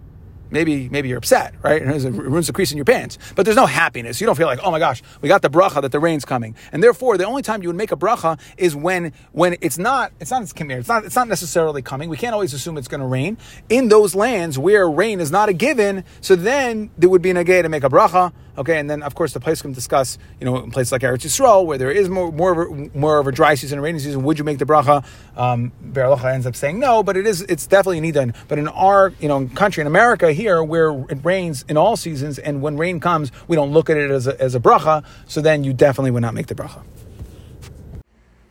maybe 0.54 0.88
maybe 0.88 1.08
you're 1.08 1.18
upset, 1.18 1.54
right? 1.62 1.82
It 1.82 2.10
ruins 2.12 2.46
the 2.46 2.52
crease 2.52 2.70
in 2.70 2.78
your 2.78 2.84
pants. 2.84 3.18
But 3.34 3.44
there's 3.44 3.56
no 3.56 3.66
happiness. 3.66 4.20
You 4.20 4.26
don't 4.26 4.36
feel 4.36 4.46
like, 4.46 4.60
oh 4.62 4.70
my 4.70 4.78
gosh, 4.78 5.02
we 5.20 5.28
got 5.28 5.42
the 5.42 5.50
bracha 5.50 5.82
that 5.82 5.92
the 5.92 5.98
rain's 5.98 6.24
coming. 6.24 6.54
And 6.72 6.82
therefore, 6.82 7.18
the 7.18 7.26
only 7.26 7.42
time 7.42 7.62
you 7.62 7.68
would 7.68 7.76
make 7.76 7.92
a 7.92 7.96
bracha 7.96 8.40
is 8.56 8.74
when 8.74 9.12
when 9.32 9.56
it's 9.60 9.76
not 9.76 10.12
it's 10.20 10.30
not 10.30 10.42
it's 10.42 10.88
not 10.88 11.04
it's 11.04 11.16
not 11.16 11.28
necessarily 11.28 11.82
coming. 11.82 12.08
We 12.08 12.16
can't 12.16 12.32
always 12.32 12.54
assume 12.54 12.78
it's 12.78 12.88
going 12.88 13.00
to 13.00 13.06
rain 13.06 13.36
in 13.68 13.88
those 13.88 14.14
lands 14.14 14.58
where 14.58 14.88
rain 14.88 15.20
is 15.20 15.30
not 15.30 15.48
a 15.48 15.52
given. 15.52 16.04
So 16.20 16.36
then 16.36 16.90
there 16.96 17.10
would 17.10 17.22
be 17.22 17.30
an 17.30 17.36
agay 17.36 17.62
to 17.62 17.68
make 17.68 17.84
a 17.84 17.90
bracha. 17.90 18.32
Okay, 18.56 18.78
and 18.78 18.88
then 18.88 19.02
of 19.02 19.14
course 19.14 19.32
the 19.32 19.40
place 19.40 19.62
can 19.62 19.72
discuss, 19.72 20.16
you 20.38 20.44
know, 20.44 20.62
in 20.62 20.70
places 20.70 20.92
like 20.92 21.02
Eretz 21.02 21.24
Yisrael 21.24 21.66
where 21.66 21.76
there 21.76 21.90
is 21.90 22.08
more 22.08 22.30
more 22.30 22.52
of 22.52 22.58
a, 22.70 22.98
more 22.98 23.18
of 23.18 23.26
a 23.26 23.32
dry 23.32 23.54
season 23.56 23.78
and 23.78 23.84
rainy 23.84 23.98
season. 23.98 24.22
Would 24.22 24.38
you 24.38 24.44
make 24.44 24.58
the 24.58 24.64
bracha? 24.64 25.04
Um, 25.36 25.72
ends 25.96 26.46
up 26.46 26.54
saying 26.54 26.78
no, 26.78 27.02
but 27.02 27.16
it 27.16 27.26
is 27.26 27.42
it's 27.42 27.66
definitely 27.66 28.00
needed. 28.00 28.34
But 28.46 28.58
in 28.58 28.68
our 28.68 29.12
you 29.20 29.28
know 29.28 29.46
country 29.54 29.80
in 29.80 29.86
America 29.86 30.32
here 30.32 30.62
where 30.62 30.90
it 31.10 31.24
rains 31.24 31.64
in 31.68 31.76
all 31.76 31.96
seasons, 31.96 32.38
and 32.38 32.62
when 32.62 32.76
rain 32.76 33.00
comes, 33.00 33.32
we 33.48 33.56
don't 33.56 33.72
look 33.72 33.90
at 33.90 33.96
it 33.96 34.10
as 34.10 34.26
a, 34.26 34.40
as 34.40 34.54
a 34.54 34.60
bracha. 34.60 35.04
So 35.26 35.40
then 35.40 35.64
you 35.64 35.72
definitely 35.72 36.12
would 36.12 36.22
not 36.22 36.34
make 36.34 36.46
the 36.46 36.54
bracha. 36.54 36.82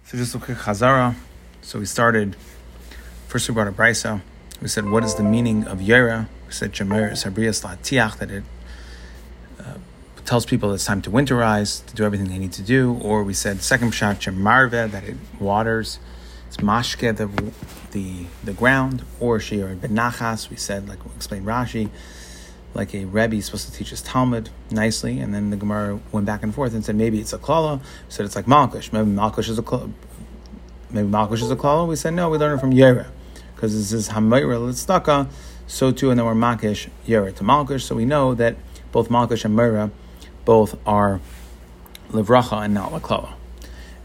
So 0.03 0.17
just 0.17 0.35
a 0.35 0.39
quick 0.39 0.57
chazara. 0.57 1.15
So 1.61 1.79
we 1.79 1.85
started. 1.85 2.35
First, 3.27 3.47
we 3.47 3.55
brought 3.55 3.67
a 3.67 3.71
brisa. 3.71 4.21
We 4.61 4.67
said, 4.67 4.89
"What 4.89 5.03
is 5.03 5.15
the 5.15 5.23
meaning 5.23 5.65
of 5.65 5.79
yera?" 5.79 6.27
We 6.45 6.53
said, 6.53 6.73
"Jemer 6.73 7.11
sabrias 7.13 7.63
latiach," 7.63 8.17
that 8.17 8.29
it 8.29 8.43
tells 10.25 10.45
people 10.45 10.73
it's 10.73 10.85
time 10.85 11.01
to 11.01 11.11
winterize, 11.11 11.85
to 11.85 11.95
do 11.95 12.03
everything 12.03 12.29
they 12.29 12.37
need 12.37 12.53
to 12.53 12.61
do. 12.61 12.99
Or 13.01 13.23
we 13.23 13.33
said 13.33 13.61
second 13.61 13.91
pshat 13.91 14.19
shemarve 14.19 14.91
that 14.91 15.03
it 15.03 15.17
waters, 15.39 15.99
it's 16.47 16.57
mashke 16.57 17.15
the 17.15 17.29
the 17.91 18.25
the 18.43 18.53
ground. 18.53 19.03
Or 19.19 19.39
sheir 19.39 19.75
benachas 19.77 20.49
we 20.49 20.55
said 20.55 20.87
like 20.87 20.99
explained 21.15 21.45
Rashi, 21.45 21.89
like 22.73 22.93
a 22.93 23.05
rebbe 23.05 23.35
is 23.35 23.45
supposed 23.45 23.67
to 23.67 23.73
teach 23.73 23.89
his 23.89 24.01
Talmud 24.01 24.49
nicely, 24.71 25.19
and 25.19 25.33
then 25.33 25.49
the 25.49 25.57
Gemara 25.57 25.99
went 26.11 26.25
back 26.25 26.43
and 26.43 26.53
forth 26.53 26.73
and 26.73 26.85
said 26.85 26.95
maybe 26.95 27.19
it's 27.19 27.33
a 27.33 27.37
klala. 27.37 27.79
We 27.79 27.85
said 28.09 28.25
it's 28.25 28.35
like 28.35 28.45
malkush. 28.45 28.93
Maybe 28.93 29.09
malkush 29.09 29.49
is 29.49 29.59
a 29.59 29.63
klala. 29.63 29.91
Maybe 30.89 31.07
malkush 31.07 31.41
is 31.41 31.51
a 31.51 31.55
klala. 31.55 31.87
We 31.87 31.95
said 31.95 32.13
no, 32.13 32.29
we 32.29 32.37
learn 32.37 32.57
it 32.57 32.61
from 32.61 32.71
Yera 32.71 33.07
because 33.55 33.73
this 33.75 33.91
is 33.91 34.09
hamayra 34.09 34.57
litzdaka. 34.59 35.29
So 35.65 35.91
too, 35.91 36.11
and 36.11 36.19
then 36.19 36.25
we're 36.25 36.33
makish 36.33 36.89
Yera 37.07 37.35
to 37.35 37.43
malkush. 37.43 37.81
So 37.81 37.95
we 37.95 38.05
know 38.05 38.33
that 38.35 38.55
both 38.91 39.09
malkush 39.09 39.43
and 39.43 39.57
Myrah 39.57 39.91
both 40.45 40.77
are 40.87 41.19
Livracha 42.09 42.63
and 42.65 42.73
not 42.73 42.91
Laklala. 42.91 43.33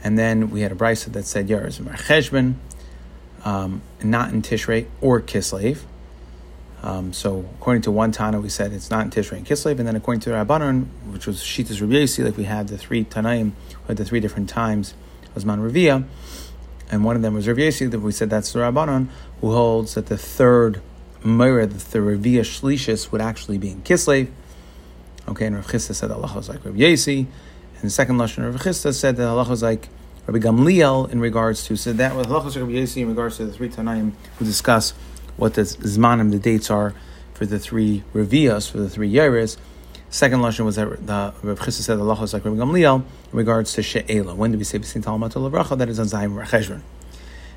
And 0.03 0.19
then 0.19 0.51
we 0.51 0.61
had 0.61 0.73
a 0.73 0.75
brisa 0.75 1.13
that 1.13 1.25
said 1.25 1.49
Cheshvan, 1.49 2.55
um, 3.45 3.83
not 4.03 4.33
in 4.33 4.43
Tishrei 4.43 4.87
or 5.01 5.21
Kislev. 5.21 5.81
Um, 6.83 7.13
so 7.13 7.45
according 7.59 7.83
to 7.83 7.91
one 7.91 8.13
Tana, 8.13 8.41
we 8.41 8.49
said 8.49 8.73
it's 8.73 8.91
not 8.91 9.05
in 9.05 9.11
Tishrei 9.11 9.39
and 9.39 9.47
Kislev, 9.47 9.79
and 9.79 9.89
then 9.89 9.97
according 9.97 10.21
to 10.21 10.31
Rabbanon, 10.31 10.87
which 11.11 11.27
was 11.27 11.41
Shitas 11.41 11.81
Rabbi 11.81 12.29
like 12.29 12.37
we 12.37 12.45
had 12.45 12.69
the 12.69 12.79
three 12.79 13.05
Tanaim, 13.05 13.53
had 13.89 13.97
the 13.97 14.05
three 14.05 14.21
different 14.21 14.49
times, 14.49 14.95
was 15.35 15.45
Man 15.45 15.59
Ravia, 15.59 16.05
and 16.91 17.05
one 17.05 17.17
of 17.17 17.23
them 17.23 17.35
was 17.35 17.49
Rabbi 17.49 17.71
that 17.71 18.01
we 18.01 18.13
said 18.13 18.31
that's 18.31 18.53
the 18.53 18.61
Rabbanon, 18.61 19.09
who 19.41 19.53
holds 19.53 19.95
that 19.95 20.07
the 20.07 20.17
third 20.17 20.81
Moira, 21.25 21.67
the, 21.67 21.99
Ravia 21.99 22.43
Shlishis, 22.43 23.11
would 23.11 23.21
actually 23.21 23.59
be 23.59 23.71
in 23.71 23.83
Kislev, 23.83 24.29
Okay, 25.29 25.45
and 25.45 25.57
Rav 25.57 25.67
Chisda 25.67 25.95
said 25.95 26.09
was 26.11 26.49
like 26.49 26.65
Rav 26.65 26.75
Yesi, 26.75 27.19
and 27.19 27.83
the 27.83 27.91
second 27.91 28.17
lashon 28.17 28.51
Rav 28.51 28.61
Chisda 28.63 28.95
said 28.95 29.17
that 29.17 29.31
was 29.31 29.63
like 29.63 29.91
Rabbi 30.27 30.39
Gamliel 30.39 31.11
in 31.11 31.21
regards 31.21 31.65
to 31.65 31.77
so 31.77 31.93
that 31.93 32.17
was 32.17 32.27
like 32.29 32.43
Rav 32.43 32.69
Yesi 32.69 33.03
in 33.03 33.09
regards 33.09 33.37
to 33.37 33.45
the 33.45 33.53
three 33.53 33.69
Tanaim 33.69 34.13
who 34.39 34.47
discuss 34.47 34.93
what 35.37 35.53
the 35.53 35.63
zmanim 35.63 36.31
the 36.31 36.39
dates 36.39 36.71
are 36.71 36.95
for 37.35 37.45
the 37.45 37.59
three 37.59 38.05
revias 38.15 38.71
for 38.71 38.79
the 38.79 38.89
three 38.89 39.09
years. 39.09 39.59
Second 40.09 40.41
lashon 40.41 40.65
was 40.65 40.77
that 40.77 40.89
the 41.07 41.35
Rav 41.43 41.59
Chisda 41.61 41.83
said 41.83 41.99
Allah 41.99 42.19
was 42.19 42.33
like 42.33 42.47
Rabbi 42.47 42.57
Gamliel 42.57 43.03
in 43.33 43.39
regards 43.39 43.75
to 43.75 43.83
She'ela. 43.83 44.35
When 44.35 44.53
do 44.53 44.57
we 44.57 44.65
say 44.65 44.79
B'sin 44.79 45.03
Tal 45.03 45.19
Umatar 45.19 45.51
Lavracha? 45.51 45.77
That 45.77 45.91
is 45.91 46.01
on 46.01 46.07
Zayim 46.07 46.43
Racheshvan. 46.43 46.81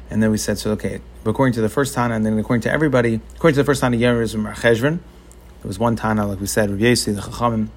And 0.09 0.21
then 0.21 0.29
we 0.29 0.37
said, 0.37 0.59
so 0.59 0.71
okay, 0.71 0.99
according 1.25 1.53
to 1.53 1.61
the 1.61 1.69
first 1.69 1.93
Tana, 1.93 2.15
and 2.15 2.25
then 2.25 2.37
according 2.37 2.63
to 2.63 2.71
everybody, 2.71 3.21
according 3.37 3.55
to 3.55 3.61
the 3.61 3.65
first 3.65 3.79
Tana, 3.79 3.95
Yeris 3.95 4.35
and 4.35 4.45
Racheshvan, 4.45 4.99
there 5.61 5.67
was 5.67 5.77
one 5.77 5.95
Tana, 5.95 6.25
like 6.25 6.39
we 6.39 6.47
said, 6.47 6.71
Rav 6.71 6.79
the 6.79 6.85
Chachamim, 6.85 7.69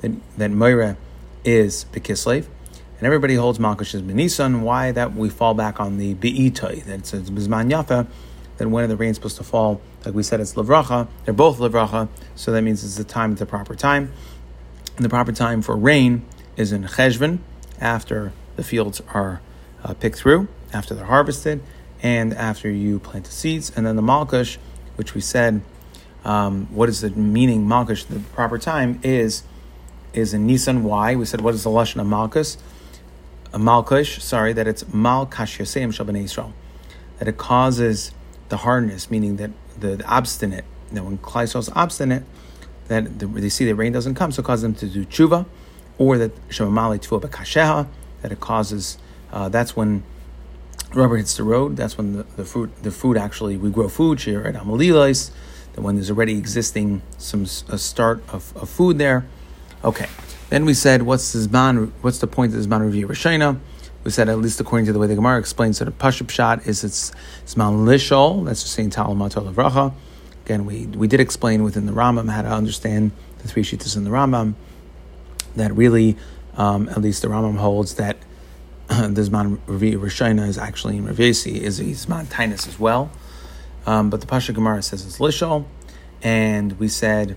that, 0.00 0.12
that 0.38 0.50
Moira 0.50 0.96
is 1.44 1.84
Bekislev. 1.92 2.46
And 2.98 3.06
everybody 3.06 3.34
holds 3.34 3.58
Malkush 3.58 3.94
as 3.94 4.02
Benisan. 4.02 4.62
Why 4.62 4.92
that 4.92 5.14
we 5.14 5.28
fall 5.28 5.52
back 5.52 5.78
on 5.78 5.98
the 5.98 6.14
Be'itoi, 6.14 6.84
that 6.84 7.00
it's 7.00 7.30
Bizman 7.30 7.70
Yafa, 7.70 8.06
that 8.56 8.68
when 8.68 8.88
the 8.88 8.96
rain's 8.96 9.16
supposed 9.16 9.36
to 9.36 9.44
fall, 9.44 9.80
like 10.06 10.14
we 10.14 10.22
said, 10.22 10.40
it's 10.40 10.54
Lavracha. 10.54 11.06
They're 11.24 11.34
both 11.34 11.58
Lavracha, 11.58 12.08
so 12.34 12.50
that 12.50 12.62
means 12.62 12.82
it's 12.82 12.96
the 12.96 13.04
time, 13.04 13.32
it's 13.32 13.40
the 13.40 13.46
proper 13.46 13.74
time. 13.74 14.10
And 14.96 15.04
the 15.04 15.10
proper 15.10 15.32
time 15.32 15.60
for 15.60 15.76
rain 15.76 16.24
is 16.56 16.72
in 16.72 16.84
Cheshvan, 16.84 17.38
after 17.78 18.32
the 18.56 18.64
fields 18.64 19.00
are 19.12 19.40
uh, 19.84 19.94
picked 19.94 20.16
through, 20.16 20.48
after 20.72 20.94
they're 20.94 21.04
harvested, 21.04 21.62
and 22.02 22.32
after 22.32 22.70
you 22.70 22.98
plant 22.98 23.26
the 23.26 23.32
seeds. 23.32 23.70
And 23.76 23.86
then 23.86 23.96
the 23.96 24.02
Malkush, 24.02 24.56
which 24.96 25.14
we 25.14 25.20
said 25.20 25.60
um, 26.28 26.66
what 26.70 26.90
is 26.90 27.00
the 27.00 27.08
meaning 27.10 27.66
Malkush? 27.66 28.06
The 28.06 28.20
proper 28.20 28.58
time 28.58 29.00
is 29.02 29.44
is 30.12 30.34
in 30.34 30.46
Nisan. 30.46 30.84
Why? 30.84 31.16
We 31.16 31.24
said 31.24 31.40
what 31.40 31.54
is 31.54 31.64
the 31.64 31.70
lashon 31.70 32.02
of 32.02 32.06
Malkus? 32.06 32.58
A 33.54 33.58
Malkush, 33.58 34.20
sorry, 34.20 34.52
that 34.52 34.68
it's 34.68 34.84
Malkash 34.84 35.58
Yosem 35.58 35.88
Shabbat 35.88 36.22
Israel, 36.22 36.52
that 37.18 37.28
it 37.28 37.38
causes 37.38 38.12
the 38.50 38.58
hardness, 38.58 39.10
meaning 39.10 39.36
that 39.36 39.50
the, 39.80 39.96
the 39.96 40.04
obstinate. 40.04 40.66
That 40.92 41.04
when 41.04 41.16
Klai 41.16 41.44
is 41.44 41.70
obstinate, 41.70 42.24
that 42.88 43.18
the, 43.18 43.26
they 43.26 43.48
see 43.48 43.64
the 43.64 43.74
rain 43.74 43.92
doesn't 43.92 44.14
come, 44.14 44.30
so 44.30 44.40
it 44.40 44.44
causes 44.44 44.62
them 44.62 44.74
to 44.74 44.86
do 44.86 45.06
tshuva, 45.06 45.46
or 45.96 46.18
that 46.18 46.48
Shemamali 46.50 47.00
Tfuah 47.00 47.22
Bekasheha, 47.22 47.88
that 48.20 48.32
it 48.32 48.40
causes. 48.40 48.98
Uh, 49.32 49.48
that's 49.48 49.74
when 49.74 50.02
rubber 50.92 51.16
hits 51.16 51.38
the 51.38 51.42
road. 51.42 51.78
That's 51.78 51.96
when 51.96 52.18
the, 52.18 52.22
the 52.36 52.44
fruit, 52.44 52.70
the 52.82 52.90
food 52.90 53.16
actually 53.16 53.56
we 53.56 53.70
grow 53.70 53.88
food. 53.88 54.20
Shir 54.20 54.46
at 54.46 54.54
Amalilais 54.54 55.30
when 55.82 55.96
there's 55.96 56.10
already 56.10 56.36
existing 56.36 57.02
some 57.18 57.42
a 57.68 57.78
start 57.78 58.22
of, 58.28 58.56
of 58.56 58.68
food 58.68 58.98
there. 58.98 59.26
Okay. 59.84 60.06
Then 60.50 60.64
we 60.64 60.74
said, 60.74 61.02
what's 61.02 61.32
the 61.32 61.40
zman? 61.40 61.92
What's 62.00 62.18
the 62.18 62.26
point 62.26 62.54
of 62.54 62.60
zman 62.60 62.90
revia? 62.90 63.58
We 64.04 64.10
said, 64.10 64.28
at 64.28 64.38
least 64.38 64.60
according 64.60 64.86
to 64.86 64.92
the 64.92 64.98
way 64.98 65.06
the 65.06 65.14
Gemara 65.14 65.38
explains 65.38 65.78
that 65.80 65.88
a 65.88 65.90
pashup 65.90 66.30
shot 66.30 66.66
is 66.66 66.84
its 66.84 67.12
zman 67.46 67.84
lishol. 67.84 68.44
That's 68.44 68.62
just 68.62 68.74
saying 68.74 68.90
talamat 68.90 69.52
Racha. 69.54 69.92
Again, 70.44 70.64
we 70.64 70.86
we 70.86 71.06
did 71.06 71.20
explain 71.20 71.62
within 71.62 71.86
the 71.86 71.92
Rambam 71.92 72.30
how 72.30 72.42
to 72.42 72.48
understand 72.48 73.12
the 73.38 73.48
three 73.48 73.62
shittas 73.62 73.96
in 73.96 74.04
the 74.04 74.10
Rambam. 74.10 74.54
That 75.56 75.76
really, 75.76 76.16
um, 76.56 76.88
at 76.88 77.02
least 77.02 77.22
the 77.22 77.28
Rambam 77.28 77.58
holds 77.58 77.94
that 77.94 78.16
uh, 78.88 79.08
the 79.08 79.20
zman 79.20 79.58
revia 79.66 80.48
is 80.48 80.56
actually 80.58 80.96
in 80.96 81.06
Ravesi 81.06 81.56
is 81.56 81.80
a 81.80 81.84
zman 81.84 82.24
tainus 82.26 82.66
as 82.66 82.78
well. 82.78 83.10
Um, 83.86 84.10
but 84.10 84.20
the 84.20 84.26
Pasha 84.26 84.52
Gemara 84.52 84.82
says 84.82 85.04
it's 85.06 85.18
Lishol, 85.18 85.64
and 86.22 86.78
we 86.78 86.88
said 86.88 87.36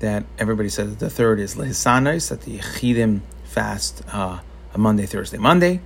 that 0.00 0.24
everybody 0.38 0.68
said 0.68 0.90
that 0.90 0.98
the 0.98 1.10
third 1.10 1.38
is 1.38 1.54
Lehisanos, 1.54 2.28
that 2.28 2.42
the 2.42 2.58
Yechidim 2.58 3.20
fast 3.44 4.02
uh, 4.12 4.40
a 4.74 4.78
Monday, 4.78 5.06
Thursday, 5.06 5.38
Monday. 5.38 5.80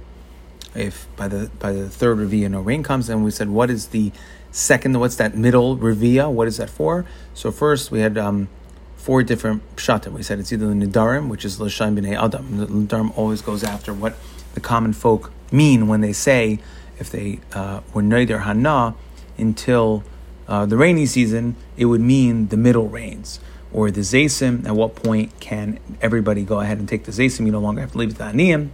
If 0.74 1.07
by 1.16 1.29
the 1.29 1.51
by 1.59 1.72
the 1.72 1.89
third 1.89 2.18
revia 2.18 2.51
no 2.51 2.61
rain 2.61 2.83
comes, 2.83 3.09
and 3.09 3.24
we 3.24 3.31
said 3.31 3.49
what 3.49 3.70
is 3.70 3.89
the 3.89 4.12
second? 4.51 4.99
What's 4.99 5.16
that 5.16 5.37
middle 5.37 5.77
revia? 5.77 6.31
What 6.31 6.49
is 6.49 6.59
that 6.59 6.70
for? 6.70 7.07
So 7.35 7.51
first 7.51 7.91
we 7.91 8.01
had 8.01 8.18
um, 8.18 8.49
four 8.97 9.22
different 9.22 9.62
pshatim. 9.77 10.12
We 10.12 10.22
said 10.22 10.39
it's 10.39 10.53
either 10.53 10.66
the 10.66 10.74
nidarim, 10.74 11.29
which 11.29 11.45
is 11.45 11.61
l'shaim 11.61 11.99
b'nei 11.99 12.22
adam. 12.22 12.59
The 12.59 12.66
nidarim 12.66 13.16
always 13.16 13.41
goes 13.41 13.64
after 13.64 13.95
what 13.95 14.16
the 14.55 14.61
common 14.61 14.93
folk 14.93 15.33
mean 15.51 15.89
when 15.89 16.01
they 16.01 16.12
say 16.12 16.59
if 16.99 17.11
they 17.11 17.41
uh, 17.53 17.81
were 17.95 18.03
neider 18.03 18.43
hana 18.43 18.95
until 19.39 20.03
uh, 20.49 20.67
the 20.67 20.77
rainy 20.77 21.07
season, 21.07 21.57
it 21.77 21.87
would 21.87 22.01
mean 22.01 22.49
the 22.49 22.57
middle 22.57 22.89
rains 22.89 23.41
or 23.73 23.91
the 23.91 24.01
zasim. 24.01 24.67
At 24.67 24.77
what 24.77 24.95
point 24.95 25.39
can 25.41 25.79
everybody 26.01 26.45
go 26.45 26.61
ahead 26.61 26.79
and 26.79 26.89
take 26.89 27.05
the 27.05 27.13
zasim? 27.13 27.47
You 27.47 27.53
no 27.53 27.61
longer 27.61 27.81
have 27.81 27.93
to 27.93 27.99
leave 27.99 28.17
the 28.17 28.25
aniyim. 28.25 28.71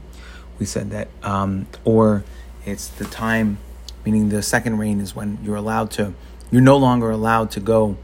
We 0.59 0.67
said 0.67 0.91
that, 0.91 1.09
um, 1.23 1.67
or 1.85 2.25
it's 2.65 2.89
the 2.89 3.05
time, 3.05 3.59
meaning 4.05 4.29
the 4.29 4.43
second 4.43 4.79
rain 4.79 5.01
is 5.01 5.15
when 5.17 5.39
you're 5.43 5.57
allowed 5.57 5.91
to, 5.93 6.15
you're 6.51 6.61
no 6.61 6.77
longer 6.77 7.11
allowed 7.11 7.51
to 7.53 7.61
go 7.61 7.97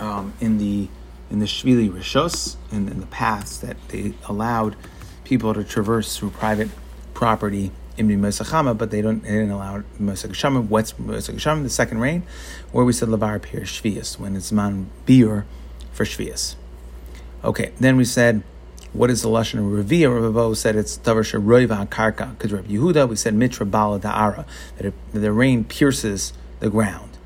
um, 0.00 0.34
in 0.40 0.58
the 0.58 0.88
in 1.30 1.40
the 1.40 1.46
shvili 1.46 1.90
rishos 1.90 2.56
in, 2.72 2.88
in 2.88 3.00
the 3.00 3.06
paths 3.06 3.58
that 3.58 3.76
they 3.88 4.14
allowed 4.28 4.76
people 5.24 5.52
to 5.52 5.62
traverse 5.62 6.16
through 6.16 6.30
private 6.30 6.70
property 7.12 7.70
in 7.98 8.08
Mosachama, 8.08 8.76
but 8.76 8.90
they 8.90 9.02
don't 9.02 9.22
they 9.22 9.30
didn't 9.30 9.50
allow 9.50 9.82
Mosachama. 10.00 10.66
What's 10.66 10.92
Mosachama? 10.94 11.64
The 11.64 11.70
second 11.70 11.98
rain, 11.98 12.22
or 12.72 12.84
we 12.84 12.92
said 12.92 13.08
Lavar 13.08 13.42
Pir 13.42 13.60
Shvius 13.60 14.18
when 14.18 14.36
it's 14.36 14.52
man 14.52 14.90
biur 15.06 15.44
for 15.92 16.04
Shvius. 16.04 16.54
Okay, 17.44 17.72
then 17.78 17.96
we 17.96 18.04
said 18.04 18.42
what 18.92 19.10
is 19.10 19.22
the 19.22 19.28
lashon 19.28 19.58
of 19.58 19.86
Ravia? 19.86 20.08
Ravo 20.08 20.54
said 20.54 20.76
it's 20.76 20.98
davar 20.98 21.20
sheroiva 21.22 21.86
karka. 21.88 22.30
Because 22.30 22.52
Rabbi 22.52 22.72
Yehuda, 22.72 23.08
we 23.08 23.16
said 23.16 23.34
mitra 23.34 23.66
bala 23.66 24.00
da'ara 24.00 24.46
that, 24.76 24.86
it, 24.86 24.94
that 25.12 25.18
the 25.20 25.32
rain 25.32 25.64
pierces 25.64 26.32
the 26.60 26.70
ground. 26.70 27.18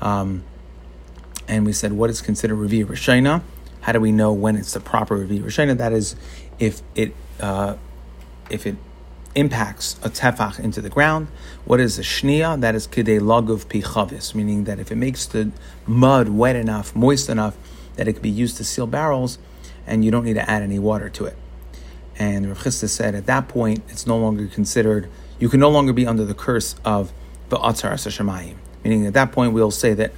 Um, 0.00 0.42
and 1.46 1.66
we 1.66 1.72
said 1.72 1.92
what 1.92 2.10
is 2.10 2.22
considered 2.22 2.56
Ravia 2.56 2.86
Rishina. 2.86 3.42
How 3.82 3.92
do 3.92 4.00
we 4.00 4.12
know 4.12 4.32
when 4.32 4.56
it's 4.56 4.72
the 4.72 4.80
proper 4.80 5.18
Ravia 5.18 5.42
Rishina? 5.42 5.76
That 5.76 5.92
is, 5.92 6.16
if 6.58 6.82
it 6.94 7.14
uh, 7.40 7.76
if 8.48 8.66
it 8.66 8.76
impacts 9.34 9.96
a 10.02 10.10
tefach 10.10 10.58
into 10.58 10.80
the 10.80 10.90
ground. 10.90 11.28
What 11.64 11.80
is 11.80 11.98
a 11.98 12.02
shnia? 12.02 12.60
That 12.60 12.74
is 12.74 12.86
kidei 12.86 13.20
laguv 13.20 13.66
pichavis, 13.66 14.34
meaning 14.34 14.64
that 14.64 14.78
if 14.78 14.92
it 14.92 14.96
makes 14.96 15.26
the 15.26 15.52
mud 15.86 16.28
wet 16.28 16.56
enough, 16.56 16.94
moist 16.94 17.28
enough, 17.28 17.56
that 17.96 18.08
it 18.08 18.14
can 18.14 18.22
be 18.22 18.30
used 18.30 18.56
to 18.58 18.64
seal 18.64 18.86
barrels, 18.86 19.38
and 19.86 20.04
you 20.04 20.10
don't 20.10 20.24
need 20.24 20.34
to 20.34 20.50
add 20.50 20.62
any 20.62 20.78
water 20.78 21.08
to 21.10 21.24
it. 21.24 21.36
And 22.18 22.46
Rav 22.48 22.58
Chisda 22.58 22.88
said 22.88 23.14
at 23.14 23.26
that 23.26 23.48
point, 23.48 23.82
it's 23.88 24.06
no 24.06 24.16
longer 24.18 24.46
considered, 24.46 25.08
you 25.38 25.48
can 25.48 25.60
no 25.60 25.70
longer 25.70 25.92
be 25.92 26.06
under 26.06 26.24
the 26.24 26.34
curse 26.34 26.74
of 26.84 27.12
the 27.48 27.56
Atzar 27.56 27.94
Shemayim. 27.94 28.56
Meaning 28.84 29.06
at 29.06 29.14
that 29.14 29.32
point, 29.32 29.52
we'll 29.52 29.70
say 29.70 29.94
that, 29.94 30.12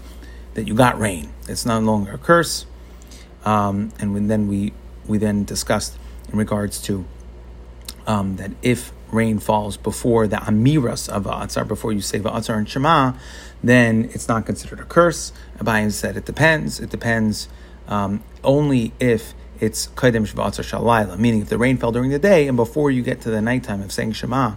that 0.54 0.66
you 0.66 0.74
got 0.74 0.98
rain. 0.98 1.32
It's 1.48 1.64
no 1.64 1.78
longer 1.78 2.12
a 2.12 2.18
curse. 2.18 2.66
Um, 3.44 3.92
and 3.98 4.14
when 4.14 4.26
then 4.28 4.48
we, 4.48 4.72
we 5.06 5.18
then 5.18 5.44
discussed 5.44 5.96
in 6.32 6.38
regards 6.38 6.80
to 6.82 7.04
um, 8.06 8.36
that 8.36 8.50
if 8.62 8.92
rain 9.14 9.38
falls 9.38 9.76
before 9.76 10.26
the 10.26 10.36
amiras 10.36 11.08
of 11.08 11.24
Atzar, 11.24 11.66
before 11.66 11.92
you 11.92 12.00
say 12.00 12.18
Atzar 12.18 12.58
and 12.58 12.68
Shema, 12.68 13.12
then 13.62 14.10
it's 14.12 14.28
not 14.28 14.44
considered 14.44 14.80
a 14.80 14.84
curse. 14.84 15.32
Abaye 15.58 15.90
said 15.92 16.16
it 16.16 16.24
depends. 16.24 16.80
It 16.80 16.90
depends 16.90 17.48
um, 17.88 18.22
only 18.42 18.92
if 19.00 19.34
it's 19.60 19.86
Kaidem 19.88 20.26
Shvatzar 20.26 20.64
Shalayla, 20.64 21.18
meaning 21.18 21.42
if 21.42 21.48
the 21.48 21.58
rain 21.58 21.76
fell 21.78 21.92
during 21.92 22.10
the 22.10 22.18
day 22.18 22.48
and 22.48 22.56
before 22.56 22.90
you 22.90 23.02
get 23.02 23.20
to 23.22 23.30
the 23.30 23.40
nighttime 23.40 23.80
of 23.80 23.92
saying 23.92 24.12
Shema, 24.12 24.56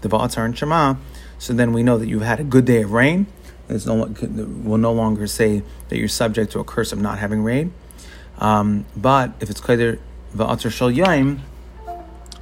the 0.00 0.08
Vatzar 0.08 0.44
and 0.44 0.56
Shema, 0.56 0.94
so 1.38 1.52
then 1.52 1.72
we 1.72 1.82
know 1.82 1.98
that 1.98 2.08
you've 2.08 2.22
had 2.22 2.40
a 2.40 2.44
good 2.44 2.64
day 2.64 2.82
of 2.82 2.92
rain. 2.92 3.26
There's 3.68 3.86
no, 3.86 4.14
we'll 4.22 4.78
no 4.78 4.92
longer 4.92 5.26
say 5.26 5.62
that 5.88 5.98
you're 5.98 6.08
subject 6.08 6.52
to 6.52 6.60
a 6.60 6.64
curse 6.64 6.92
of 6.92 7.00
not 7.00 7.18
having 7.18 7.42
rain. 7.42 7.74
Um, 8.38 8.86
but 8.96 9.32
if 9.40 9.50
it's 9.50 9.60
Kaidem 9.60 9.98
Vatzar 10.34 10.70
Shal 10.70 10.90
Yaim, 10.90 11.40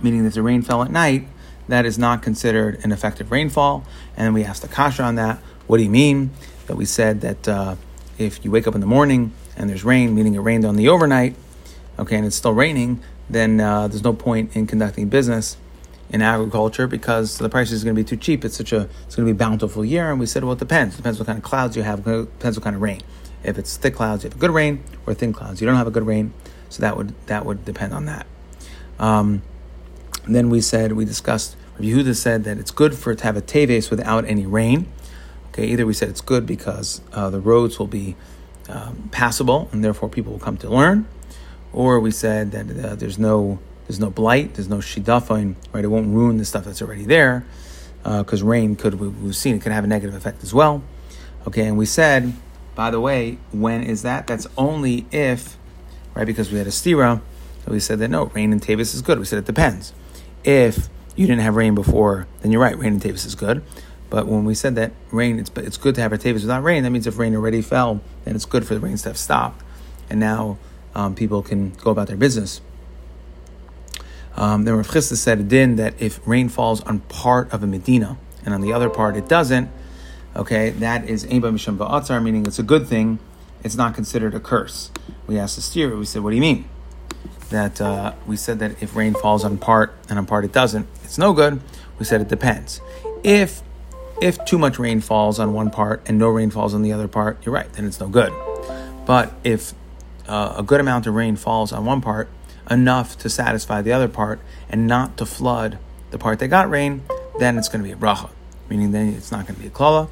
meaning 0.03 0.25
that 0.25 0.35
the 0.35 0.43
rain 0.43 0.63
fell 0.63 0.83
at 0.83 0.91
night, 0.91 1.27
that 1.69 1.87
is 1.87 1.99
not 1.99 2.23
considered 2.23 2.81
an 2.85 2.93
effective 2.93 3.31
rainfall. 3.31 3.85
And 4.17 4.35
we 4.35 4.45
asked 4.45 4.63
the 4.63 4.69
kasha 4.69 5.03
on 5.03 5.15
that. 5.17 5.39
What 5.67 5.79
do 5.79 5.83
you 5.83 5.91
mean? 5.91 6.31
That 6.67 6.77
we 6.77 6.85
said 6.85 7.21
that 7.23 7.49
uh, 7.49 7.77
if 8.19 8.45
you 8.45 8.51
wake 8.51 8.67
up 8.67 8.75
in 8.75 8.81
the 8.81 8.87
morning 8.87 9.33
and 9.57 9.69
there's 9.69 9.85
rain, 9.85 10.15
meaning 10.15 10.35
it 10.35 10.41
rained 10.41 10.65
on 10.65 10.77
the 10.77 10.89
overnight, 10.89 11.37
okay, 11.99 12.17
and 12.17 12.27
it's 12.27 12.37
still 12.37 12.53
raining, 12.53 13.01
then 13.29 13.61
uh, 13.61 13.89
there's 13.89 14.05
no 14.05 14.13
point 14.13 14.55
in 14.57 14.67
conducting 14.67 15.09
business 15.09 15.57
in 16.11 16.23
agriculture 16.23 16.87
because 16.87 17.39
the 17.39 17.49
price 17.49 17.73
is 17.73 17.83
going 17.83 17.95
to 17.95 18.01
be 18.01 18.07
too 18.07 18.17
cheap. 18.17 18.45
It's 18.45 18.57
such 18.57 18.73
a 18.73 18.89
it's 19.07 19.17
going 19.17 19.27
to 19.27 19.33
be 19.33 19.37
bountiful 19.37 19.85
year, 19.85 20.11
and 20.11 20.21
we 20.21 20.27
said, 20.27 20.45
well, 20.45 20.53
it 20.53 20.59
depends. 20.59 20.95
It 20.95 20.99
depends 20.99 21.19
what 21.19 21.27
kind 21.27 21.39
of 21.39 21.45
clouds 21.45 21.77
you 21.77 21.83
have. 21.83 22.05
Depends 22.05 22.57
what 22.57 22.65
kind 22.65 22.77
of 22.77 22.83
rain. 22.83 23.01
If 23.43 23.59
it's 23.59 23.77
thick 23.77 23.95
clouds, 23.95 24.25
you 24.25 24.31
have 24.31 24.37
a 24.37 24.41
good 24.41 24.51
rain, 24.51 24.83
or 25.07 25.15
thin 25.15 25.33
clouds, 25.33 25.61
you 25.61 25.67
don't 25.67 25.77
have 25.77 25.87
a 25.87 25.91
good 25.91 26.07
rain. 26.07 26.33
So 26.69 26.81
that 26.83 26.97
would 26.97 27.15
that 27.27 27.45
would 27.45 27.65
depend 27.65 27.93
on 27.95 28.07
that. 28.07 28.27
Um, 28.99 29.43
then 30.27 30.51
we 30.51 30.61
said 30.61 30.93
we 30.93 31.05
discussed. 31.05 31.57
Yehuda 31.79 32.15
said 32.15 32.45
that 32.45 32.59
it's 32.59 32.71
good 32.71 32.95
for 32.95 33.13
it 33.13 33.19
to 33.19 33.25
have 33.25 33.37
a 33.37 33.43
teves 33.43 33.91
without 33.91 34.25
any 34.27 34.47
rain. 34.47 34.87
Okay, 35.49 35.67
either 35.67 35.87
we 35.87 35.93
said 35.93 36.09
it's 36.09 36.21
good 36.21 36.47
because 36.47 37.01
uh, 37.13 37.31
the 37.31 37.41
roads 37.41 37.79
will 37.79 37.87
be 37.87 38.17
um, 38.69 39.09
passable 39.13 39.69
and 39.73 39.85
therefore 39.85 40.09
people 40.09 40.33
will 40.33 40.41
come 40.41 40.57
to 40.59 40.69
learn, 40.69 41.07
or 41.73 42.01
we 42.01 42.11
said 42.11 42.53
that 42.53 42.85
uh, 42.85 42.95
there's 42.95 43.19
no 43.19 43.59
there's 43.87 44.01
no 44.01 44.11
blight, 44.11 44.55
there's 44.55 44.69
no 44.69 44.79
shidafin, 44.79 45.57
right? 45.73 45.85
It 45.85 45.89
won't 45.89 46.09
ruin 46.15 46.39
the 46.39 46.45
stuff 46.45 46.65
that's 46.65 46.81
already 46.81 47.05
there 47.05 47.45
because 48.03 48.43
uh, 48.43 48.47
rain 48.47 48.77
could 48.77 48.95
we've 48.95 49.37
seen 49.37 49.57
it 49.57 49.63
could 49.63 49.73
have 49.73 49.85
a 49.85 49.87
negative 49.87 50.15
effect 50.15 50.43
as 50.43 50.55
well. 50.55 50.83
Okay, 51.47 51.67
and 51.67 51.77
we 51.77 51.87
said, 51.87 52.33
by 52.75 52.91
the 52.91 53.01
way, 53.01 53.39
when 53.53 53.83
is 53.83 54.03
that? 54.03 54.27
That's 54.27 54.47
only 54.57 55.07
if, 55.11 55.57
right? 56.15 56.27
Because 56.27 56.51
we 56.51 56.59
had 56.59 56.67
a 56.67 56.71
stira, 56.71 57.21
so 57.65 57.73
we 57.73 57.81
said 57.81 57.99
that 57.99 58.09
no, 58.09 58.27
rain 58.27 58.53
in 58.53 58.61
Tavis 58.61 58.95
is 58.95 59.03
good. 59.03 59.19
We 59.19 59.25
said 59.25 59.39
it 59.39 59.45
depends. 59.45 59.93
If 60.45 60.89
you 61.17 61.27
didn't 61.27 61.43
have 61.43 61.57
rain 61.57 61.75
before, 61.75 62.27
then 62.41 62.53
you're 62.53 62.61
right, 62.61 62.77
rain 62.77 62.95
and 62.95 63.03
Tavis 63.03 63.27
is 63.27 63.35
good. 63.35 63.63
But 64.11 64.27
when 64.27 64.45
we 64.45 64.55
said 64.55 64.75
that 64.77 64.93
rain, 65.11 65.39
it's, 65.39 65.51
it's 65.57 65.77
good 65.77 65.95
to 65.97 66.01
have 66.01 66.13
a 66.13 66.19
Tavis 66.19 66.43
without 66.43 66.63
rain, 66.63 66.83
that 66.83 66.91
means 66.91 67.07
if 67.07 67.19
rain 67.19 67.35
already 67.35 67.63
fell, 67.63 68.01
then 68.25 68.37
it's 68.37 68.45
good 68.45 68.67
for 68.67 68.75
the 68.75 68.81
rains 68.81 69.03
to 69.03 69.09
have 69.09 69.19
stopped. 69.19 69.65
And 70.11 70.21
now 70.21 70.59
um, 70.95 71.15
people 71.15 71.43
can 71.43 71.71
go 71.71 71.91
about 71.91 72.09
their 72.09 72.17
business. 72.17 72.61
Um, 74.37 74.65
then 74.65 74.77
Rav 74.77 74.89
Chisda 74.89 75.17
said 75.17 75.41
a 75.41 75.43
din 75.43 75.77
that 75.77 75.95
if 76.01 76.21
rain 76.27 76.49
falls 76.49 76.81
on 76.83 77.01
part 77.01 77.53
of 77.53 77.63
a 77.63 77.67
Medina 77.67 78.19
and 78.45 78.53
on 78.53 78.61
the 78.61 78.73
other 78.73 78.91
part 78.91 79.17
it 79.17 79.29
doesn't, 79.29 79.71
okay, 80.37 80.71
that 80.71 81.09
is 81.09 81.25
Ein 81.25 81.41
Misham 81.41 81.79
Ba'atzar, 81.79 82.23
meaning 82.23 82.45
it's 82.47 82.59
a 82.59 82.65
good 82.65 82.87
thing. 82.87 83.19
It's 83.63 83.77
not 83.77 83.95
considered 83.95 84.35
a 84.35 84.41
curse. 84.41 84.91
We 85.27 85.39
asked 85.39 85.57
the 85.57 85.63
steer, 85.63 85.97
we 85.97 86.05
said, 86.05 86.23
what 86.23 86.31
do 86.31 86.37
you 86.37 86.43
mean? 86.43 86.69
That 87.51 87.81
uh, 87.81 88.15
we 88.27 88.37
said 88.37 88.59
that 88.61 88.83
if 88.83 88.97
rain 88.97 89.15
falls 89.15 89.45
on 89.45 89.59
part 89.59 89.95
and 90.09 90.19
on 90.19 90.27
part 90.27 90.45
it 90.45 90.53
doesn't, 90.53 90.87
it's 91.05 91.19
no 91.19 91.33
good. 91.33 91.61
We 91.99 92.05
said 92.05 92.21
it 92.21 92.29
depends. 92.29 92.81
If 93.23 93.63
if 94.21 94.45
too 94.45 94.59
much 94.59 94.79
rain 94.79 95.01
falls 95.01 95.39
on 95.39 95.53
one 95.53 95.71
part 95.71 96.03
and 96.07 96.19
no 96.19 96.29
rain 96.29 96.51
falls 96.51 96.75
on 96.75 96.83
the 96.83 96.93
other 96.93 97.09
part, 97.09 97.45
you're 97.45 97.55
right, 97.55 97.71
then 97.75 97.87
it's 97.87 98.01
no 98.01 98.09
good. 98.09 98.33
But 99.07 99.33
if 99.45 99.75
uh, 100.27 100.55
a 100.57 100.63
good 100.63 100.81
amount 100.81 101.07
of 101.07 101.15
rain 101.15 101.37
falls 101.37 101.73
on 101.73 101.85
one 101.85 102.01
part, 102.01 102.29
enough 102.71 103.19
to 103.19 103.29
satisfy 103.29 103.83
the 103.83 103.93
other 103.93 104.09
part 104.09 104.41
and 104.69 104.87
not 104.87 105.17
to 105.19 105.27
flood 105.27 105.79
the 106.11 106.19
part 106.19 106.39
that 106.39 106.49
got 106.49 106.71
rain, 106.71 107.03
then 107.39 107.59
it's 107.59 107.69
going 107.69 107.83
to 107.83 107.87
be 107.87 107.93
a 107.93 107.97
bracha, 107.97 108.31
meaning 108.69 108.93
then 108.93 109.09
it's 109.09 109.31
not 109.31 109.47
going 109.47 109.57
to 109.57 109.61
be 109.61 109.69
a 109.69 109.71
klala. 109.71 110.09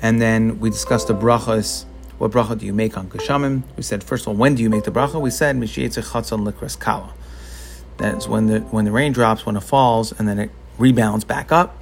And 0.00 0.20
then 0.20 0.60
we 0.60 0.70
discussed 0.70 1.08
the 1.08 1.14
brachas. 1.14 1.84
What 2.18 2.30
bracha 2.30 2.58
do 2.58 2.64
you 2.64 2.72
make 2.72 2.96
on 2.96 3.08
geshamim? 3.08 3.62
We 3.76 3.82
said 3.82 4.04
first 4.04 4.24
of 4.24 4.28
all, 4.28 4.34
when 4.34 4.54
do 4.54 4.62
you 4.62 4.70
make 4.70 4.84
the 4.84 4.92
bracha? 4.92 5.20
We 5.20 5.30
said 5.30 5.56
mishiyetze 5.56 6.10
chatzon 6.10 6.50
likras 6.50 6.78
kala. 6.78 7.12
That's 7.96 8.28
when 8.28 8.46
the 8.46 8.60
when 8.60 8.84
the 8.84 8.92
rain 8.92 9.12
drops, 9.12 9.44
when 9.44 9.56
it 9.56 9.62
falls, 9.62 10.12
and 10.12 10.28
then 10.28 10.38
it 10.38 10.50
rebounds 10.78 11.24
back 11.24 11.52
up. 11.52 11.76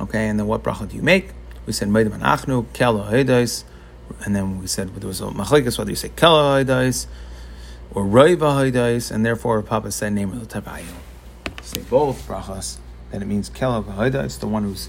Okay, 0.00 0.28
and 0.28 0.38
then 0.38 0.46
what 0.46 0.62
bracha 0.62 0.88
do 0.88 0.96
you 0.96 1.02
make? 1.02 1.30
We 1.66 1.72
said 1.72 1.88
Meidim 1.88 2.18
Anachnu, 2.18 2.64
Kela 2.72 3.10
Haidos, 3.10 3.64
and 4.24 4.34
then 4.34 4.60
we 4.60 4.66
said 4.66 4.94
there 4.94 5.06
was 5.06 5.20
a 5.20 5.24
machlekes 5.26 5.78
whether 5.78 5.90
you 5.90 5.96
say 5.96 6.08
Kela 6.08 6.64
Haidos 6.64 7.06
or 7.92 8.04
Roiva 8.04 8.70
Haidos, 8.70 9.10
and 9.10 9.26
therefore 9.26 9.62
Papa 9.62 9.90
said 9.90 10.12
name 10.12 10.32
of 10.32 10.48
the 10.48 10.60
Tavayu. 10.60 10.84
Say 11.62 11.82
both 11.82 12.26
brachas, 12.26 12.78
then 13.10 13.22
it 13.22 13.26
means 13.26 13.50
Kela 13.50 13.84
Haidos, 13.84 14.40
the 14.40 14.46
one 14.46 14.64
who's 14.64 14.88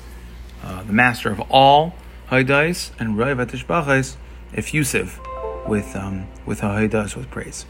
uh, 0.64 0.84
the 0.84 0.94
master 0.94 1.30
of 1.30 1.40
all 1.52 1.94
Haidos, 2.30 2.92
and 3.00 3.16
Roiva 3.16 3.46
Tishbachas, 3.46 4.16
effusive 4.54 5.20
with 5.68 5.96
um, 5.96 6.28
with 6.46 6.62
Haidos 6.62 7.16
with 7.16 7.30
praise. 7.30 7.66